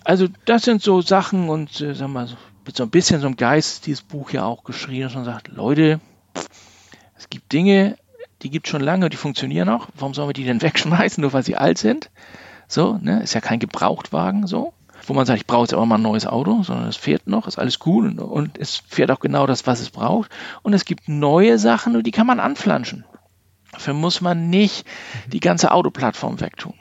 Also 0.04 0.26
das 0.44 0.64
sind 0.64 0.82
so 0.82 1.00
Sachen 1.00 1.48
und 1.48 1.80
äh, 1.80 1.94
sag 1.94 2.08
mal, 2.08 2.28
mit 2.66 2.76
so 2.76 2.82
ein 2.82 2.90
bisschen 2.90 3.20
so 3.20 3.26
einem 3.26 3.36
Geist 3.36 3.86
dieses 3.86 4.02
Buch 4.02 4.30
ja 4.30 4.44
auch 4.44 4.64
geschrieben, 4.64 5.04
dass 5.04 5.14
man 5.14 5.24
sagt, 5.24 5.48
Leute, 5.48 6.00
es 7.16 7.30
gibt 7.30 7.52
Dinge, 7.52 7.96
die 8.42 8.50
gibt 8.50 8.66
es 8.66 8.70
schon 8.70 8.82
lange, 8.82 9.08
die 9.08 9.16
funktionieren 9.16 9.68
auch. 9.68 9.88
Warum 9.94 10.14
sollen 10.14 10.28
wir 10.28 10.34
die 10.34 10.44
denn 10.44 10.62
wegschmeißen, 10.62 11.20
nur 11.20 11.32
weil 11.32 11.44
sie 11.44 11.56
alt 11.56 11.78
sind? 11.78 12.10
So, 12.68 12.98
ne? 13.00 13.22
Ist 13.22 13.34
ja 13.34 13.40
kein 13.40 13.58
Gebrauchtwagen 13.58 14.46
so. 14.46 14.74
wo 15.06 15.14
man 15.14 15.26
sagt, 15.26 15.40
ich 15.40 15.46
brauche 15.46 15.62
jetzt 15.62 15.74
aber 15.74 15.86
mal 15.86 15.96
ein 15.96 16.02
neues 16.02 16.26
Auto, 16.26 16.62
sondern 16.62 16.86
es 16.86 16.96
fährt 16.96 17.26
noch, 17.26 17.46
ist 17.46 17.58
alles 17.58 17.78
cool 17.86 18.06
und, 18.06 18.18
und 18.18 18.58
es 18.58 18.76
fährt 18.76 19.10
auch 19.10 19.20
genau 19.20 19.46
das, 19.46 19.66
was 19.66 19.80
es 19.80 19.90
braucht. 19.90 20.30
Und 20.62 20.74
es 20.74 20.84
gibt 20.84 21.08
neue 21.08 21.58
Sachen 21.58 21.96
und 21.96 22.06
die 22.06 22.10
kann 22.10 22.26
man 22.26 22.40
anflanschen. 22.40 23.04
Dafür 23.72 23.94
muss 23.94 24.20
man 24.20 24.50
nicht 24.50 24.86
die 25.26 25.40
ganze 25.40 25.72
Autoplattform 25.72 26.40
wegtun. 26.40 26.74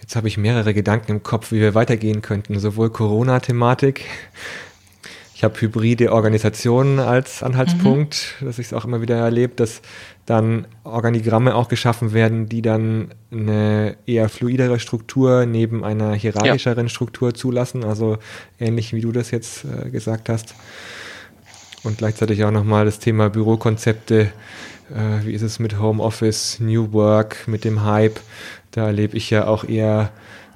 Jetzt 0.00 0.16
habe 0.16 0.28
ich 0.28 0.36
mehrere 0.36 0.74
Gedanken 0.74 1.12
im 1.12 1.22
Kopf, 1.22 1.50
wie 1.50 1.60
wir 1.60 1.74
weitergehen 1.74 2.20
könnten. 2.20 2.58
Sowohl 2.58 2.90
Corona-Thematik, 2.90 4.04
ich 5.34 5.42
habe 5.42 5.58
hybride 5.60 6.12
Organisationen 6.12 6.98
als 6.98 7.42
Anhaltspunkt, 7.42 8.36
mhm. 8.38 8.46
dass 8.46 8.58
ich 8.58 8.66
es 8.66 8.72
auch 8.74 8.84
immer 8.84 9.00
wieder 9.00 9.16
erlebe, 9.16 9.54
dass 9.54 9.80
dann 10.26 10.66
Organigramme 10.84 11.54
auch 11.54 11.68
geschaffen 11.68 12.12
werden, 12.12 12.48
die 12.48 12.62
dann 12.62 13.10
eine 13.30 13.96
eher 14.06 14.28
fluidere 14.28 14.78
Struktur 14.78 15.44
neben 15.44 15.84
einer 15.84 16.14
hierarchischeren 16.14 16.86
ja. 16.86 16.88
Struktur 16.88 17.34
zulassen, 17.34 17.84
also 17.84 18.18
ähnlich 18.58 18.94
wie 18.94 19.00
du 19.00 19.12
das 19.12 19.30
jetzt 19.30 19.64
äh, 19.64 19.90
gesagt 19.90 20.28
hast. 20.28 20.54
Und 21.82 21.98
gleichzeitig 21.98 22.42
auch 22.44 22.50
nochmal 22.50 22.86
das 22.86 22.98
Thema 22.98 23.28
Bürokonzepte. 23.28 24.30
Äh, 24.90 25.26
wie 25.26 25.34
ist 25.34 25.42
es 25.42 25.58
mit 25.58 25.78
Homeoffice, 25.78 26.58
New 26.60 26.92
Work, 26.92 27.46
mit 27.46 27.64
dem 27.64 27.84
Hype? 27.84 28.18
Da 28.70 28.86
erlebe 28.86 29.16
ich 29.16 29.28
ja 29.28 29.46
auch 29.46 29.64
eher 29.64 30.10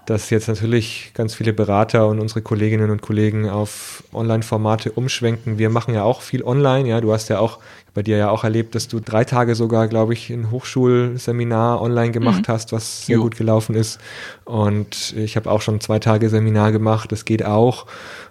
dass 0.08 0.30
jetzt 0.30 0.48
natürlich 0.48 1.10
ganz 1.12 1.34
viele 1.34 1.52
Berater 1.52 2.06
und 2.08 2.18
unsere 2.18 2.40
Kolleginnen 2.40 2.90
und 2.90 3.02
Kollegen 3.02 3.50
auf 3.50 4.02
Online-Formate 4.14 4.92
umschwenken. 4.92 5.58
Wir 5.58 5.68
machen 5.68 5.92
ja 5.92 6.02
auch 6.02 6.22
viel 6.22 6.42
online. 6.42 6.88
Ja, 6.88 7.02
du 7.02 7.12
hast 7.12 7.28
ja 7.28 7.40
auch 7.40 7.58
bei 7.94 8.02
dir 8.02 8.16
ja 8.16 8.30
auch 8.30 8.44
erlebt, 8.44 8.74
dass 8.74 8.88
du 8.88 9.00
drei 9.00 9.24
Tage 9.24 9.54
sogar, 9.54 9.88
glaube 9.88 10.12
ich, 10.12 10.30
ein 10.30 10.50
Hochschulseminar 10.50 11.80
online 11.80 12.12
gemacht 12.12 12.48
mhm. 12.48 12.52
hast, 12.52 12.72
was 12.72 13.06
sehr 13.06 13.16
jo. 13.16 13.22
gut 13.22 13.36
gelaufen 13.36 13.74
ist. 13.74 13.98
Und 14.44 15.14
ich 15.16 15.36
habe 15.36 15.50
auch 15.50 15.62
schon 15.62 15.80
zwei 15.80 15.98
Tage 15.98 16.28
Seminar 16.28 16.72
gemacht. 16.72 17.10
Das 17.12 17.24
geht 17.24 17.44
auch. 17.44 17.86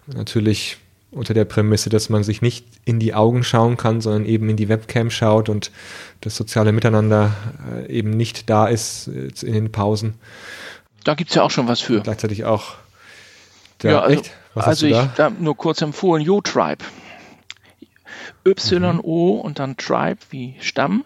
Natürlich 0.07 0.77
unter 1.11 1.33
der 1.33 1.45
Prämisse, 1.45 1.89
dass 1.89 2.09
man 2.09 2.23
sich 2.23 2.41
nicht 2.41 2.65
in 2.85 2.99
die 2.99 3.13
Augen 3.13 3.43
schauen 3.43 3.77
kann, 3.77 4.01
sondern 4.01 4.25
eben 4.25 4.49
in 4.49 4.57
die 4.57 4.69
Webcam 4.69 5.09
schaut 5.09 5.49
und 5.49 5.71
das 6.21 6.35
soziale 6.35 6.71
Miteinander 6.71 7.33
äh, 7.73 7.91
eben 7.91 8.11
nicht 8.11 8.49
da 8.49 8.67
ist 8.67 9.07
in 9.07 9.53
den 9.53 9.71
Pausen. 9.71 10.15
Da 11.03 11.13
gibt 11.13 11.29
es 11.29 11.35
ja 11.35 11.43
auch 11.43 11.51
schon 11.51 11.67
was 11.67 11.79
für. 11.79 12.01
Gleichzeitig 12.01 12.45
auch. 12.45 12.75
Der, 13.81 13.91
ja, 13.91 14.01
also, 14.01 14.21
also 14.55 14.87
ich 14.87 14.97
da? 15.15 15.29
nur 15.29 15.55
kurz 15.55 15.81
empfohlen, 15.81 16.23
Yo-Tribe. 16.23 16.83
Y-O 18.47 19.31
und 19.35 19.59
dann 19.59 19.77
Tribe 19.77 20.19
wie 20.29 20.55
Stamm. 20.59 21.05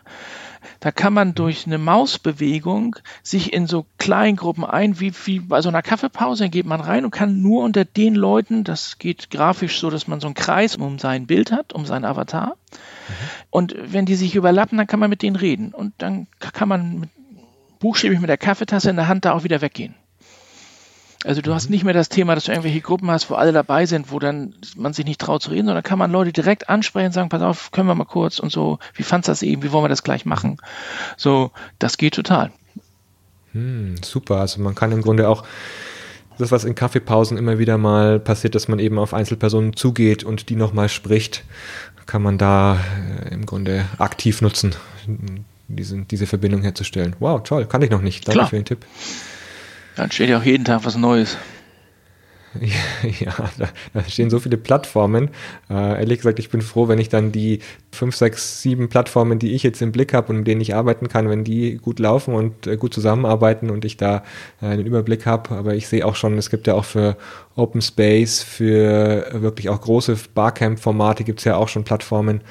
Da 0.79 0.91
kann 0.91 1.13
man 1.13 1.33
durch 1.33 1.65
eine 1.65 1.77
Mausbewegung 1.77 2.95
sich 3.23 3.53
in 3.53 3.67
so 3.67 3.85
Kleingruppen 3.97 4.63
ein, 4.63 4.99
wie, 4.99 5.13
wie 5.25 5.39
bei 5.39 5.61
so 5.61 5.69
einer 5.69 5.81
Kaffeepause, 5.81 6.43
dann 6.43 6.51
geht 6.51 6.65
man 6.65 6.81
rein 6.81 7.05
und 7.05 7.11
kann 7.11 7.41
nur 7.41 7.63
unter 7.63 7.85
den 7.85 8.15
Leuten, 8.15 8.63
das 8.63 8.97
geht 8.99 9.29
grafisch 9.29 9.79
so, 9.79 9.89
dass 9.89 10.07
man 10.07 10.19
so 10.19 10.27
einen 10.27 10.35
Kreis 10.35 10.75
um 10.75 10.99
sein 10.99 11.27
Bild 11.27 11.51
hat, 11.51 11.73
um 11.73 11.85
sein 11.85 12.05
Avatar. 12.05 12.47
Mhm. 12.47 13.13
Und 13.49 13.75
wenn 13.83 14.05
die 14.05 14.15
sich 14.15 14.35
überlappen, 14.35 14.77
dann 14.77 14.87
kann 14.87 14.99
man 14.99 15.09
mit 15.09 15.21
denen 15.23 15.35
reden. 15.35 15.73
Und 15.73 15.93
dann 15.97 16.27
kann 16.39 16.69
man 16.69 16.99
mit 16.99 17.09
buchstäblich 17.79 18.19
mit 18.19 18.29
der 18.29 18.37
Kaffeetasse 18.37 18.91
in 18.91 18.95
der 18.95 19.07
Hand 19.07 19.25
da 19.25 19.33
auch 19.33 19.43
wieder 19.43 19.61
weggehen. 19.61 19.95
Also 21.23 21.41
du 21.41 21.53
hast 21.53 21.65
mhm. 21.65 21.71
nicht 21.71 21.83
mehr 21.83 21.93
das 21.93 22.09
Thema, 22.09 22.33
dass 22.33 22.45
du 22.45 22.51
irgendwelche 22.51 22.81
Gruppen 22.81 23.11
hast, 23.11 23.29
wo 23.29 23.35
alle 23.35 23.51
dabei 23.51 23.85
sind, 23.85 24.11
wo 24.11 24.19
dann 24.19 24.55
man 24.75 24.93
sich 24.93 25.05
nicht 25.05 25.21
traut 25.21 25.43
zu 25.43 25.51
reden, 25.51 25.67
sondern 25.67 25.83
kann 25.83 25.99
man 25.99 26.11
Leute 26.11 26.33
direkt 26.33 26.69
ansprechen 26.69 27.07
und 27.07 27.11
sagen, 27.13 27.29
pass 27.29 27.41
auf, 27.41 27.71
können 27.71 27.87
wir 27.87 27.95
mal 27.95 28.05
kurz 28.05 28.39
und 28.39 28.51
so, 28.51 28.79
wie 28.95 29.03
fandst 29.03 29.27
du 29.27 29.31
das 29.31 29.43
eben, 29.43 29.61
wie 29.63 29.71
wollen 29.71 29.83
wir 29.83 29.89
das 29.89 30.03
gleich 30.03 30.25
machen? 30.25 30.57
So, 31.17 31.51
das 31.77 31.97
geht 31.97 32.15
total. 32.15 32.51
Hm, 33.51 33.95
super, 34.03 34.37
also 34.37 34.61
man 34.61 34.75
kann 34.75 34.91
im 34.91 35.01
Grunde 35.01 35.29
auch 35.29 35.43
das, 36.37 36.51
was 36.51 36.63
in 36.63 36.73
Kaffeepausen 36.73 37.37
immer 37.37 37.59
wieder 37.59 37.77
mal 37.77 38.19
passiert, 38.19 38.55
dass 38.55 38.67
man 38.67 38.79
eben 38.79 38.97
auf 38.97 39.13
Einzelpersonen 39.13 39.75
zugeht 39.75 40.23
und 40.23 40.49
die 40.49 40.55
nochmal 40.55 40.89
spricht, 40.89 41.43
kann 42.07 42.23
man 42.23 42.39
da 42.39 42.79
äh, 43.25 43.33
im 43.33 43.45
Grunde 43.45 43.85
aktiv 43.99 44.41
nutzen 44.41 44.75
diese, 45.75 45.97
diese 45.99 46.27
Verbindung 46.27 46.61
herzustellen. 46.61 47.15
Wow, 47.19 47.43
toll, 47.43 47.65
kann 47.65 47.81
ich 47.81 47.89
noch 47.89 48.01
nicht. 48.01 48.27
Danke 48.27 48.39
Klar. 48.39 48.49
für 48.49 48.55
den 48.55 48.65
Tipp. 48.65 48.85
Dann 50.01 50.09
steht 50.09 50.29
ja 50.29 50.39
auch 50.39 50.43
jeden 50.43 50.65
Tag 50.65 50.83
was 50.83 50.95
Neues. 50.95 51.37
Ja, 53.19 53.33
da, 53.57 53.69
da, 53.93 54.03
stehen 54.03 54.29
so 54.29 54.39
viele 54.39 54.57
Plattformen. 54.57 55.29
Äh, 55.69 55.99
ehrlich 55.99 56.19
gesagt, 56.19 56.39
ich 56.39 56.49
bin 56.49 56.61
froh, 56.61 56.87
wenn 56.87 56.99
ich 56.99 57.09
dann 57.09 57.31
die 57.31 57.59
fünf, 57.91 58.15
sechs, 58.15 58.61
sieben 58.61 58.89
Plattformen, 58.89 59.39
die 59.39 59.53
ich 59.53 59.63
jetzt 59.63 59.81
im 59.81 59.91
Blick 59.91 60.13
habe 60.13 60.29
und 60.29 60.39
mit 60.39 60.47
denen 60.47 60.61
ich 60.61 60.75
arbeiten 60.75 61.07
kann, 61.07 61.29
wenn 61.29 61.43
die 61.43 61.77
gut 61.77 61.99
laufen 61.99 62.33
und 62.33 62.67
äh, 62.67 62.77
gut 62.77 62.93
zusammenarbeiten 62.93 63.69
und 63.69 63.85
ich 63.85 63.97
da 63.97 64.23
äh, 64.61 64.67
einen 64.67 64.85
Überblick 64.85 65.25
habe. 65.25 65.55
Aber 65.55 65.75
ich 65.75 65.87
sehe 65.87 66.05
auch 66.05 66.15
schon, 66.15 66.37
es 66.37 66.49
gibt 66.49 66.67
ja 66.67 66.73
auch 66.73 66.85
für 66.85 67.17
Open 67.55 67.81
Space, 67.81 68.41
für 68.41 69.27
wirklich 69.33 69.69
auch 69.69 69.81
große 69.81 70.17
Barcamp-Formate 70.33 71.23
gibt 71.23 71.39
es 71.39 71.45
ja 71.45 71.55
auch 71.55 71.67
schon 71.67 71.83
Plattformen, 71.83 72.41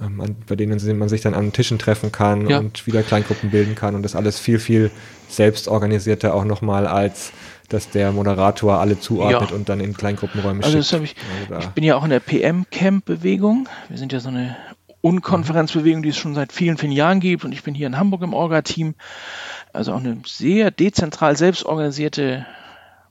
ähm, 0.00 0.20
an, 0.20 0.36
bei 0.46 0.56
denen 0.56 0.78
man 0.98 1.08
sich 1.08 1.20
dann 1.20 1.34
an 1.34 1.52
Tischen 1.52 1.78
treffen 1.78 2.12
kann 2.12 2.48
ja. 2.48 2.58
und 2.58 2.86
wieder 2.86 3.02
Kleingruppen 3.02 3.50
bilden 3.50 3.74
kann 3.74 3.94
und 3.94 4.02
das 4.02 4.14
alles 4.14 4.38
viel, 4.38 4.58
viel 4.58 4.90
selbstorganisierter 5.28 6.34
auch 6.34 6.44
nochmal 6.44 6.86
als 6.86 7.32
dass 7.68 7.90
der 7.90 8.12
Moderator 8.12 8.78
alle 8.78 8.98
zuordnet 8.98 9.50
ja. 9.50 9.56
und 9.56 9.68
dann 9.68 9.80
in 9.80 9.96
Kleingruppenräume 9.96 10.62
also 10.62 10.82
schickt. 10.82 11.04
Ich, 11.04 11.16
also 11.50 11.68
ich, 11.68 11.74
bin 11.74 11.84
ja 11.84 11.96
auch 11.96 12.04
in 12.04 12.10
der 12.10 12.20
PM-Camp-Bewegung. 12.20 13.68
Wir 13.88 13.98
sind 13.98 14.12
ja 14.12 14.20
so 14.20 14.28
eine 14.28 14.56
Unkonferenzbewegung, 15.00 16.02
die 16.02 16.10
es 16.10 16.16
schon 16.16 16.34
seit 16.34 16.52
vielen, 16.52 16.78
vielen 16.78 16.92
Jahren 16.92 17.20
gibt 17.20 17.44
und 17.44 17.52
ich 17.52 17.62
bin 17.62 17.74
hier 17.74 17.86
in 17.86 17.98
Hamburg 17.98 18.22
im 18.22 18.34
Orga-Team. 18.34 18.94
Also 19.72 19.92
auch 19.92 19.98
eine 19.98 20.18
sehr 20.26 20.70
dezentral 20.70 21.36
selbstorganisierte 21.36 22.46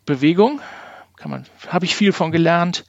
Bewegung. 0.06 0.62
Kann 1.18 1.32
man, 1.32 1.46
habe 1.68 1.86
ich 1.86 1.96
viel 1.96 2.12
von 2.12 2.32
gelernt. 2.32 2.86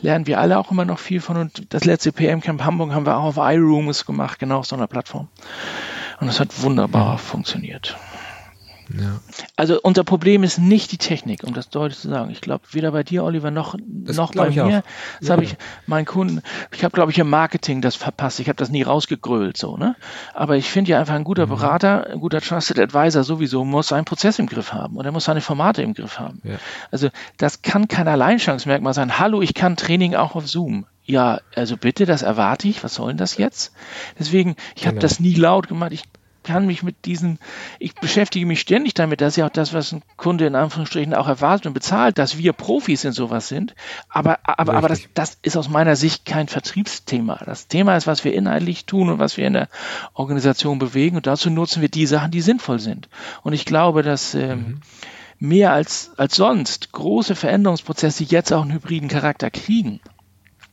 Lernen 0.00 0.26
wir 0.26 0.40
alle 0.40 0.58
auch 0.58 0.70
immer 0.70 0.84
noch 0.84 0.98
viel 0.98 1.20
von. 1.20 1.36
Und 1.36 1.72
das 1.74 1.84
letzte 1.84 2.12
PM-Camp 2.12 2.64
Hamburg 2.64 2.92
haben 2.92 3.06
wir 3.06 3.16
auch 3.16 3.24
auf 3.24 3.36
iRooms 3.36 4.06
gemacht, 4.06 4.38
genau 4.38 4.58
auf 4.58 4.66
so 4.66 4.76
einer 4.76 4.86
Plattform. 4.86 5.28
Und 6.20 6.26
das 6.26 6.40
hat 6.40 6.62
wunderbar 6.62 7.18
funktioniert. 7.18 7.96
Ja. 8.94 9.20
Also 9.56 9.80
unser 9.82 10.04
Problem 10.04 10.42
ist 10.42 10.58
nicht 10.58 10.92
die 10.92 10.98
Technik, 10.98 11.42
um 11.44 11.54
das 11.54 11.68
deutlich 11.68 11.98
zu 11.98 12.08
sagen. 12.08 12.30
Ich 12.30 12.40
glaube, 12.40 12.64
weder 12.72 12.92
bei 12.92 13.02
dir, 13.02 13.24
Oliver, 13.24 13.50
noch, 13.50 13.76
noch 13.78 14.32
bei 14.32 14.50
mir. 14.50 14.64
Auch. 14.64 14.82
Das 15.20 15.28
ja. 15.28 15.32
habe 15.32 15.44
ich 15.44 15.56
meinen 15.86 16.04
Kunden, 16.04 16.42
ich 16.72 16.84
habe, 16.84 16.92
glaube 16.92 17.10
ich, 17.10 17.18
im 17.18 17.28
Marketing 17.28 17.80
das 17.80 17.96
verpasst. 17.96 18.40
Ich 18.40 18.48
habe 18.48 18.56
das 18.56 18.70
nie 18.70 18.82
rausgegrölt, 18.82 19.56
so, 19.56 19.76
ne? 19.76 19.96
Aber 20.34 20.56
ich 20.56 20.70
finde 20.70 20.92
ja 20.92 21.00
einfach 21.00 21.14
ein 21.14 21.24
guter 21.24 21.46
mhm. 21.46 21.50
Berater, 21.50 22.06
ein 22.08 22.20
guter 22.20 22.40
Trusted 22.40 22.78
Advisor 22.78 23.24
sowieso 23.24 23.64
muss 23.64 23.88
seinen 23.88 24.04
Prozess 24.04 24.38
im 24.38 24.46
Griff 24.46 24.72
haben 24.72 24.96
und 24.96 25.04
er 25.04 25.12
muss 25.12 25.24
seine 25.24 25.40
Formate 25.40 25.82
im 25.82 25.94
Griff 25.94 26.18
haben. 26.18 26.40
Ja. 26.44 26.56
Also 26.90 27.08
das 27.38 27.62
kann 27.62 27.88
kein 27.88 28.08
Alleinstellungsmerkmal 28.08 28.94
sein. 28.94 29.18
Hallo, 29.18 29.42
ich 29.42 29.54
kann 29.54 29.76
Training 29.76 30.14
auch 30.14 30.34
auf 30.34 30.46
Zoom. 30.46 30.86
Ja, 31.06 31.40
also 31.54 31.76
bitte, 31.76 32.04
das 32.04 32.22
erwarte 32.22 32.66
ich. 32.66 32.82
Was 32.82 32.94
soll 32.94 33.08
denn 33.08 33.16
das 33.16 33.36
jetzt? 33.36 33.72
Deswegen, 34.18 34.56
ich 34.74 34.86
habe 34.86 34.96
genau. 34.96 35.02
das 35.02 35.20
nie 35.20 35.34
laut 35.34 35.68
gemacht. 35.68 35.92
Ich 35.92 36.02
kann 36.46 36.64
mich 36.64 36.82
mit 36.82 37.04
diesen, 37.04 37.38
ich 37.78 37.94
beschäftige 37.94 38.46
mich 38.46 38.60
ständig 38.60 38.94
damit, 38.94 39.20
dass 39.20 39.36
ja 39.36 39.46
auch 39.46 39.50
das, 39.50 39.74
was 39.74 39.92
ein 39.92 40.02
Kunde 40.16 40.46
in 40.46 40.54
Anführungsstrichen 40.54 41.12
auch 41.12 41.26
erwartet 41.26 41.66
und 41.66 41.74
bezahlt, 41.74 42.18
dass 42.18 42.38
wir 42.38 42.52
Profis 42.52 43.04
in 43.04 43.12
sowas 43.12 43.48
sind. 43.48 43.74
Aber, 44.08 44.38
aber, 44.44 44.74
aber 44.74 44.88
das, 44.88 45.02
das 45.12 45.36
ist 45.42 45.56
aus 45.56 45.68
meiner 45.68 45.96
Sicht 45.96 46.24
kein 46.24 46.46
Vertriebsthema. 46.48 47.40
Das 47.44 47.66
Thema 47.66 47.96
ist, 47.96 48.06
was 48.06 48.24
wir 48.24 48.32
inhaltlich 48.32 48.86
tun 48.86 49.10
und 49.10 49.18
was 49.18 49.36
wir 49.36 49.46
in 49.46 49.54
der 49.54 49.68
Organisation 50.14 50.78
bewegen. 50.78 51.16
Und 51.16 51.26
dazu 51.26 51.50
nutzen 51.50 51.82
wir 51.82 51.88
die 51.88 52.06
Sachen, 52.06 52.30
die 52.30 52.40
sinnvoll 52.40 52.78
sind. 52.78 53.08
Und 53.42 53.52
ich 53.52 53.64
glaube, 53.64 54.02
dass 54.02 54.34
ähm, 54.34 54.58
mhm. 54.58 54.80
mehr 55.40 55.72
als, 55.72 56.12
als 56.16 56.36
sonst 56.36 56.92
große 56.92 57.34
Veränderungsprozesse 57.34 58.22
jetzt 58.24 58.52
auch 58.52 58.62
einen 58.62 58.72
hybriden 58.72 59.08
Charakter 59.08 59.50
kriegen. 59.50 60.00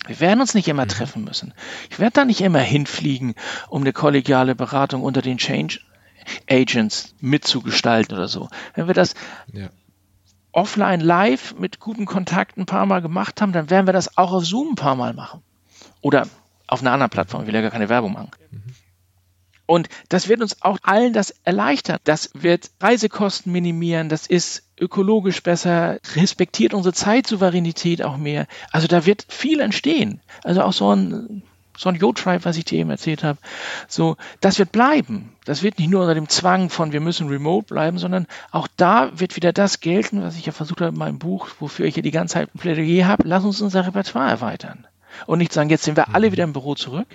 Wir 0.07 0.19
werden 0.19 0.41
uns 0.41 0.53
nicht 0.53 0.67
immer 0.67 0.85
mhm. 0.85 0.89
treffen 0.89 1.23
müssen. 1.23 1.53
Ich 1.89 1.99
werde 1.99 2.13
da 2.13 2.25
nicht 2.25 2.41
immer 2.41 2.59
hinfliegen, 2.59 3.35
um 3.69 3.81
eine 3.81 3.93
kollegiale 3.93 4.55
Beratung 4.55 5.03
unter 5.03 5.21
den 5.21 5.37
Change 5.37 5.79
Agents 6.49 7.15
mitzugestalten 7.19 8.15
oder 8.15 8.27
so. 8.27 8.49
Wenn 8.75 8.87
wir 8.87 8.93
das 8.93 9.13
ja. 9.51 9.69
offline 10.51 11.01
live 11.01 11.55
mit 11.57 11.79
guten 11.79 12.05
Kontakten 12.05 12.63
ein 12.63 12.65
paar 12.65 12.85
Mal 12.85 13.01
gemacht 13.01 13.41
haben, 13.41 13.51
dann 13.51 13.69
werden 13.69 13.87
wir 13.87 13.93
das 13.93 14.17
auch 14.17 14.31
auf 14.31 14.45
Zoom 14.45 14.71
ein 14.71 14.75
paar 14.75 14.95
Mal 14.95 15.13
machen. 15.13 15.41
Oder 16.01 16.27
auf 16.67 16.81
einer 16.81 16.91
anderen 16.91 17.09
Plattform. 17.09 17.41
Ich 17.41 17.47
will 17.47 17.55
ja 17.55 17.61
gar 17.61 17.71
keine 17.71 17.89
Werbung 17.89 18.13
machen. 18.13 18.31
Mhm. 18.51 18.63
Und 19.65 19.89
das 20.09 20.27
wird 20.27 20.41
uns 20.41 20.61
auch 20.61 20.77
allen 20.83 21.13
das 21.13 21.31
erleichtern. 21.43 21.97
Das 22.03 22.31
wird 22.33 22.71
Reisekosten 22.81 23.51
minimieren. 23.51 24.09
Das 24.09 24.27
ist 24.27 24.63
ökologisch 24.83 25.41
besser, 25.41 25.99
respektiert 26.15 26.73
unsere 26.73 26.93
Zeitsouveränität 26.93 28.03
auch 28.03 28.17
mehr. 28.17 28.47
Also 28.71 28.87
da 28.87 29.05
wird 29.05 29.25
viel 29.29 29.59
entstehen. 29.59 30.21
Also 30.43 30.61
auch 30.61 30.73
so 30.73 30.93
ein 30.93 31.43
so 31.75 31.89
ein 31.89 31.95
Yo-Tribe, 31.95 32.45
was 32.45 32.57
ich 32.57 32.65
dir 32.65 32.79
eben 32.79 32.91
erzählt 32.91 33.23
habe, 33.23 33.39
so, 33.87 34.15
das 34.41 34.59
wird 34.59 34.71
bleiben. 34.71 35.31
Das 35.45 35.63
wird 35.63 35.79
nicht 35.79 35.89
nur 35.89 36.01
unter 36.01 36.13
dem 36.13 36.29
Zwang 36.29 36.69
von 36.69 36.91
wir 36.91 37.01
müssen 37.01 37.27
remote 37.27 37.65
bleiben, 37.65 37.97
sondern 37.97 38.27
auch 38.51 38.67
da 38.77 39.19
wird 39.19 39.35
wieder 39.35 39.53
das 39.53 39.79
gelten, 39.79 40.21
was 40.21 40.37
ich 40.37 40.45
ja 40.45 40.51
versucht 40.51 40.81
habe 40.81 40.91
in 40.91 40.99
meinem 40.99 41.19
Buch, 41.19 41.49
wofür 41.59 41.85
ich 41.85 41.95
ja 41.95 42.01
die 42.01 42.11
ganze 42.11 42.35
Zeit 42.35 42.53
ein 42.53 42.59
Plädoyer 42.59 43.07
habe, 43.07 43.27
lass 43.27 43.43
uns 43.43 43.61
unser 43.61 43.87
Repertoire 43.87 44.29
erweitern. 44.29 44.85
Und 45.25 45.39
nicht 45.39 45.53
sagen, 45.53 45.69
jetzt 45.69 45.83
sind 45.83 45.97
wir 45.97 46.13
alle 46.13 46.31
wieder 46.31 46.43
im 46.43 46.53
Büro 46.53 46.75
zurück. 46.75 47.07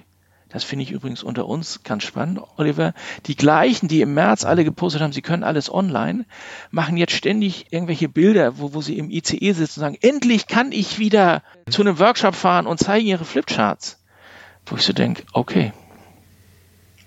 Das 0.51 0.65
finde 0.65 0.85
ich 0.85 0.93
übrigens 0.93 1.23
unter 1.23 1.47
uns 1.47 1.83
ganz 1.83 2.05
spannend, 2.05 2.41
Oliver, 2.57 2.95
die 3.27 3.37
gleichen, 3.37 3.89
die 3.89 4.01
im 4.01 4.15
März 4.15 4.45
alle 4.45 4.65
gepostet 4.65 5.03
haben, 5.03 5.13
sie 5.13 5.23
können 5.23 5.45
alles 5.45 5.73
online, 5.73 6.25
machen 6.71 6.97
jetzt 6.97 7.13
ständig 7.13 7.67
irgendwelche 7.71 8.09
Bilder, 8.09 8.59
wo, 8.59 8.73
wo 8.73 8.81
sie 8.81 8.97
im 8.97 9.11
ICE 9.11 9.53
sitzen 9.53 9.81
und 9.81 9.85
sagen, 9.85 9.99
endlich 10.01 10.47
kann 10.47 10.73
ich 10.73 10.99
wieder 10.99 11.43
zu 11.69 11.83
einem 11.83 11.99
Workshop 11.99 12.35
fahren 12.35 12.67
und 12.67 12.79
zeigen 12.79 13.07
ihre 13.07 13.27
Flipcharts. 13.27 14.03
Wo 14.67 14.77
ich 14.77 14.83
so 14.83 14.93
denke, 14.93 15.25
okay, 15.33 15.73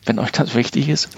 wenn 0.05 0.19
euch 0.19 0.31
das 0.31 0.55
wichtig 0.55 0.89
ist. 0.89 1.09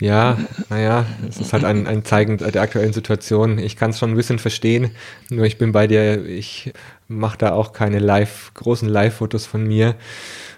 Ja, 0.00 0.38
naja, 0.70 1.04
es 1.28 1.38
ist 1.38 1.52
halt 1.52 1.64
ein, 1.64 1.86
ein 1.86 2.04
Zeigen 2.06 2.38
der 2.38 2.62
aktuellen 2.62 2.94
Situation. 2.94 3.58
Ich 3.58 3.76
kann 3.76 3.90
es 3.90 3.98
schon 3.98 4.10
ein 4.10 4.16
bisschen 4.16 4.38
verstehen, 4.38 4.92
nur 5.28 5.44
ich 5.44 5.58
bin 5.58 5.72
bei 5.72 5.86
dir, 5.86 6.24
ich 6.24 6.72
mache 7.06 7.36
da 7.36 7.52
auch 7.52 7.74
keine 7.74 7.98
live, 7.98 8.52
großen 8.54 8.88
Live-Fotos 8.88 9.44
von 9.44 9.62
mir. 9.62 9.94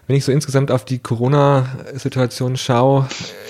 Wenn 0.06 0.16
ich 0.16 0.24
so 0.24 0.30
insgesamt 0.30 0.70
auf 0.70 0.84
die 0.84 1.00
Corona-Situation 1.00 2.56
schaue, 2.56 3.08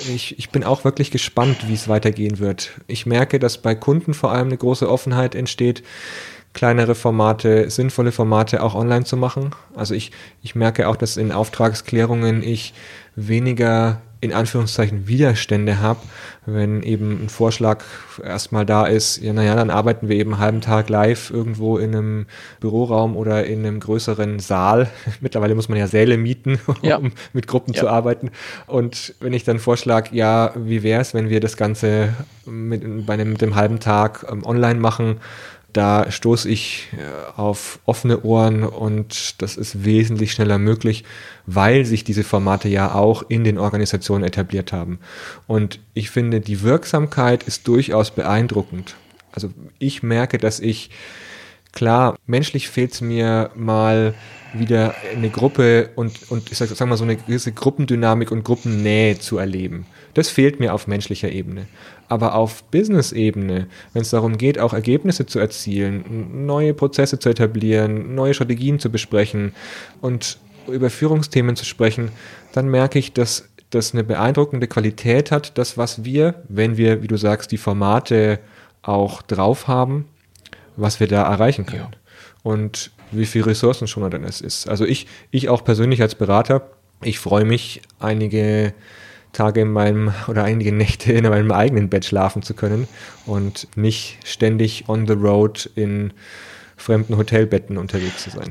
ich, 0.08 0.38
ich 0.38 0.48
bin 0.48 0.64
auch 0.64 0.84
wirklich 0.84 1.10
gespannt, 1.10 1.68
wie 1.68 1.74
es 1.74 1.88
weitergehen 1.88 2.38
wird. 2.38 2.70
Ich 2.86 3.04
merke, 3.04 3.38
dass 3.38 3.58
bei 3.58 3.74
Kunden 3.74 4.14
vor 4.14 4.32
allem 4.32 4.46
eine 4.46 4.56
große 4.56 4.88
Offenheit 4.88 5.34
entsteht, 5.34 5.82
kleinere 6.54 6.94
Formate, 6.94 7.68
sinnvolle 7.70 8.12
Formate 8.12 8.62
auch 8.62 8.74
online 8.74 9.04
zu 9.04 9.16
machen. 9.18 9.50
Also 9.74 9.94
ich, 9.94 10.10
ich 10.42 10.54
merke 10.54 10.88
auch, 10.88 10.96
dass 10.96 11.18
in 11.18 11.32
Auftragsklärungen 11.32 12.42
ich 12.42 12.72
weniger 13.14 14.00
in 14.22 14.32
Anführungszeichen 14.32 15.08
Widerstände 15.08 15.80
habe, 15.80 15.98
wenn 16.46 16.84
eben 16.84 17.24
ein 17.24 17.28
Vorschlag 17.28 17.82
erstmal 18.22 18.64
da 18.64 18.86
ist, 18.86 19.20
ja, 19.20 19.32
naja, 19.32 19.56
dann 19.56 19.68
arbeiten 19.68 20.08
wir 20.08 20.14
eben 20.14 20.34
einen 20.34 20.40
halben 20.40 20.60
Tag 20.60 20.88
live 20.88 21.30
irgendwo 21.30 21.76
in 21.76 21.92
einem 21.92 22.26
Büroraum 22.60 23.16
oder 23.16 23.44
in 23.44 23.66
einem 23.66 23.80
größeren 23.80 24.38
Saal. 24.38 24.88
Mittlerweile 25.20 25.56
muss 25.56 25.68
man 25.68 25.76
ja 25.76 25.88
Säle 25.88 26.18
mieten, 26.18 26.60
um 26.68 26.76
ja. 26.82 27.00
mit 27.32 27.48
Gruppen 27.48 27.74
ja. 27.74 27.80
zu 27.80 27.88
arbeiten. 27.88 28.30
Und 28.68 29.14
wenn 29.18 29.32
ich 29.32 29.42
dann 29.42 29.58
vorschlage, 29.58 30.14
ja, 30.14 30.52
wie 30.54 30.84
wäre 30.84 31.00
es, 31.00 31.14
wenn 31.14 31.28
wir 31.28 31.40
das 31.40 31.56
Ganze 31.56 32.14
mit, 32.46 33.04
bei 33.04 33.14
einem, 33.14 33.30
mit 33.30 33.42
dem 33.42 33.56
halben 33.56 33.80
Tag 33.80 34.24
ähm, 34.30 34.46
online 34.46 34.78
machen, 34.78 35.16
da 35.72 36.10
stoße 36.10 36.48
ich 36.48 36.88
äh, 36.92 37.40
auf 37.40 37.78
offene 37.86 38.22
Ohren 38.22 38.62
und 38.64 39.40
das 39.42 39.56
ist 39.56 39.84
wesentlich 39.84 40.32
schneller 40.32 40.58
möglich, 40.58 41.04
weil 41.46 41.84
sich 41.84 42.04
diese 42.04 42.24
Formate 42.24 42.68
ja 42.68 42.94
auch 42.94 43.22
in 43.28 43.44
den 43.44 43.58
Organisationen 43.58 44.24
etabliert 44.24 44.72
haben. 44.72 44.98
Und 45.46 45.80
ich 45.94 46.10
finde, 46.10 46.40
die 46.40 46.62
Wirksamkeit 46.62 47.42
ist 47.44 47.66
durchaus 47.68 48.10
beeindruckend. 48.10 48.96
Also 49.32 49.50
ich 49.78 50.02
merke, 50.02 50.38
dass 50.38 50.60
ich, 50.60 50.90
klar, 51.72 52.16
menschlich 52.26 52.68
fehlt 52.68 52.92
es 52.92 53.00
mir 53.00 53.50
mal 53.54 54.14
wieder 54.52 54.94
eine 55.14 55.30
Gruppe 55.30 55.90
und, 55.96 56.30
und 56.30 56.52
ich 56.52 56.58
sag, 56.58 56.68
sag 56.68 56.86
mal 56.86 56.96
so 56.96 57.04
eine 57.04 57.16
gewisse 57.16 57.52
Gruppendynamik 57.52 58.30
und 58.30 58.44
Gruppennähe 58.44 59.18
zu 59.18 59.38
erleben. 59.38 59.86
Das 60.14 60.28
fehlt 60.28 60.60
mir 60.60 60.74
auf 60.74 60.86
menschlicher 60.86 61.30
Ebene. 61.30 61.66
Aber 62.12 62.34
auf 62.34 62.64
Business-Ebene, 62.64 63.68
wenn 63.94 64.02
es 64.02 64.10
darum 64.10 64.36
geht, 64.36 64.58
auch 64.58 64.74
Ergebnisse 64.74 65.24
zu 65.24 65.38
erzielen, 65.38 66.44
neue 66.44 66.74
Prozesse 66.74 67.18
zu 67.18 67.30
etablieren, 67.30 68.14
neue 68.14 68.34
Strategien 68.34 68.78
zu 68.78 68.90
besprechen 68.90 69.54
und 70.02 70.36
über 70.68 70.90
Führungsthemen 70.90 71.56
zu 71.56 71.64
sprechen, 71.64 72.10
dann 72.52 72.68
merke 72.68 72.98
ich, 72.98 73.14
dass 73.14 73.48
das 73.70 73.94
eine 73.94 74.04
beeindruckende 74.04 74.66
Qualität 74.66 75.30
hat, 75.30 75.56
das, 75.56 75.78
was 75.78 76.04
wir, 76.04 76.34
wenn 76.50 76.76
wir, 76.76 77.02
wie 77.02 77.08
du 77.08 77.16
sagst, 77.16 77.50
die 77.50 77.56
Formate 77.56 78.40
auch 78.82 79.22
drauf 79.22 79.66
haben, 79.66 80.04
was 80.76 81.00
wir 81.00 81.08
da 81.08 81.22
erreichen 81.22 81.64
können. 81.64 81.88
Ja. 81.92 81.98
Und 82.42 82.90
wie 83.10 83.24
viel 83.24 83.44
Ressourcen 83.44 83.88
schon 83.88 84.10
dann 84.10 84.24
es 84.24 84.42
ist. 84.42 84.68
Also 84.68 84.84
ich, 84.84 85.06
ich 85.30 85.48
auch 85.48 85.64
persönlich 85.64 86.02
als 86.02 86.14
Berater, 86.14 86.68
ich 87.02 87.18
freue 87.18 87.46
mich, 87.46 87.80
einige 87.98 88.74
Tage 89.32 89.62
in 89.62 89.72
meinem 89.72 90.12
oder 90.28 90.44
einige 90.44 90.72
Nächte 90.72 91.12
in 91.12 91.24
meinem 91.24 91.52
eigenen 91.52 91.88
Bett 91.88 92.04
schlafen 92.04 92.42
zu 92.42 92.54
können 92.54 92.86
und 93.26 93.68
nicht 93.76 94.18
ständig 94.24 94.88
on 94.88 95.06
the 95.06 95.14
road 95.14 95.70
in 95.74 96.12
fremden 96.76 97.16
Hotelbetten 97.16 97.78
unterwegs 97.78 98.24
zu 98.24 98.30
sein. 98.30 98.50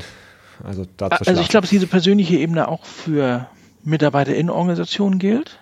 Also, 0.64 0.86
da 0.98 1.10
zu 1.10 1.28
also 1.28 1.42
ich 1.42 1.50
glaube, 1.50 1.64
dass 1.64 1.72
diese 1.72 1.88
persönliche 1.88 2.38
Ebene 2.38 2.68
auch 2.68 2.86
für 2.86 3.48
Mitarbeiter 3.84 4.36
in 4.36 4.50
Organisationen 4.50 5.20
gilt. 5.20 5.60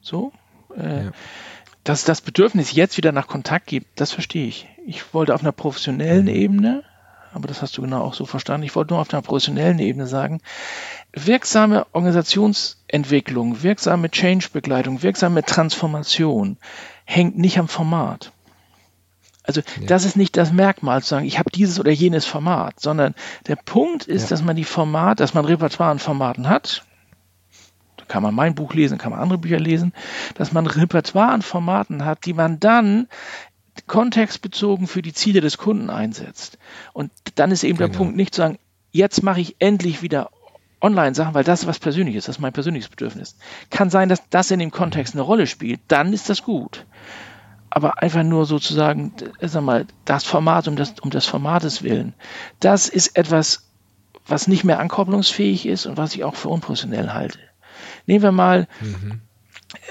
So. 0.00 0.32
Äh, 0.76 1.04
ja. 1.04 1.12
Dass 1.84 2.04
das 2.04 2.20
Bedürfnis 2.20 2.72
jetzt 2.72 2.96
wieder 2.96 3.12
nach 3.12 3.28
Kontakt 3.28 3.66
gibt, 3.66 4.00
das 4.00 4.12
verstehe 4.12 4.46
ich. 4.46 4.68
Ich 4.86 5.14
wollte 5.14 5.34
auf 5.34 5.42
einer 5.42 5.52
professionellen 5.52 6.24
mhm. 6.24 6.30
Ebene 6.30 6.82
aber 7.36 7.48
das 7.48 7.62
hast 7.62 7.76
du 7.76 7.82
genau 7.82 8.02
auch 8.02 8.14
so 8.14 8.24
verstanden. 8.24 8.64
Ich 8.64 8.74
wollte 8.74 8.94
nur 8.94 9.00
auf 9.00 9.12
einer 9.12 9.22
professionellen 9.22 9.78
Ebene 9.78 10.06
sagen, 10.06 10.40
wirksame 11.12 11.86
Organisationsentwicklung, 11.92 13.62
wirksame 13.62 14.10
Change-Begleitung, 14.10 15.02
wirksame 15.02 15.44
Transformation 15.44 16.58
hängt 17.04 17.38
nicht 17.38 17.58
am 17.58 17.68
Format. 17.68 18.32
Also 19.44 19.60
ja. 19.60 19.86
das 19.86 20.04
ist 20.04 20.16
nicht 20.16 20.36
das 20.36 20.52
Merkmal 20.52 21.02
zu 21.02 21.10
sagen, 21.10 21.26
ich 21.26 21.38
habe 21.38 21.50
dieses 21.50 21.78
oder 21.78 21.92
jenes 21.92 22.26
Format, 22.26 22.80
sondern 22.80 23.14
der 23.46 23.56
Punkt 23.56 24.06
ist, 24.06 24.22
ja. 24.22 24.28
dass 24.30 24.42
man 24.42 24.56
die 24.56 24.64
Format, 24.64 25.20
dass 25.20 25.34
man 25.34 25.44
Repertoire 25.44 25.90
an 25.90 25.98
Formaten 26.00 26.48
hat. 26.48 26.84
Da 27.96 28.04
kann 28.06 28.24
man 28.24 28.34
mein 28.34 28.56
Buch 28.56 28.74
lesen, 28.74 28.98
kann 28.98 29.12
man 29.12 29.20
andere 29.20 29.38
Bücher 29.38 29.60
lesen, 29.60 29.92
dass 30.34 30.52
man 30.52 30.66
Repertoire 30.66 31.30
an 31.30 31.42
Formaten 31.42 32.04
hat, 32.04 32.26
die 32.26 32.34
man 32.34 32.58
dann 32.58 33.06
kontextbezogen 33.86 34.86
für 34.86 35.02
die 35.02 35.12
Ziele 35.12 35.40
des 35.40 35.58
Kunden 35.58 35.90
einsetzt. 35.90 36.58
Und 36.92 37.10
dann 37.34 37.50
ist 37.50 37.64
eben 37.64 37.78
genau. 37.78 37.90
der 37.90 37.98
Punkt, 37.98 38.16
nicht 38.16 38.34
zu 38.34 38.40
sagen, 38.42 38.58
jetzt 38.92 39.22
mache 39.22 39.40
ich 39.40 39.56
endlich 39.58 40.02
wieder 40.02 40.30
Online-Sachen, 40.80 41.34
weil 41.34 41.44
das 41.44 41.62
ist 41.62 41.66
was 41.66 41.78
Persönliches, 41.78 42.26
das 42.26 42.36
ist 42.36 42.40
mein 42.40 42.52
persönliches 42.52 42.88
Bedürfnis. 42.88 43.36
Kann 43.70 43.90
sein, 43.90 44.08
dass 44.08 44.28
das 44.28 44.50
in 44.50 44.58
dem 44.58 44.70
Kontext 44.70 45.14
eine 45.14 45.22
Rolle 45.22 45.46
spielt, 45.46 45.80
dann 45.88 46.12
ist 46.12 46.28
das 46.28 46.42
gut. 46.42 46.86
Aber 47.70 48.02
einfach 48.02 48.22
nur 48.22 48.46
sozusagen, 48.46 49.12
sag 49.40 49.62
mal, 49.62 49.86
das 50.04 50.24
Format 50.24 50.68
um 50.68 50.76
das, 50.76 50.94
um 51.00 51.10
des 51.10 51.26
Formates 51.26 51.82
willen, 51.82 52.14
das 52.60 52.88
ist 52.88 53.16
etwas, 53.16 53.68
was 54.26 54.48
nicht 54.48 54.64
mehr 54.64 54.80
ankopplungsfähig 54.80 55.66
ist 55.66 55.86
und 55.86 55.96
was 55.96 56.14
ich 56.14 56.24
auch 56.24 56.34
für 56.34 56.48
unprofessionell 56.48 57.12
halte. 57.12 57.38
Nehmen 58.06 58.22
wir 58.22 58.32
mal 58.32 58.68
mhm 58.80 59.20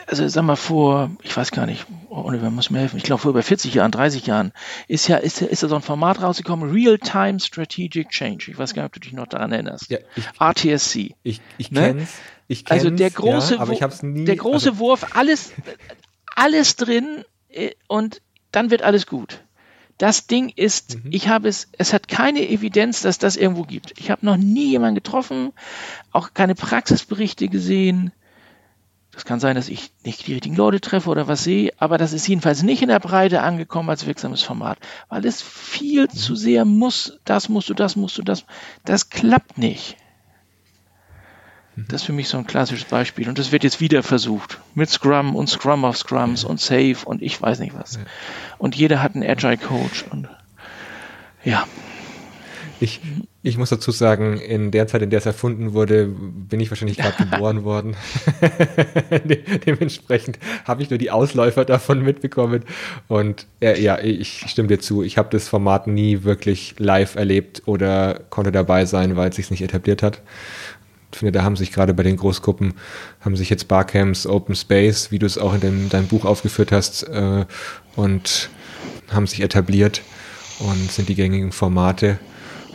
also 0.07 0.27
sag 0.27 0.43
mal 0.43 0.55
vor, 0.55 1.11
ich 1.21 1.35
weiß 1.35 1.51
gar 1.51 1.65
nicht, 1.65 1.85
Oliver 2.09 2.49
muss 2.49 2.69
mir 2.69 2.79
helfen, 2.79 2.97
ich 2.97 3.03
glaube 3.03 3.21
vor 3.21 3.31
über 3.31 3.43
40 3.43 3.73
Jahren, 3.73 3.91
30 3.91 4.25
Jahren, 4.25 4.51
ist 4.87 5.07
ja, 5.07 5.17
ist, 5.17 5.41
ist 5.41 5.61
ja 5.61 5.67
so 5.67 5.75
ein 5.75 5.81
Format 5.81 6.21
rausgekommen, 6.21 6.71
Real-Time 6.71 7.39
Strategic 7.39 8.09
Change. 8.09 8.51
Ich 8.51 8.57
weiß 8.57 8.73
gar 8.73 8.83
nicht, 8.83 8.89
ob 8.89 8.93
du 8.93 8.99
dich 9.01 9.13
noch 9.13 9.27
daran 9.27 9.51
erinnerst. 9.51 9.89
Ja, 9.89 9.99
ich, 10.15 10.25
RTSC. 10.39 11.15
Ich, 11.23 11.41
ich 11.57 11.71
ne? 11.71 11.81
kenn's. 11.81 12.13
Ich 12.47 12.65
kenn's, 12.65 12.85
also 12.85 12.95
der 12.95 13.09
große, 13.09 13.55
ja, 13.55 13.89
nie, 14.03 14.25
der 14.25 14.35
große 14.35 14.69
also 14.69 14.79
Wurf, 14.79 15.15
alles, 15.15 15.51
alles 16.35 16.75
drin 16.75 17.25
äh, 17.49 17.71
und 17.87 18.21
dann 18.51 18.71
wird 18.71 18.83
alles 18.83 19.07
gut. 19.07 19.41
Das 19.97 20.27
Ding 20.27 20.49
ist, 20.49 21.03
mhm. 21.03 21.11
ich 21.11 21.27
habe 21.27 21.47
es, 21.47 21.69
es 21.77 21.93
hat 21.93 22.07
keine 22.07 22.47
Evidenz, 22.47 23.01
dass 23.01 23.17
das 23.17 23.37
irgendwo 23.37 23.63
gibt. 23.63 23.93
Ich 23.97 24.11
habe 24.11 24.25
noch 24.25 24.37
nie 24.37 24.69
jemanden 24.69 24.95
getroffen, 24.95 25.53
auch 26.11 26.33
keine 26.33 26.53
Praxisberichte 26.53 27.47
gesehen. 27.47 28.11
Das 29.15 29.25
kann 29.25 29.39
sein, 29.39 29.55
dass 29.55 29.69
ich 29.69 29.91
nicht 30.03 30.27
die 30.27 30.33
richtigen 30.33 30.55
Leute 30.55 30.81
treffe 30.81 31.09
oder 31.09 31.27
was 31.27 31.43
sehe, 31.43 31.71
aber 31.79 31.97
das 31.97 32.13
ist 32.13 32.27
jedenfalls 32.27 32.63
nicht 32.63 32.81
in 32.81 32.89
der 32.89 32.99
Breite 32.99 33.41
angekommen 33.41 33.89
als 33.89 34.05
wirksames 34.05 34.43
Format, 34.43 34.77
weil 35.09 35.25
es 35.25 35.41
viel 35.41 36.09
zu 36.09 36.35
sehr 36.35 36.65
muss, 36.65 37.17
das 37.23 37.49
musst 37.49 37.69
du, 37.69 37.73
das 37.73 37.95
musst 37.95 38.17
du, 38.17 38.23
das, 38.23 38.45
das 38.83 39.09
klappt 39.09 39.57
nicht. 39.57 39.95
Das 41.77 42.01
ist 42.01 42.05
für 42.05 42.13
mich 42.13 42.29
so 42.29 42.37
ein 42.37 42.47
klassisches 42.47 42.85
Beispiel. 42.85 43.27
Und 43.27 43.37
das 43.37 43.51
wird 43.51 43.65
jetzt 43.65 43.81
wieder 43.81 44.01
versucht. 44.01 44.59
Mit 44.75 44.89
Scrum 44.89 45.35
und 45.35 45.49
Scrum 45.49 45.83
of 45.83 45.97
Scrums 45.97 46.43
ja. 46.43 46.49
und 46.49 46.61
Safe 46.61 46.97
und 47.03 47.21
ich 47.21 47.41
weiß 47.41 47.59
nicht 47.59 47.73
was. 47.77 47.95
Ja. 47.95 48.01
Und 48.57 48.75
jeder 48.75 49.03
hat 49.03 49.15
einen 49.15 49.29
Agile 49.29 49.57
Coach 49.57 50.05
und 50.09 50.29
ja. 51.43 51.65
Ich, 52.79 52.99
ich 53.41 53.57
muss 53.57 53.69
dazu 53.69 53.91
sagen, 53.91 54.37
in 54.37 54.71
der 54.71 54.87
Zeit, 54.87 55.01
in 55.01 55.09
der 55.09 55.19
es 55.19 55.25
erfunden 55.25 55.73
wurde, 55.73 56.07
bin 56.07 56.59
ich 56.59 56.69
wahrscheinlich 56.69 56.97
gerade 56.97 57.25
geboren 57.29 57.63
worden. 57.63 57.95
Dementsprechend 59.65 60.39
habe 60.65 60.83
ich 60.83 60.89
nur 60.89 60.99
die 60.99 61.11
Ausläufer 61.11 61.63
davon 61.63 62.01
mitbekommen. 62.01 62.63
Und 63.07 63.47
äh, 63.61 63.81
ja, 63.81 63.99
ich 63.99 64.45
stimme 64.47 64.67
dir 64.67 64.79
zu. 64.79 65.03
Ich 65.03 65.17
habe 65.17 65.29
das 65.31 65.47
Format 65.47 65.87
nie 65.87 66.23
wirklich 66.23 66.75
live 66.77 67.15
erlebt 67.15 67.63
oder 67.65 68.21
konnte 68.29 68.51
dabei 68.51 68.85
sein, 68.85 69.15
weil 69.15 69.29
es 69.29 69.37
sich 69.37 69.51
nicht 69.51 69.61
etabliert 69.61 70.03
hat. 70.03 70.21
Ich 71.11 71.19
finde, 71.19 71.31
da 71.31 71.43
haben 71.43 71.55
sich 71.55 71.71
gerade 71.71 71.93
bei 71.93 72.03
den 72.03 72.17
Großgruppen, 72.17 72.73
haben 73.21 73.37
sich 73.37 73.49
jetzt 73.49 73.69
Barcamps, 73.69 74.27
Open 74.27 74.53
Space, 74.53 75.11
wie 75.11 75.19
du 75.19 75.25
es 75.25 75.37
auch 75.37 75.53
in 75.53 75.61
dem, 75.61 75.89
deinem 75.89 76.07
Buch 76.07 76.25
aufgeführt 76.25 76.73
hast, 76.73 77.03
äh, 77.03 77.45
und 77.95 78.49
haben 79.09 79.25
sich 79.25 79.39
etabliert 79.39 80.01
und 80.59 80.91
sind 80.91 81.07
die 81.07 81.15
gängigen 81.15 81.53
Formate. 81.53 82.19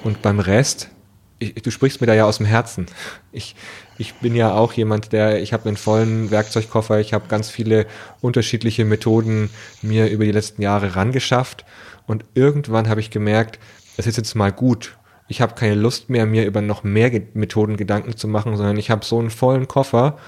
Und 0.02 0.22
beim 0.22 0.40
Rest, 0.40 0.90
ich, 1.38 1.54
du 1.54 1.70
sprichst 1.70 2.00
mir 2.00 2.06
da 2.06 2.14
ja 2.14 2.24
aus 2.24 2.38
dem 2.38 2.46
Herzen. 2.46 2.86
Ich, 3.32 3.54
ich 3.98 4.14
bin 4.14 4.34
ja 4.34 4.54
auch 4.54 4.72
jemand, 4.72 5.12
der, 5.12 5.42
ich 5.42 5.52
habe 5.52 5.68
einen 5.68 5.76
vollen 5.76 6.30
Werkzeugkoffer, 6.30 7.00
ich 7.00 7.12
habe 7.12 7.28
ganz 7.28 7.50
viele 7.50 7.86
unterschiedliche 8.20 8.84
Methoden 8.84 9.50
mir 9.82 10.08
über 10.08 10.24
die 10.24 10.32
letzten 10.32 10.62
Jahre 10.62 10.96
rangeschafft 10.96 11.64
und 12.06 12.24
irgendwann 12.34 12.88
habe 12.88 13.00
ich 13.00 13.10
gemerkt, 13.10 13.58
es 13.96 14.06
ist 14.06 14.16
jetzt 14.16 14.34
mal 14.34 14.52
gut. 14.52 14.96
ich 15.28 15.40
habe 15.40 15.54
keine 15.54 15.76
Lust 15.76 16.10
mehr, 16.10 16.26
mir 16.26 16.44
über 16.44 16.60
noch 16.60 16.82
mehr 16.82 17.10
Methoden 17.34 17.76
Gedanken 17.76 18.16
zu 18.16 18.26
machen, 18.26 18.56
sondern 18.56 18.76
ich 18.78 18.90
habe 18.90 19.04
so 19.04 19.18
einen 19.18 19.30
vollen 19.30 19.68
Koffer, 19.68 20.18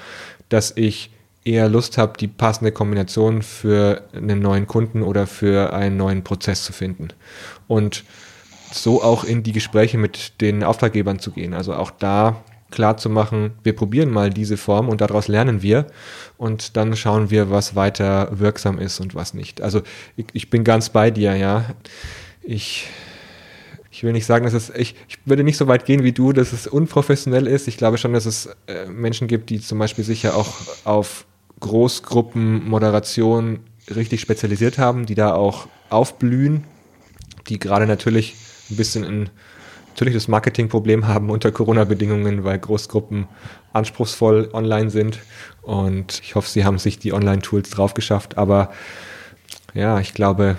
dass 0.49 0.73
ich 0.77 1.11
eher 1.45 1.69
Lust 1.69 1.99
habe, 1.99 2.17
die 2.19 2.29
passende 2.29 2.71
Kombination 2.71 3.43
für 3.43 4.05
einen 4.15 4.39
neuen 4.39 4.69
Kunden 4.69 5.03
oder 5.03 5.27
für 5.27 5.73
einen 5.73 5.97
neuen 5.97 6.23
Prozess 6.23 6.63
zu 6.63 6.73
finden. 6.73 7.09
Und 7.67 8.05
so 8.75 9.03
auch 9.03 9.25
in 9.25 9.43
die 9.43 9.53
Gespräche 9.53 9.99
mit 9.99 10.41
den 10.41 10.65
Auftraggebern 10.65 11.19
zu 11.19 11.31
gehen. 11.31 11.55
Also 11.55 11.75
auch 11.75 11.91
da 11.91 12.43
klar 12.71 12.97
zu 12.97 13.11
machen, 13.11 13.53
wir 13.63 13.77
probieren 13.77 14.11
mal 14.11 14.31
diese 14.31 14.57
Form 14.57 14.89
und 14.89 15.01
daraus 15.01 15.29
lernen 15.29 15.63
wir 15.63 15.87
und 16.39 16.77
dann 16.77 16.97
schauen 16.97 17.31
wir, 17.31 17.51
was 17.51 17.77
weiter 17.77 18.29
wirksam 18.33 18.79
ist 18.79 18.99
und 18.99 19.15
was 19.15 19.35
nicht. 19.35 19.61
Also 19.61 19.83
ich, 20.17 20.27
ich 20.33 20.51
bin 20.51 20.65
ganz 20.65 20.89
bei 20.89 21.11
dir, 21.11 21.37
ja. 21.37 21.67
Ich 22.43 22.89
ich 23.93 24.03
will 24.03 24.13
nicht 24.13 24.25
sagen, 24.25 24.45
dass 24.45 24.55
es, 24.55 24.71
ich, 24.71 24.97
ich 25.07 25.19
würde 25.27 25.45
nicht 25.45 25.59
so 25.59 25.69
weit 25.69 25.85
gehen 25.85 26.03
wie 26.03 26.13
du, 26.13 26.33
dass 26.33 26.55
es 26.55 26.67
unprofessionell 26.67 27.47
ist. 27.47 27.69
Ich 27.69 27.77
glaube 27.77 27.99
schon, 27.99 28.15
dass 28.15 28.25
es 28.25 28.49
äh, 28.67 28.87
Menschen 28.87 29.29
gibt, 29.29 29.51
die 29.51 29.61
zum 29.61 29.79
Beispiel 29.79 30.03
sich 30.03 30.23
ja 30.23 30.33
auch 30.33 30.55
auf 30.85 31.27
Großgruppenmoderation 31.61 33.61
richtig 33.95 34.23
spezialisiert 34.23 34.79
haben, 34.79 35.05
die 35.05 35.15
da 35.15 35.35
auch 35.35 35.69
aufblühen, 35.91 36.65
die 37.49 37.59
gerade 37.59 37.87
natürlich 37.87 38.35
ein 38.73 38.77
bisschen 38.77 39.05
ein 39.05 39.31
natürlich 39.93 40.15
das 40.15 40.29
Marketingproblem 40.29 41.07
haben 41.07 41.31
unter 41.31 41.53
Corona-Bedingungen, 41.53 42.45
weil 42.45 42.59
Großgruppen 42.59 43.29
anspruchsvoll 43.73 44.51
online 44.53 44.91
sind. 44.91 45.19
Und 45.61 46.21
ich 46.23 46.35
hoffe, 46.35 46.49
sie 46.49 46.65
haben 46.65 46.79
sich 46.79 46.99
die 46.99 47.13
Online-Tools 47.13 47.71
drauf 47.71 47.95
geschafft. 47.95 48.39
Aber 48.39 48.73
ja, 49.75 50.01
ich 50.01 50.15
glaube, 50.15 50.57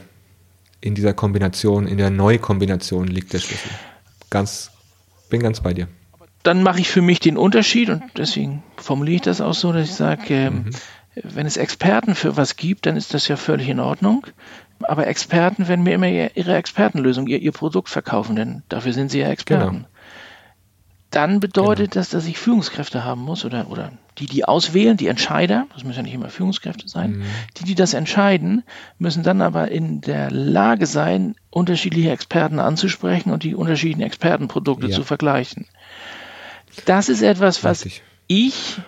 in 0.82 0.96
dieser 0.96 1.14
Kombination, 1.14 1.88
in 1.88 1.98
der 1.98 2.10
Neukombination 2.10 3.08
liegt 3.08 3.34
der 3.34 3.40
Schlüssel. 3.40 3.72
Ganz, 4.30 4.72
bin 5.30 5.42
ganz 5.42 5.62
bei 5.62 5.74
dir. 5.74 5.88
Dann 6.44 6.62
mache 6.62 6.82
ich 6.82 6.90
für 6.90 7.02
mich 7.02 7.20
den 7.20 7.38
Unterschied 7.38 7.90
und 7.90 8.04
deswegen 8.18 8.64
formuliere 8.78 9.16
ich 9.16 9.22
das 9.22 9.40
auch 9.40 9.54
so, 9.54 9.72
dass 9.72 9.88
ich 9.88 9.96
sage, 9.96 10.34
ähm, 10.34 10.54
mhm. 10.54 10.72
wenn 11.24 11.46
es 11.46 11.56
Experten 11.56 12.16
für 12.16 12.36
was 12.36 12.58
gibt, 12.58 12.86
dann 12.86 12.98
ist 12.98 13.14
das 13.14 13.30
ja 13.30 13.38
völlig 13.38 13.70
in 13.70 13.80
Ordnung. 13.80 14.28
Aber 14.82 15.08
Experten 15.08 15.68
werden 15.68 15.84
mir 15.84 15.94
immer 15.94 16.08
ihre 16.08 16.56
Expertenlösung, 16.56 17.28
ihr, 17.28 17.40
ihr 17.40 17.52
Produkt 17.52 17.90
verkaufen, 17.90 18.36
denn 18.36 18.64
dafür 18.70 18.94
sind 18.94 19.12
sie 19.12 19.20
ja 19.20 19.30
Experten. 19.30 19.76
Genau 19.76 19.88
dann 21.14 21.40
bedeutet 21.40 21.92
genau. 21.92 22.02
das, 22.02 22.10
dass 22.10 22.26
ich 22.26 22.40
Führungskräfte 22.40 23.04
haben 23.04 23.22
muss 23.22 23.46
oder, 23.46 23.70
oder 23.70 23.92
die, 24.18 24.26
die 24.26 24.46
auswählen, 24.46 24.98
die 24.98 25.08
Entscheider, 25.08 25.68
das 25.74 25.84
müssen 25.84 25.98
ja 25.98 26.04
nicht 26.04 26.14
immer 26.14 26.30
Führungskräfte 26.30 26.88
sein, 26.88 27.12
mhm. 27.12 27.26
die, 27.58 27.66
die 27.66 27.76
das 27.76 27.94
entscheiden, 27.94 28.64
müssen 28.98 29.22
dann 29.22 29.42
aber 29.42 29.70
in 29.70 30.02
der 30.02 30.32
Lage 30.32 30.88
sein, 30.88 31.36
unterschiedliche 31.52 32.10
Experten 32.10 32.60
anzusprechen 32.60 33.32
und 33.32 33.44
die 33.44 33.54
unterschiedlichen 33.54 34.02
Expertenprodukte 34.02 34.88
ja. 34.88 34.96
zu 34.96 35.04
vergleichen. 35.04 35.68
Das 36.86 37.10
ist 37.10 37.22
etwas, 37.22 37.64
was 37.64 37.86
Richtig. 37.86 38.04
ich 38.26 38.82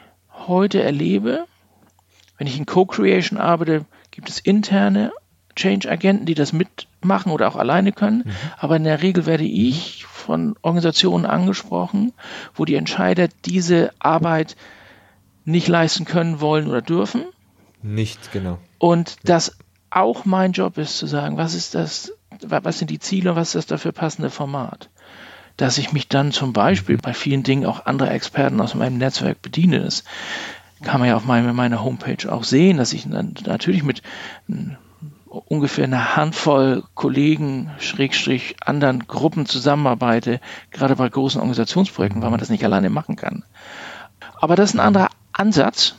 heute 0.48 0.82
erlebe. 0.82 1.46
Wenn 2.38 2.48
ich 2.48 2.58
in 2.58 2.66
Co-Creation 2.66 3.40
arbeite, 3.40 3.86
gibt 4.10 4.30
es 4.30 4.40
interne 4.40 5.12
Change-Agenten, 5.56 6.26
die 6.26 6.36
das 6.36 6.54
mitmachen 6.54 7.32
oder 7.32 7.48
auch 7.48 7.56
alleine 7.56 7.92
können. 7.92 8.24
Mhm. 8.26 8.32
Aber 8.58 8.76
in 8.76 8.84
der 8.84 9.02
Regel 9.02 9.26
werde 9.26 9.46
ich 9.46 10.06
von 10.06 10.56
Organisationen 10.62 11.26
angesprochen, 11.26 12.14
wo 12.54 12.66
die 12.66 12.76
Entscheider 12.76 13.28
diese 13.46 13.92
Arbeit 14.00 14.56
nicht 15.46 15.68
leisten 15.68 16.06
können, 16.06 16.42
wollen 16.42 16.68
oder 16.68 16.82
dürfen. 16.82 17.24
Nicht, 17.84 18.32
genau. 18.32 18.58
Und 18.80 19.18
das 19.24 19.58
auch 19.92 20.26
mein 20.26 20.52
Job 20.52 20.78
ist 20.78 20.98
zu 20.98 21.08
sagen, 21.08 21.38
was 21.38 21.54
ist 21.54 21.76
das, 21.76 22.12
was 22.42 22.80
sind 22.80 22.90
die 22.90 23.00
Ziele 23.00 23.30
und 23.30 23.36
was 23.38 23.50
ist 23.50 23.56
das 23.56 23.66
dafür 23.68 23.92
passende 23.92 24.30
Format? 24.30 24.90
Dass 25.56 25.78
ich 25.78 25.94
mich 25.94 26.10
dann 26.10 26.32
zum 26.32 26.52
Beispiel 26.52 26.98
bei 26.98 27.14
vielen 27.14 27.44
Dingen 27.44 27.66
auch 27.66 27.86
andere 27.86 28.10
Experten 28.10 28.60
aus 28.60 28.76
meinem 28.76 28.98
Netzwerk 28.98 29.42
bediene. 29.42 29.80
Das 29.80 30.04
kann 30.84 31.00
man 31.00 31.08
ja 31.08 31.16
auf 31.16 31.26
meiner 31.26 31.84
Homepage 31.84 32.30
auch 32.30 32.44
sehen, 32.44 32.78
dass 32.78 32.92
ich 32.92 33.06
natürlich 33.06 33.84
mit 33.84 34.02
ungefähr 35.36 35.86
eine 35.86 36.16
Handvoll 36.16 36.84
Kollegen, 36.94 37.72
Schrägstrich, 37.80 38.56
anderen 38.66 39.08
Gruppen 39.08 39.46
zusammenarbeite, 39.46 40.40
gerade 40.72 40.96
bei 40.96 41.10
großen 41.10 41.40
Organisationsprojekten, 41.40 42.22
weil 42.22 42.32
man 42.32 42.40
das 42.40 42.50
nicht 42.50 42.64
alleine 42.64 42.90
machen 42.90 43.16
kann. 43.16 43.44
Aber 44.40 44.56
das 44.56 44.72
ist 44.72 44.76
ein 44.76 44.86
anderer 44.86 45.10
Ansatz 45.34 45.96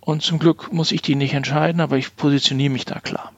und 0.00 0.22
zum 0.22 0.38
Glück 0.38 0.72
muss 0.72 0.92
ich 0.92 1.02
die 1.02 1.16
nicht 1.16 1.34
entscheiden, 1.34 1.80
aber 1.80 1.96
ich 1.96 2.16
positioniere 2.16 2.72
mich 2.72 2.84
da 2.84 3.00
klar. 3.00 3.32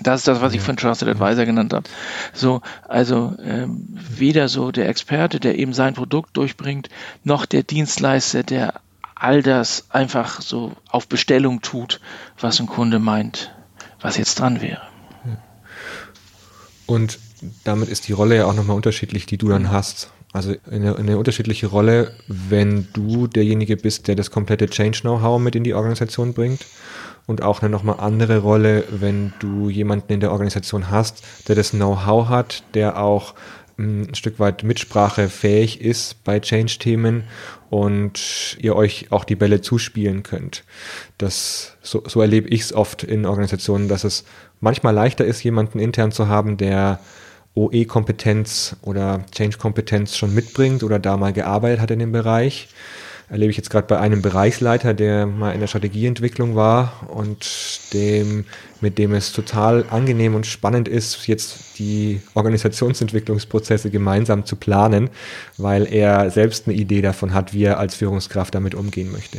Das 0.00 0.20
ist 0.20 0.28
das, 0.28 0.40
was 0.40 0.54
ich 0.54 0.60
von 0.60 0.76
Trusted 0.76 1.08
Advisor 1.08 1.44
genannt 1.44 1.72
habe. 1.72 1.88
So, 2.32 2.62
also 2.88 3.34
ähm, 3.42 3.86
weder 3.94 4.48
so 4.48 4.72
der 4.72 4.88
Experte, 4.88 5.38
der 5.38 5.56
eben 5.58 5.72
sein 5.72 5.94
Produkt 5.94 6.36
durchbringt, 6.36 6.88
noch 7.22 7.46
der 7.46 7.62
Dienstleister, 7.62 8.42
der 8.42 8.80
all 9.14 9.42
das 9.42 9.86
einfach 9.90 10.40
so 10.40 10.72
auf 10.90 11.08
Bestellung 11.08 11.62
tut, 11.62 12.00
was 12.38 12.60
ein 12.60 12.66
Kunde 12.66 12.98
meint, 12.98 13.53
was 14.04 14.18
jetzt 14.18 14.38
dran 14.38 14.60
wäre. 14.60 14.82
Und 16.86 17.18
damit 17.64 17.88
ist 17.88 18.06
die 18.06 18.12
Rolle 18.12 18.36
ja 18.36 18.46
auch 18.46 18.54
nochmal 18.54 18.76
unterschiedlich, 18.76 19.24
die 19.24 19.38
du 19.38 19.48
dann 19.48 19.70
hast. 19.70 20.10
Also 20.32 20.54
eine, 20.70 20.96
eine 20.96 21.16
unterschiedliche 21.16 21.68
Rolle, 21.68 22.12
wenn 22.28 22.88
du 22.92 23.26
derjenige 23.26 23.76
bist, 23.76 24.06
der 24.06 24.14
das 24.14 24.30
komplette 24.30 24.68
Change-Know-how 24.68 25.40
mit 25.40 25.56
in 25.56 25.64
die 25.64 25.74
Organisation 25.74 26.34
bringt. 26.34 26.66
Und 27.26 27.42
auch 27.42 27.62
eine 27.62 27.70
nochmal 27.70 28.00
andere 28.00 28.38
Rolle, 28.38 28.84
wenn 28.90 29.32
du 29.38 29.70
jemanden 29.70 30.12
in 30.12 30.20
der 30.20 30.32
Organisation 30.32 30.90
hast, 30.90 31.22
der 31.48 31.54
das 31.54 31.70
Know-how 31.70 32.28
hat, 32.28 32.62
der 32.74 33.02
auch 33.02 33.32
ein 33.78 34.14
Stück 34.14 34.38
weit 34.38 34.62
mitsprachefähig 34.62 35.80
ist 35.80 36.22
bei 36.24 36.40
Change-Themen 36.40 37.24
und 37.70 38.56
ihr 38.60 38.76
euch 38.76 39.06
auch 39.10 39.24
die 39.24 39.34
Bälle 39.36 39.60
zuspielen 39.60 40.22
könnt. 40.22 40.64
Das, 41.18 41.76
so, 41.82 42.02
so 42.06 42.20
erlebe 42.20 42.48
ich 42.48 42.60
es 42.60 42.72
oft 42.72 43.02
in 43.02 43.26
Organisationen, 43.26 43.88
dass 43.88 44.04
es 44.04 44.24
manchmal 44.60 44.94
leichter 44.94 45.24
ist, 45.24 45.42
jemanden 45.42 45.80
intern 45.80 46.12
zu 46.12 46.28
haben, 46.28 46.56
der 46.56 47.00
OE-Kompetenz 47.54 48.76
oder 48.82 49.24
Change-Kompetenz 49.32 50.16
schon 50.16 50.34
mitbringt 50.34 50.82
oder 50.82 50.98
da 50.98 51.16
mal 51.16 51.32
gearbeitet 51.32 51.80
hat 51.80 51.90
in 51.90 51.98
dem 51.98 52.12
Bereich 52.12 52.68
erlebe 53.28 53.50
ich 53.50 53.56
jetzt 53.56 53.70
gerade 53.70 53.86
bei 53.86 53.98
einem 53.98 54.22
Bereichsleiter, 54.22 54.94
der 54.94 55.26
mal 55.26 55.52
in 55.52 55.60
der 55.60 55.66
Strategieentwicklung 55.66 56.54
war 56.54 57.08
und 57.08 57.48
dem, 57.92 58.44
mit 58.80 58.98
dem 58.98 59.12
es 59.14 59.32
total 59.32 59.84
angenehm 59.90 60.34
und 60.34 60.46
spannend 60.46 60.88
ist, 60.88 61.26
jetzt 61.26 61.78
die 61.78 62.20
Organisationsentwicklungsprozesse 62.34 63.90
gemeinsam 63.90 64.44
zu 64.44 64.56
planen, 64.56 65.10
weil 65.56 65.92
er 65.92 66.30
selbst 66.30 66.66
eine 66.66 66.76
Idee 66.76 67.02
davon 67.02 67.32
hat, 67.34 67.54
wie 67.54 67.64
er 67.64 67.78
als 67.78 67.94
Führungskraft 67.94 68.54
damit 68.54 68.74
umgehen 68.74 69.10
möchte. 69.10 69.38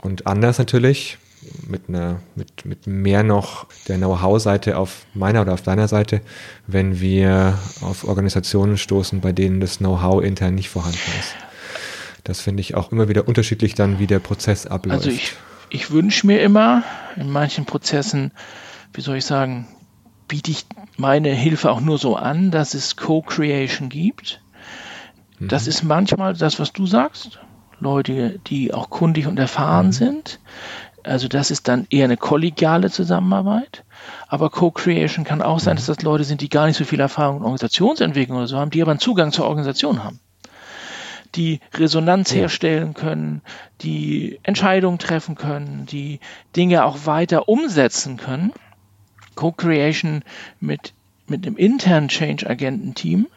Und 0.00 0.26
anders 0.26 0.58
natürlich, 0.58 1.18
mit 1.66 1.88
einer, 1.88 2.20
mit, 2.34 2.64
mit 2.64 2.86
mehr 2.86 3.22
noch 3.22 3.66
der 3.86 3.96
Know-how-Seite 3.96 4.76
auf 4.76 5.06
meiner 5.14 5.42
oder 5.42 5.54
auf 5.54 5.62
deiner 5.62 5.88
Seite, 5.88 6.20
wenn 6.66 7.00
wir 7.00 7.58
auf 7.80 8.04
Organisationen 8.04 8.76
stoßen, 8.76 9.20
bei 9.20 9.32
denen 9.32 9.60
das 9.60 9.78
Know-how 9.78 10.22
intern 10.22 10.54
nicht 10.54 10.68
vorhanden 10.68 10.98
ist. 11.18 11.47
Das 12.28 12.42
finde 12.42 12.60
ich 12.60 12.74
auch 12.74 12.92
immer 12.92 13.08
wieder 13.08 13.26
unterschiedlich 13.26 13.74
dann, 13.74 13.98
wie 13.98 14.06
der 14.06 14.18
Prozess 14.18 14.66
abläuft. 14.66 15.06
Also 15.06 15.10
ich, 15.10 15.32
ich 15.70 15.90
wünsche 15.90 16.26
mir 16.26 16.42
immer, 16.42 16.82
in 17.16 17.30
manchen 17.30 17.64
Prozessen, 17.64 18.32
wie 18.92 19.00
soll 19.00 19.16
ich 19.16 19.24
sagen, 19.24 19.66
biete 20.28 20.50
ich 20.50 20.66
meine 20.98 21.30
Hilfe 21.30 21.70
auch 21.70 21.80
nur 21.80 21.96
so 21.96 22.16
an, 22.16 22.50
dass 22.50 22.74
es 22.74 22.96
Co-Creation 22.96 23.88
gibt. 23.88 24.42
Mhm. 25.38 25.48
Das 25.48 25.66
ist 25.66 25.82
manchmal 25.84 26.34
das, 26.34 26.60
was 26.60 26.74
du 26.74 26.84
sagst. 26.86 27.40
Leute, 27.80 28.38
die 28.46 28.74
auch 28.74 28.90
kundig 28.90 29.26
und 29.26 29.38
erfahren 29.38 29.86
mhm. 29.86 29.92
sind. 29.92 30.40
Also 31.04 31.28
das 31.28 31.50
ist 31.50 31.66
dann 31.66 31.86
eher 31.88 32.04
eine 32.04 32.18
kollegiale 32.18 32.90
Zusammenarbeit. 32.90 33.84
Aber 34.26 34.50
Co-Creation 34.50 35.24
kann 35.24 35.40
auch 35.40 35.60
sein, 35.60 35.76
mhm. 35.76 35.78
dass 35.78 35.86
das 35.86 36.02
Leute 36.02 36.24
sind, 36.24 36.42
die 36.42 36.50
gar 36.50 36.66
nicht 36.66 36.76
so 36.76 36.84
viel 36.84 37.00
Erfahrung 37.00 37.38
in 37.38 37.44
Organisationsentwicklung 37.44 38.36
oder 38.36 38.48
so 38.48 38.58
haben, 38.58 38.70
die 38.70 38.82
aber 38.82 38.90
einen 38.90 39.00
Zugang 39.00 39.32
zur 39.32 39.46
Organisation 39.46 40.04
haben 40.04 40.20
die 41.34 41.60
Resonanz 41.74 42.32
herstellen 42.34 42.94
können, 42.94 43.42
die 43.80 44.38
Entscheidungen 44.42 44.98
treffen 44.98 45.34
können, 45.34 45.86
die 45.86 46.20
Dinge 46.56 46.84
auch 46.84 47.06
weiter 47.06 47.48
umsetzen 47.48 48.16
können. 48.16 48.52
Co-Creation 49.34 50.22
mit, 50.60 50.94
mit 51.26 51.46
einem 51.46 51.56
internen 51.56 52.08
Change-Agenten-Team 52.08 53.28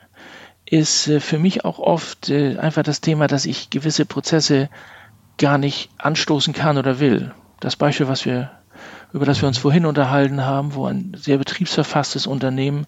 ist 0.65 1.07
äh, 1.07 1.19
für 1.19 1.37
mich 1.37 1.65
auch 1.65 1.79
oft 1.79 2.29
äh, 2.29 2.57
einfach 2.57 2.83
das 2.83 3.01
Thema, 3.01 3.27
dass 3.27 3.45
ich 3.45 3.69
gewisse 3.69 4.05
Prozesse 4.05 4.69
gar 5.37 5.57
nicht 5.57 5.89
anstoßen 5.97 6.53
kann 6.53 6.77
oder 6.77 6.99
will. 6.99 7.33
Das 7.59 7.75
Beispiel, 7.75 8.07
was 8.07 8.25
wir 8.25 8.51
über 9.13 9.25
das 9.25 9.41
wir 9.41 9.47
uns 9.47 9.57
vorhin 9.57 9.85
unterhalten 9.85 10.45
haben, 10.45 10.73
wo 10.73 10.85
ein 10.85 11.13
sehr 11.17 11.37
betriebsverfasstes 11.37 12.27
Unternehmen, 12.27 12.85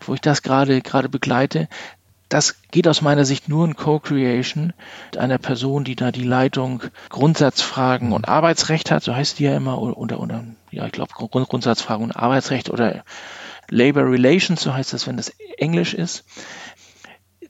wo 0.00 0.14
ich 0.14 0.20
das 0.20 0.42
gerade 0.42 0.80
gerade 0.80 1.08
begleite, 1.08 1.68
das 2.28 2.56
geht 2.70 2.86
aus 2.88 3.00
meiner 3.00 3.24
Sicht 3.24 3.48
nur 3.48 3.64
in 3.64 3.76
Co-Creation 3.76 4.72
mit 5.06 5.16
einer 5.16 5.38
Person, 5.38 5.84
die 5.84 5.96
da 5.96 6.12
die 6.12 6.24
Leitung 6.24 6.82
Grundsatzfragen 7.08 8.12
und 8.12 8.28
Arbeitsrecht 8.28 8.90
hat, 8.90 9.02
so 9.02 9.14
heißt 9.14 9.38
die 9.38 9.44
ja 9.44 9.56
immer, 9.56 9.80
oder, 9.80 10.20
oder 10.20 10.44
ja, 10.70 10.86
ich 10.86 10.92
glaube 10.92 11.12
Grundsatzfragen 11.14 12.04
und 12.04 12.12
Arbeitsrecht 12.12 12.70
oder 12.70 13.04
Labor 13.70 14.04
Relations, 14.04 14.60
so 14.60 14.74
heißt 14.74 14.92
das, 14.92 15.06
wenn 15.06 15.16
das 15.16 15.32
Englisch 15.56 15.94
ist. 15.94 16.24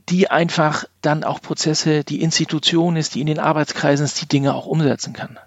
die 0.08 0.30
einfach 0.30 0.84
dann 1.02 1.24
auch 1.24 1.40
Prozesse, 1.40 2.04
die 2.04 2.22
Institution 2.22 2.96
ist, 2.96 3.14
die 3.14 3.20
in 3.20 3.26
den 3.26 3.38
Arbeitskreisen 3.38 4.04
ist, 4.04 4.20
die 4.20 4.28
Dinge 4.28 4.54
auch 4.54 4.66
umsetzen 4.66 5.12
kann. 5.12 5.38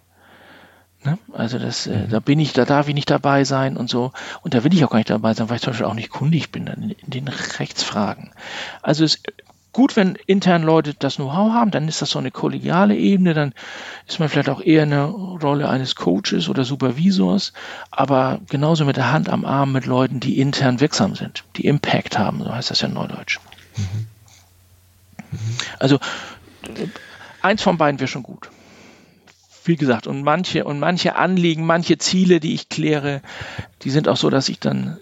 Ne? 1.04 1.18
Also 1.34 1.58
das, 1.58 1.88
äh, 1.88 1.98
mhm. 1.98 2.10
da 2.10 2.20
bin 2.20 2.40
ich, 2.40 2.54
da 2.54 2.66
darf 2.66 2.88
ich 2.88 2.94
nicht 2.94 3.10
dabei 3.10 3.44
sein 3.44 3.76
und 3.76 3.90
so. 3.90 4.12
Und 4.42 4.54
da 4.54 4.64
will 4.64 4.74
ich 4.74 4.86
auch 4.86 4.92
gar 4.92 5.00
nicht 5.00 5.10
dabei 5.10 5.34
sein, 5.34 5.50
weil 5.50 5.56
ich 5.56 5.62
zum 5.64 5.72
Beispiel 5.72 5.88
auch 5.88 5.96
nicht 5.96 6.10
kundig 6.10 6.52
bin 6.52 6.68
in, 6.68 6.92
in 6.92 7.10
den 7.10 7.28
Rechtsfragen. 7.28 8.32
Also 8.84 9.04
es 9.04 9.16
ist 9.16 9.24
gut, 9.74 9.96
wenn 9.96 10.16
intern 10.28 10.62
Leute 10.62 10.94
das 10.94 11.16
Know-how 11.16 11.54
haben, 11.54 11.72
dann 11.72 11.88
ist 11.88 12.02
das 12.02 12.12
so 12.12 12.20
eine 12.20 12.30
kollegiale 12.30 12.96
Ebene, 12.96 13.34
dann 13.34 13.54
ist 14.08 14.20
man 14.20 14.30
vielleicht 14.30 14.50
auch 14.50 14.62
eher 14.62 14.84
eine 14.84 15.06
Rolle 15.06 15.70
eines 15.70 15.96
Coaches 15.96 16.50
oder 16.50 16.66
Supervisors, 16.66 17.54
aber 17.90 18.40
genauso 18.50 18.86
mit 18.86 18.98
der 18.98 19.12
Hand 19.12 19.30
am 19.30 19.46
Arm 19.46 19.72
mit 19.72 19.86
Leuten, 19.86 20.20
die 20.20 20.40
intern 20.40 20.82
wirksam 20.82 21.16
sind, 21.16 21.46
die 21.56 21.66
Impact 21.66 22.20
haben, 22.20 22.44
so 22.44 22.54
heißt 22.54 22.70
das 22.70 22.82
ja 22.82 22.90
in 22.90 22.94
Neudeutsch. 22.94 23.40
Mhm. 23.78 24.08
Mhm. 25.32 25.58
Also 25.80 26.00
eins 27.42 27.62
von 27.62 27.78
beiden 27.78 28.00
wäre 28.00 28.10
schon 28.10 28.24
gut 28.24 28.50
wie 29.64 29.76
gesagt, 29.76 30.08
und 30.08 30.24
manche, 30.24 30.64
und 30.66 30.80
manche 30.80 31.16
Anliegen, 31.16 31.66
manche 31.66 31.98
Ziele, 31.98 32.40
die 32.40 32.54
ich 32.54 32.70
kläre, 32.70 33.22
die 33.84 33.90
sind 33.90 34.08
auch 34.08 34.18
so, 34.18 34.30
dass 34.30 34.50
ich 34.50 34.60
dann, 34.60 34.98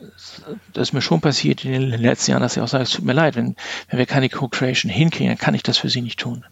das 0.74 0.90
ist 0.90 0.94
mir 0.94 1.02
schon 1.02 1.22
passiert 1.22 1.64
in 1.64 1.72
den 1.72 2.02
letzten 2.02 2.32
Jahren, 2.32 2.42
dass 2.42 2.58
ich 2.58 2.64
auch 2.64 2.68
sage, 2.68 2.84
es 2.84 2.92
tut 2.92 3.06
mir 3.06 3.14
leid, 3.14 3.36
wenn, 3.36 3.56
wenn 3.90 4.00
wir 4.00 4.06
keine 4.06 4.30
Co-Creation 4.30 4.92
hinkriegen, 4.92 5.30
dann 5.30 5.38
kann 5.38 5.56
ich 5.56 5.64
das 5.64 5.78
für 5.78 5.90
Sie 5.90 6.02
nicht 6.02 6.20
tun. 6.20 6.46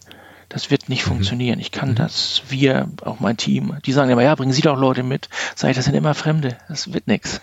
Das 0.48 0.70
wird 0.70 0.88
nicht 0.88 1.04
mhm. 1.04 1.10
funktionieren. 1.10 1.60
Ich 1.60 1.72
kann 1.72 1.90
mhm. 1.90 1.96
das, 1.96 2.42
wir, 2.48 2.88
auch 3.04 3.20
mein 3.20 3.36
Team, 3.36 3.76
die 3.84 3.92
sagen 3.92 4.10
immer, 4.10 4.22
ja, 4.22 4.34
bringen 4.34 4.52
Sie 4.52 4.62
doch 4.62 4.78
Leute 4.78 5.02
mit. 5.02 5.28
Sag 5.54 5.70
ich, 5.70 5.76
das 5.76 5.84
sind 5.84 5.94
immer 5.94 6.14
Fremde. 6.14 6.56
Das 6.68 6.92
wird 6.92 7.06
nichts. 7.06 7.40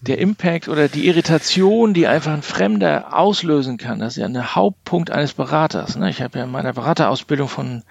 Der 0.00 0.18
Impact 0.18 0.68
oder 0.68 0.88
die 0.88 1.08
Irritation, 1.08 1.92
die 1.92 2.06
einfach 2.06 2.32
ein 2.32 2.42
Fremder 2.42 3.16
auslösen 3.18 3.78
kann, 3.78 3.98
das 3.98 4.12
ist 4.12 4.20
ja 4.20 4.26
ein 4.26 4.54
Hauptpunkt 4.54 5.10
eines 5.10 5.32
Beraters. 5.32 5.96
Ne? 5.96 6.08
Ich 6.10 6.22
habe 6.22 6.38
ja 6.38 6.44
in 6.44 6.52
meiner 6.52 6.72
Beraterausbildung 6.72 7.48
von 7.48 7.82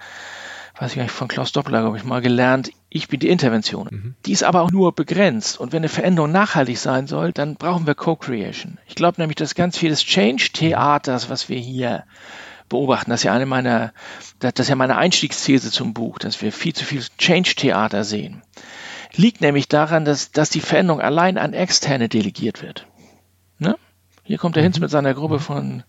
weiß 0.78 0.92
ich 0.92 0.96
gar 0.96 1.02
nicht, 1.02 1.12
von 1.12 1.28
Klaus 1.28 1.52
Doppler, 1.52 1.82
habe 1.82 1.96
ich 1.96 2.04
mal 2.04 2.20
gelernt, 2.20 2.70
ich 2.88 3.08
bin 3.08 3.20
die 3.20 3.28
Intervention. 3.28 3.88
Mhm. 3.90 4.14
Die 4.26 4.32
ist 4.32 4.44
aber 4.44 4.62
auch 4.62 4.70
nur 4.70 4.94
begrenzt. 4.94 5.58
Und 5.58 5.72
wenn 5.72 5.80
eine 5.80 5.88
Veränderung 5.88 6.30
nachhaltig 6.30 6.78
sein 6.78 7.06
soll, 7.06 7.32
dann 7.32 7.56
brauchen 7.56 7.86
wir 7.86 7.94
Co-Creation. 7.94 8.78
Ich 8.86 8.94
glaube 8.94 9.20
nämlich, 9.20 9.36
dass 9.36 9.54
ganz 9.54 9.76
viel 9.76 9.90
des 9.90 10.04
Change-Theaters, 10.04 11.30
was 11.30 11.48
wir 11.48 11.58
hier 11.58 12.04
beobachten, 12.68 13.10
das 13.10 13.20
ist 13.20 13.24
ja 13.24 13.32
eine 13.32 13.46
meiner, 13.46 13.92
das 14.38 14.52
ist 14.58 14.68
ja 14.68 14.76
meine 14.76 14.96
Einstiegsthese 14.96 15.70
zum 15.70 15.94
Buch, 15.94 16.18
dass 16.18 16.42
wir 16.42 16.52
viel 16.52 16.74
zu 16.74 16.84
viel 16.84 17.02
Change-Theater 17.18 18.04
sehen. 18.04 18.42
Liegt 19.14 19.40
nämlich 19.40 19.68
daran, 19.68 20.04
dass, 20.04 20.30
dass 20.30 20.50
die 20.50 20.60
Veränderung 20.60 21.00
allein 21.00 21.38
an 21.38 21.54
Externe 21.54 22.08
delegiert 22.08 22.62
wird. 22.62 22.86
Ne? 23.58 23.76
Hier 24.22 24.38
kommt 24.38 24.54
der 24.54 24.62
Hinz 24.62 24.76
mhm. 24.76 24.82
mit 24.82 24.90
seiner 24.90 25.14
Gruppe 25.14 25.36
mhm. 25.36 25.40
von 25.40 25.82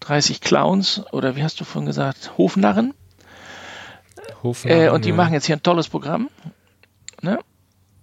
30 0.00 0.40
Clowns 0.40 1.02
oder 1.12 1.34
wie 1.34 1.42
hast 1.42 1.58
du 1.58 1.64
vorhin 1.64 1.86
gesagt, 1.86 2.32
Hofnarren. 2.38 2.94
Äh, 4.64 4.90
und 4.90 5.04
die 5.04 5.10
ja. 5.10 5.14
machen 5.14 5.32
jetzt 5.32 5.46
hier 5.46 5.56
ein 5.56 5.62
tolles 5.62 5.88
Programm. 5.88 6.28
Ne? 7.22 7.38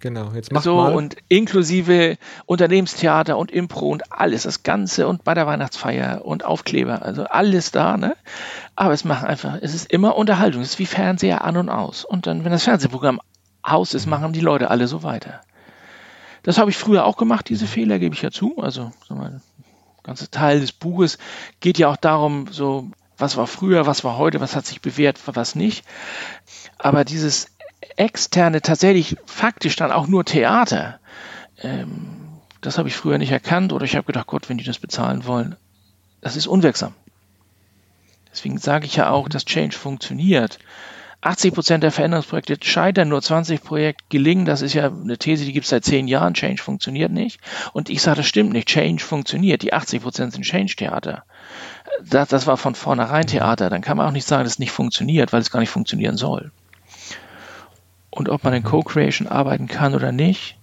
Genau, 0.04 0.32
jetzt 0.34 0.52
macht 0.52 0.64
so 0.64 0.76
mal. 0.76 0.94
und 0.94 1.16
inklusive 1.28 2.18
Unternehmenstheater 2.44 3.38
und 3.38 3.50
Impro 3.50 3.88
und 3.88 4.12
alles, 4.12 4.42
das 4.42 4.62
Ganze 4.62 5.08
und 5.08 5.24
bei 5.24 5.32
der 5.32 5.46
Weihnachtsfeier 5.46 6.26
und 6.26 6.44
Aufkleber, 6.44 7.00
also 7.00 7.24
alles 7.24 7.70
da, 7.70 7.96
ne? 7.96 8.14
Aber 8.76 8.92
es 8.92 9.04
macht 9.04 9.24
einfach, 9.24 9.56
es 9.62 9.72
ist 9.72 9.90
immer 9.90 10.16
Unterhaltung, 10.16 10.60
es 10.60 10.72
ist 10.72 10.78
wie 10.78 10.84
Fernseher 10.84 11.42
an 11.42 11.56
und 11.56 11.70
aus. 11.70 12.04
Und 12.04 12.26
dann, 12.26 12.44
wenn 12.44 12.52
das 12.52 12.64
Fernsehprogramm 12.64 13.18
aus 13.62 13.94
ist, 13.94 14.04
machen 14.04 14.34
die 14.34 14.40
Leute 14.40 14.68
alle 14.68 14.88
so 14.88 15.02
weiter. 15.02 15.40
Das 16.42 16.58
habe 16.58 16.70
ich 16.70 16.76
früher 16.76 17.06
auch 17.06 17.16
gemacht, 17.16 17.48
diese 17.48 17.66
Fehler 17.66 17.98
gebe 17.98 18.14
ich 18.14 18.20
ja 18.20 18.30
zu. 18.30 18.58
Also, 18.58 18.92
sag 19.08 19.16
mal, 19.16 19.40
ganze 20.02 20.30
Teil 20.30 20.60
des 20.60 20.72
Buches 20.72 21.16
geht 21.60 21.78
ja 21.78 21.88
auch 21.88 21.96
darum, 21.96 22.48
so 22.50 22.90
was 23.24 23.38
war 23.38 23.46
früher, 23.46 23.86
was 23.86 24.04
war 24.04 24.18
heute, 24.18 24.40
was 24.40 24.54
hat 24.54 24.66
sich 24.66 24.82
bewährt, 24.82 25.18
was 25.26 25.54
nicht. 25.54 25.82
Aber 26.76 27.06
dieses 27.06 27.48
externe, 27.96 28.60
tatsächlich 28.60 29.16
faktisch 29.24 29.76
dann 29.76 29.92
auch 29.92 30.06
nur 30.06 30.26
Theater, 30.26 31.00
ähm, 31.62 32.16
das 32.60 32.76
habe 32.76 32.88
ich 32.88 32.96
früher 32.96 33.16
nicht 33.16 33.32
erkannt 33.32 33.72
oder 33.72 33.86
ich 33.86 33.96
habe 33.96 34.06
gedacht, 34.06 34.26
Gott, 34.26 34.50
wenn 34.50 34.58
die 34.58 34.64
das 34.64 34.78
bezahlen 34.78 35.24
wollen, 35.24 35.56
das 36.20 36.36
ist 36.36 36.46
unwirksam. 36.46 36.92
Deswegen 38.30 38.58
sage 38.58 38.84
ich 38.84 38.96
ja 38.96 39.08
auch, 39.08 39.30
dass 39.30 39.46
Change 39.46 39.74
funktioniert. 39.74 40.58
80 41.22 41.54
Prozent 41.54 41.82
der 41.82 41.92
Veränderungsprojekte 41.92 42.58
scheitern, 42.60 43.08
nur 43.08 43.22
20 43.22 43.62
Projekte 43.62 44.04
gelingen. 44.10 44.44
Das 44.44 44.60
ist 44.60 44.74
ja 44.74 44.88
eine 44.88 45.16
These, 45.16 45.46
die 45.46 45.54
gibt 45.54 45.64
es 45.64 45.70
seit 45.70 45.84
zehn 45.84 46.08
Jahren. 46.08 46.34
Change 46.34 46.62
funktioniert 46.62 47.10
nicht. 47.10 47.40
Und 47.72 47.88
ich 47.88 48.02
sage, 48.02 48.18
das 48.18 48.26
stimmt 48.26 48.52
nicht. 48.52 48.68
Change 48.68 49.02
funktioniert. 49.02 49.62
Die 49.62 49.72
80 49.72 50.02
Prozent 50.02 50.32
sind 50.34 50.42
Change-Theater. 50.42 51.24
Das, 52.02 52.28
das 52.28 52.46
war 52.46 52.56
von 52.56 52.74
vornherein 52.74 53.26
Theater. 53.26 53.70
Dann 53.70 53.82
kann 53.82 53.96
man 53.96 54.06
auch 54.06 54.12
nicht 54.12 54.26
sagen, 54.26 54.44
dass 54.44 54.54
es 54.54 54.58
nicht 54.58 54.72
funktioniert, 54.72 55.32
weil 55.32 55.40
es 55.40 55.50
gar 55.50 55.60
nicht 55.60 55.70
funktionieren 55.70 56.16
soll. 56.16 56.50
Und 58.10 58.28
ob 58.28 58.44
man 58.44 58.54
in 58.54 58.62
Co-Creation 58.62 59.26
arbeiten 59.26 59.66
kann 59.66 59.94
oder 59.94 60.12
nicht, 60.12 60.56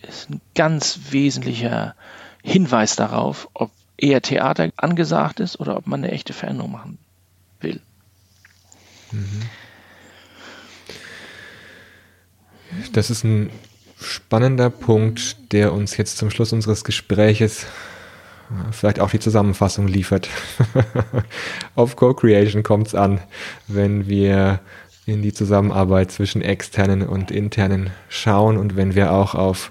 ist 0.00 0.30
ein 0.30 0.40
ganz 0.54 0.98
wesentlicher 1.10 1.94
Hinweis 2.42 2.96
darauf, 2.96 3.48
ob 3.54 3.70
eher 3.96 4.22
Theater 4.22 4.70
angesagt 4.76 5.40
ist 5.40 5.60
oder 5.60 5.76
ob 5.76 5.86
man 5.86 6.02
eine 6.02 6.12
echte 6.12 6.32
Veränderung 6.32 6.72
machen 6.72 6.98
will. 7.60 7.80
Mhm. 9.12 9.42
Das 12.92 13.10
ist 13.10 13.24
ein 13.24 13.50
spannender 14.00 14.70
Punkt, 14.70 15.52
der 15.52 15.72
uns 15.72 15.96
jetzt 15.96 16.16
zum 16.16 16.30
Schluss 16.30 16.52
unseres 16.52 16.84
Gespräches 16.84 17.66
vielleicht 18.70 19.00
auch 19.00 19.10
die 19.10 19.18
Zusammenfassung 19.18 19.88
liefert. 19.88 20.28
Auf 21.74 21.96
Co-Creation 21.96 22.62
kommt 22.62 22.88
es 22.88 22.94
an, 22.94 23.20
wenn 23.68 24.08
wir 24.08 24.60
in 25.06 25.22
die 25.22 25.32
Zusammenarbeit 25.32 26.10
zwischen 26.10 26.42
externen 26.42 27.02
und 27.02 27.30
internen 27.30 27.90
schauen 28.08 28.56
und 28.56 28.76
wenn 28.76 28.94
wir 28.94 29.12
auch 29.12 29.34
auf 29.34 29.70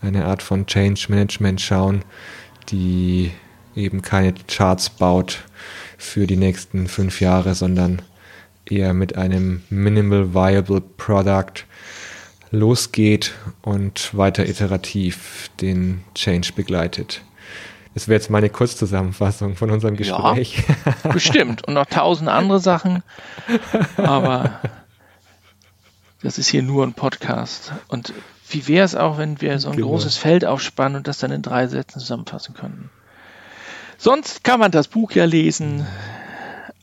eine 0.00 0.26
Art 0.26 0.42
von 0.42 0.66
Change 0.66 1.06
Management 1.08 1.60
schauen, 1.60 2.04
die 2.68 3.32
eben 3.74 4.02
keine 4.02 4.34
Charts 4.46 4.90
baut 4.90 5.44
für 5.96 6.26
die 6.26 6.36
nächsten 6.36 6.86
fünf 6.86 7.20
Jahre, 7.20 7.54
sondern 7.54 8.02
eher 8.66 8.94
mit 8.94 9.16
einem 9.16 9.62
Minimal 9.70 10.34
Viable 10.34 10.80
Product 10.80 11.64
losgeht 12.50 13.34
und 13.62 14.16
weiter 14.16 14.48
iterativ 14.48 15.50
den 15.60 16.02
Change 16.14 16.52
begleitet. 16.54 17.22
Das 17.98 18.06
wäre 18.06 18.20
jetzt 18.20 18.30
meine 18.30 18.48
Kurzzusammenfassung 18.48 19.56
von 19.56 19.72
unserem 19.72 19.96
Gespräch. 19.96 20.62
Ja, 20.68 20.94
bestimmt. 21.12 21.66
Und 21.66 21.74
noch 21.74 21.86
tausend 21.86 22.28
andere 22.28 22.60
Sachen. 22.60 23.02
Aber 23.96 24.60
das 26.22 26.38
ist 26.38 26.46
hier 26.46 26.62
nur 26.62 26.86
ein 26.86 26.92
Podcast. 26.92 27.72
Und 27.88 28.14
wie 28.50 28.68
wäre 28.68 28.84
es 28.84 28.94
auch, 28.94 29.18
wenn 29.18 29.40
wir 29.40 29.58
so 29.58 29.70
ein 29.70 29.74
genau. 29.74 29.88
großes 29.88 30.16
Feld 30.16 30.44
aufspannen 30.44 30.98
und 30.98 31.08
das 31.08 31.18
dann 31.18 31.32
in 31.32 31.42
drei 31.42 31.66
Sätzen 31.66 31.98
zusammenfassen 31.98 32.54
könnten? 32.54 32.88
Sonst 33.96 34.44
kann 34.44 34.60
man 34.60 34.70
das 34.70 34.86
Buch 34.86 35.10
ja 35.10 35.24
lesen 35.24 35.84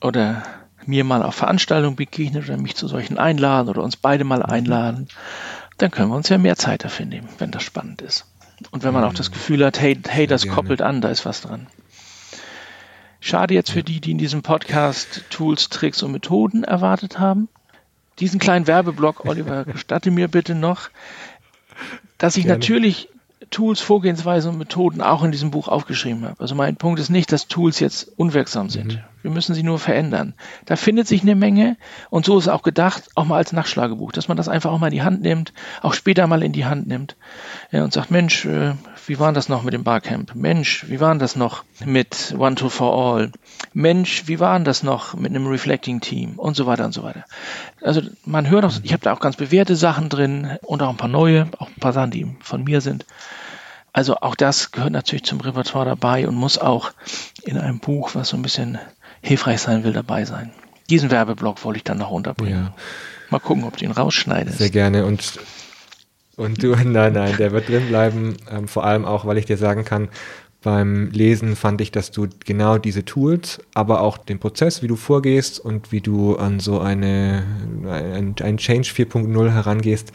oder 0.02 0.42
mir 0.84 1.02
mal 1.04 1.22
auf 1.22 1.34
Veranstaltungen 1.34 1.96
begegnen 1.96 2.44
oder 2.44 2.58
mich 2.58 2.76
zu 2.76 2.88
solchen 2.88 3.16
einladen 3.16 3.70
oder 3.70 3.82
uns 3.82 3.96
beide 3.96 4.24
mal 4.24 4.42
einladen 4.42 5.08
dann 5.78 5.90
können 5.90 6.10
wir 6.10 6.16
uns 6.16 6.28
ja 6.28 6.38
mehr 6.38 6.56
Zeit 6.56 6.84
dafür 6.84 7.06
nehmen, 7.06 7.28
wenn 7.38 7.50
das 7.50 7.62
spannend 7.62 8.02
ist. 8.02 8.24
Und 8.70 8.84
wenn 8.84 8.94
man 8.94 9.04
auch 9.04 9.14
das 9.14 9.30
Gefühl 9.30 9.64
hat, 9.64 9.80
hey, 9.80 9.98
hey, 10.06 10.26
das 10.26 10.48
koppelt 10.48 10.82
an, 10.82 11.00
da 11.00 11.08
ist 11.08 11.26
was 11.26 11.42
dran. 11.42 11.66
Schade 13.20 13.54
jetzt 13.54 13.70
für 13.70 13.82
die, 13.82 14.00
die 14.00 14.12
in 14.12 14.18
diesem 14.18 14.42
Podcast 14.42 15.24
Tools, 15.30 15.68
Tricks 15.68 16.02
und 16.02 16.12
Methoden 16.12 16.64
erwartet 16.64 17.18
haben. 17.18 17.48
Diesen 18.18 18.38
kleinen 18.38 18.66
Werbeblock, 18.66 19.24
Oliver, 19.24 19.64
gestatte 19.72 20.10
mir 20.10 20.28
bitte 20.28 20.54
noch, 20.54 20.90
dass 22.18 22.36
ich 22.36 22.44
Gerne. 22.44 22.58
natürlich 22.58 23.08
Tools, 23.50 23.80
Vorgehensweisen 23.80 24.52
und 24.52 24.58
Methoden 24.58 25.00
auch 25.02 25.22
in 25.22 25.32
diesem 25.32 25.50
Buch 25.50 25.68
aufgeschrieben 25.68 26.24
habe. 26.24 26.40
Also 26.40 26.54
mein 26.54 26.76
Punkt 26.76 26.98
ist 26.98 27.10
nicht, 27.10 27.30
dass 27.32 27.48
Tools 27.48 27.80
jetzt 27.80 28.10
unwirksam 28.16 28.70
sind. 28.70 28.94
Mhm. 28.94 29.04
Wir 29.26 29.32
müssen 29.32 29.56
sie 29.56 29.64
nur 29.64 29.80
verändern. 29.80 30.34
Da 30.66 30.76
findet 30.76 31.08
sich 31.08 31.22
eine 31.22 31.34
Menge 31.34 31.76
und 32.10 32.24
so 32.24 32.38
ist 32.38 32.46
auch 32.46 32.62
gedacht, 32.62 33.08
auch 33.16 33.24
mal 33.24 33.38
als 33.38 33.52
Nachschlagebuch, 33.52 34.12
dass 34.12 34.28
man 34.28 34.36
das 34.36 34.46
einfach 34.46 34.70
auch 34.70 34.78
mal 34.78 34.86
in 34.86 34.92
die 34.92 35.02
Hand 35.02 35.20
nimmt, 35.20 35.52
auch 35.82 35.94
später 35.94 36.28
mal 36.28 36.44
in 36.44 36.52
die 36.52 36.64
Hand 36.64 36.86
nimmt 36.86 37.16
ja, 37.72 37.82
und 37.82 37.92
sagt, 37.92 38.12
Mensch, 38.12 38.44
äh, 38.44 38.74
wie 39.08 39.18
war 39.18 39.32
das 39.32 39.48
noch 39.48 39.64
mit 39.64 39.74
dem 39.74 39.82
Barcamp? 39.82 40.36
Mensch, 40.36 40.88
wie 40.88 41.00
war 41.00 41.12
das 41.16 41.34
noch 41.34 41.64
mit 41.84 42.36
One 42.38 42.54
Tool 42.54 42.70
for 42.70 42.94
All? 42.94 43.32
Mensch, 43.72 44.28
wie 44.28 44.38
war 44.38 44.60
das 44.60 44.84
noch 44.84 45.14
mit 45.14 45.30
einem 45.30 45.48
Reflecting 45.48 46.00
Team? 46.00 46.34
Und 46.38 46.54
so 46.54 46.66
weiter 46.66 46.84
und 46.84 46.92
so 46.92 47.02
weiter. 47.02 47.24
Also 47.82 48.02
man 48.24 48.48
hört 48.48 48.64
auch, 48.64 48.74
ich 48.80 48.92
habe 48.92 49.02
da 49.02 49.12
auch 49.12 49.18
ganz 49.18 49.34
bewährte 49.34 49.74
Sachen 49.74 50.08
drin 50.08 50.56
und 50.62 50.82
auch 50.82 50.90
ein 50.90 50.96
paar 50.96 51.08
neue, 51.08 51.48
auch 51.58 51.66
ein 51.66 51.80
paar 51.80 51.92
Sachen, 51.92 52.12
die 52.12 52.36
von 52.38 52.62
mir 52.62 52.80
sind. 52.80 53.04
Also 53.96 54.16
auch 54.16 54.34
das 54.34 54.72
gehört 54.72 54.92
natürlich 54.92 55.24
zum 55.24 55.40
Repertoire 55.40 55.86
dabei 55.86 56.28
und 56.28 56.34
muss 56.34 56.58
auch 56.58 56.92
in 57.44 57.56
einem 57.56 57.78
Buch, 57.78 58.14
was 58.14 58.28
so 58.28 58.36
ein 58.36 58.42
bisschen 58.42 58.78
hilfreich 59.22 59.60
sein 59.60 59.84
will, 59.84 59.92
dabei 59.92 60.24
sein. 60.24 60.50
Diesen 60.88 61.10
Werbeblock 61.10 61.64
wollte 61.64 61.78
ich 61.78 61.84
dann 61.84 61.98
noch 61.98 62.10
unterbringen. 62.10 62.66
Ja. 62.66 62.74
Mal 63.30 63.40
gucken, 63.40 63.64
ob 63.64 63.76
du 63.76 63.84
ihn 63.84 63.90
rausschneidest. 63.90 64.58
Sehr 64.58 64.70
gerne 64.70 65.04
und 65.04 65.38
und 66.36 66.62
du, 66.62 66.76
nein, 66.84 67.14
nein, 67.14 67.36
der 67.38 67.52
wird 67.52 67.68
drin 67.68 67.88
bleiben, 67.88 68.36
ähm, 68.50 68.68
vor 68.68 68.84
allem 68.84 69.04
auch, 69.04 69.24
weil 69.24 69.38
ich 69.38 69.46
dir 69.46 69.56
sagen 69.56 69.84
kann, 69.84 70.08
beim 70.66 71.10
Lesen 71.12 71.54
fand 71.54 71.80
ich, 71.80 71.92
dass 71.92 72.10
du 72.10 72.26
genau 72.44 72.76
diese 72.76 73.04
Tools, 73.04 73.60
aber 73.72 74.00
auch 74.00 74.18
den 74.18 74.40
Prozess, 74.40 74.82
wie 74.82 74.88
du 74.88 74.96
vorgehst 74.96 75.60
und 75.60 75.92
wie 75.92 76.00
du 76.00 76.34
an 76.34 76.58
so 76.58 76.80
eine, 76.80 77.44
ein, 77.88 78.34
ein 78.42 78.56
Change 78.56 78.90
4.0 78.90 79.48
herangehst, 79.48 80.12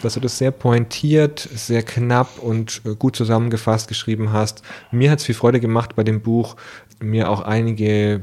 dass 0.00 0.14
du 0.14 0.20
das 0.20 0.38
sehr 0.38 0.50
pointiert, 0.50 1.40
sehr 1.40 1.82
knapp 1.82 2.38
und 2.38 2.80
äh, 2.86 2.94
gut 2.94 3.16
zusammengefasst 3.16 3.86
geschrieben 3.86 4.32
hast. 4.32 4.62
Mir 4.92 5.10
hat 5.10 5.18
es 5.18 5.26
viel 5.26 5.34
Freude 5.34 5.60
gemacht 5.60 5.94
bei 5.94 6.04
dem 6.04 6.22
Buch, 6.22 6.56
mir 6.98 7.28
auch 7.28 7.42
einige 7.42 8.22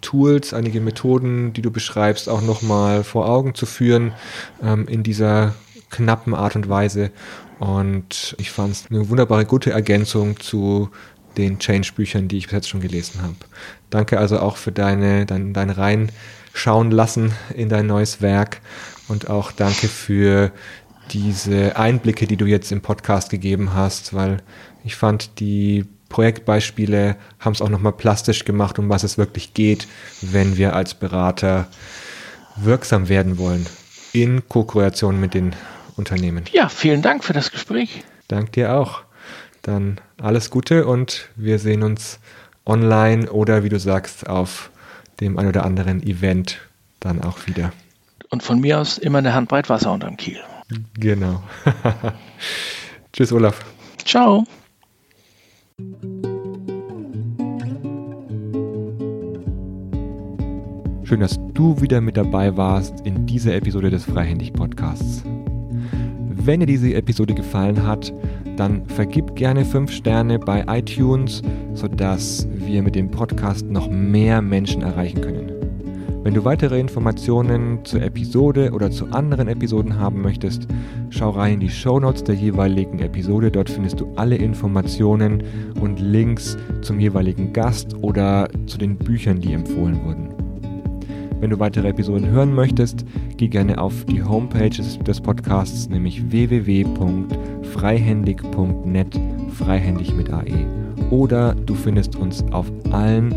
Tools, 0.00 0.54
einige 0.54 0.80
Methoden, 0.80 1.52
die 1.52 1.60
du 1.60 1.70
beschreibst, 1.70 2.30
auch 2.30 2.40
nochmal 2.40 3.04
vor 3.04 3.28
Augen 3.28 3.54
zu 3.54 3.66
führen 3.66 4.14
ähm, 4.62 4.88
in 4.88 5.02
dieser 5.02 5.52
knappen 5.90 6.34
Art 6.34 6.56
und 6.56 6.70
Weise. 6.70 7.10
Und 7.62 8.34
ich 8.38 8.50
fand 8.50 8.72
es 8.72 8.86
eine 8.90 9.08
wunderbare, 9.08 9.44
gute 9.44 9.70
Ergänzung 9.70 10.40
zu 10.40 10.90
den 11.36 11.60
Change-Büchern, 11.60 12.26
die 12.26 12.38
ich 12.38 12.46
bis 12.46 12.54
jetzt 12.54 12.68
schon 12.68 12.80
gelesen 12.80 13.22
habe. 13.22 13.36
Danke 13.88 14.18
also 14.18 14.40
auch 14.40 14.56
für 14.56 14.72
deine, 14.72 15.26
dein, 15.26 15.54
dein 15.54 15.70
Reinschauen 15.70 16.90
lassen 16.90 17.30
in 17.54 17.68
dein 17.68 17.86
neues 17.86 18.20
Werk 18.20 18.60
und 19.06 19.30
auch 19.30 19.52
danke 19.52 19.86
für 19.86 20.50
diese 21.12 21.76
Einblicke, 21.76 22.26
die 22.26 22.36
du 22.36 22.46
jetzt 22.46 22.72
im 22.72 22.80
Podcast 22.80 23.30
gegeben 23.30 23.74
hast, 23.74 24.12
weil 24.12 24.38
ich 24.82 24.96
fand, 24.96 25.38
die 25.38 25.84
Projektbeispiele 26.08 27.14
haben 27.38 27.52
es 27.52 27.62
auch 27.62 27.68
nochmal 27.68 27.92
plastisch 27.92 28.44
gemacht, 28.44 28.80
um 28.80 28.88
was 28.88 29.04
es 29.04 29.18
wirklich 29.18 29.54
geht, 29.54 29.86
wenn 30.20 30.56
wir 30.56 30.74
als 30.74 30.94
Berater 30.94 31.68
wirksam 32.56 33.08
werden 33.08 33.38
wollen 33.38 33.66
in 34.12 34.48
Co-Kreation 34.48 35.20
mit 35.20 35.34
den 35.34 35.54
Unternehmen. 35.96 36.44
Ja, 36.52 36.68
vielen 36.68 37.02
Dank 37.02 37.24
für 37.24 37.32
das 37.32 37.50
Gespräch. 37.50 38.04
Dank 38.28 38.52
dir 38.52 38.74
auch. 38.74 39.02
Dann 39.62 40.00
alles 40.20 40.50
Gute 40.50 40.86
und 40.86 41.28
wir 41.36 41.58
sehen 41.58 41.82
uns 41.82 42.18
online 42.64 43.30
oder 43.30 43.64
wie 43.64 43.68
du 43.68 43.78
sagst 43.78 44.28
auf 44.28 44.70
dem 45.20 45.38
ein 45.38 45.46
oder 45.46 45.64
anderen 45.64 46.02
Event 46.02 46.58
dann 47.00 47.22
auch 47.22 47.46
wieder. 47.46 47.72
Und 48.30 48.42
von 48.42 48.60
mir 48.60 48.80
aus 48.80 48.98
immer 48.98 49.18
eine 49.18 49.34
Handbreit 49.34 49.68
Wasser 49.68 49.92
unterm 49.92 50.16
Kiel. 50.16 50.40
Genau. 50.98 51.42
Tschüss, 53.12 53.32
Olaf. 53.32 53.64
Ciao. 54.04 54.44
Schön, 61.04 61.20
dass 61.20 61.38
du 61.52 61.78
wieder 61.80 62.00
mit 62.00 62.16
dabei 62.16 62.56
warst 62.56 63.00
in 63.04 63.26
dieser 63.26 63.54
Episode 63.54 63.90
des 63.90 64.04
Freihändig 64.04 64.54
Podcasts. 64.54 65.22
Wenn 66.44 66.58
dir 66.58 66.66
diese 66.66 66.92
Episode 66.94 67.34
gefallen 67.34 67.86
hat, 67.86 68.12
dann 68.56 68.84
vergib 68.86 69.36
gerne 69.36 69.64
5 69.64 69.92
Sterne 69.92 70.40
bei 70.40 70.64
iTunes, 70.66 71.40
sodass 71.72 72.48
wir 72.52 72.82
mit 72.82 72.96
dem 72.96 73.12
Podcast 73.12 73.70
noch 73.70 73.88
mehr 73.88 74.42
Menschen 74.42 74.82
erreichen 74.82 75.20
können. 75.20 75.52
Wenn 76.24 76.34
du 76.34 76.44
weitere 76.44 76.80
Informationen 76.80 77.84
zur 77.84 78.02
Episode 78.02 78.72
oder 78.72 78.90
zu 78.90 79.06
anderen 79.12 79.46
Episoden 79.46 80.00
haben 80.00 80.20
möchtest, 80.20 80.66
schau 81.10 81.30
rein 81.30 81.54
in 81.54 81.60
die 81.60 81.70
Show 81.70 82.00
Notes 82.00 82.24
der 82.24 82.34
jeweiligen 82.34 82.98
Episode. 82.98 83.52
Dort 83.52 83.70
findest 83.70 84.00
du 84.00 84.12
alle 84.16 84.34
Informationen 84.34 85.44
und 85.80 86.00
Links 86.00 86.58
zum 86.80 86.98
jeweiligen 86.98 87.52
Gast 87.52 87.94
oder 88.02 88.48
zu 88.66 88.78
den 88.78 88.96
Büchern, 88.96 89.40
die 89.40 89.52
empfohlen 89.52 90.04
wurden. 90.04 90.41
Wenn 91.42 91.50
du 91.50 91.58
weitere 91.58 91.88
Episoden 91.88 92.30
hören 92.30 92.54
möchtest, 92.54 93.04
geh 93.36 93.48
gerne 93.48 93.76
auf 93.78 94.04
die 94.04 94.22
Homepage 94.22 94.70
des 94.70 95.20
Podcasts, 95.20 95.88
nämlich 95.88 96.30
www.freihändig.net, 96.30 99.20
freihändig 99.50 100.14
mit 100.14 100.32
AE. 100.32 100.64
Oder 101.10 101.56
du 101.56 101.74
findest 101.74 102.14
uns 102.14 102.44
auf 102.52 102.70
allen 102.92 103.34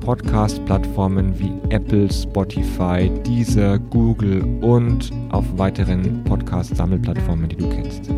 Podcast-Plattformen 0.00 1.38
wie 1.38 1.52
Apple, 1.68 2.10
Spotify, 2.10 3.10
Deezer, 3.26 3.78
Google 3.78 4.42
und 4.62 5.10
auf 5.30 5.44
weiteren 5.58 6.24
Podcast-Sammelplattformen, 6.24 7.50
die 7.50 7.56
du 7.56 7.68
kennst. 7.68 8.10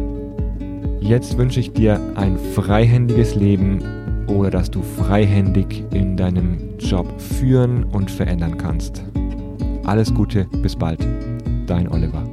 Jetzt 1.01 1.37
wünsche 1.37 1.59
ich 1.59 1.73
dir 1.73 2.01
ein 2.15 2.39
freihändiges 2.55 3.35
Leben 3.35 3.83
oder 4.27 4.51
dass 4.51 4.71
du 4.71 4.83
freihändig 4.83 5.85
in 5.93 6.17
deinem 6.17 6.79
Job 6.79 7.21
führen 7.21 7.85
und 7.85 8.11
verändern 8.11 8.57
kannst. 8.59 9.05
Alles 9.85 10.13
Gute, 10.13 10.45
bis 10.63 10.75
bald. 10.77 11.07
Dein 11.67 11.89
Oliver. 11.89 12.25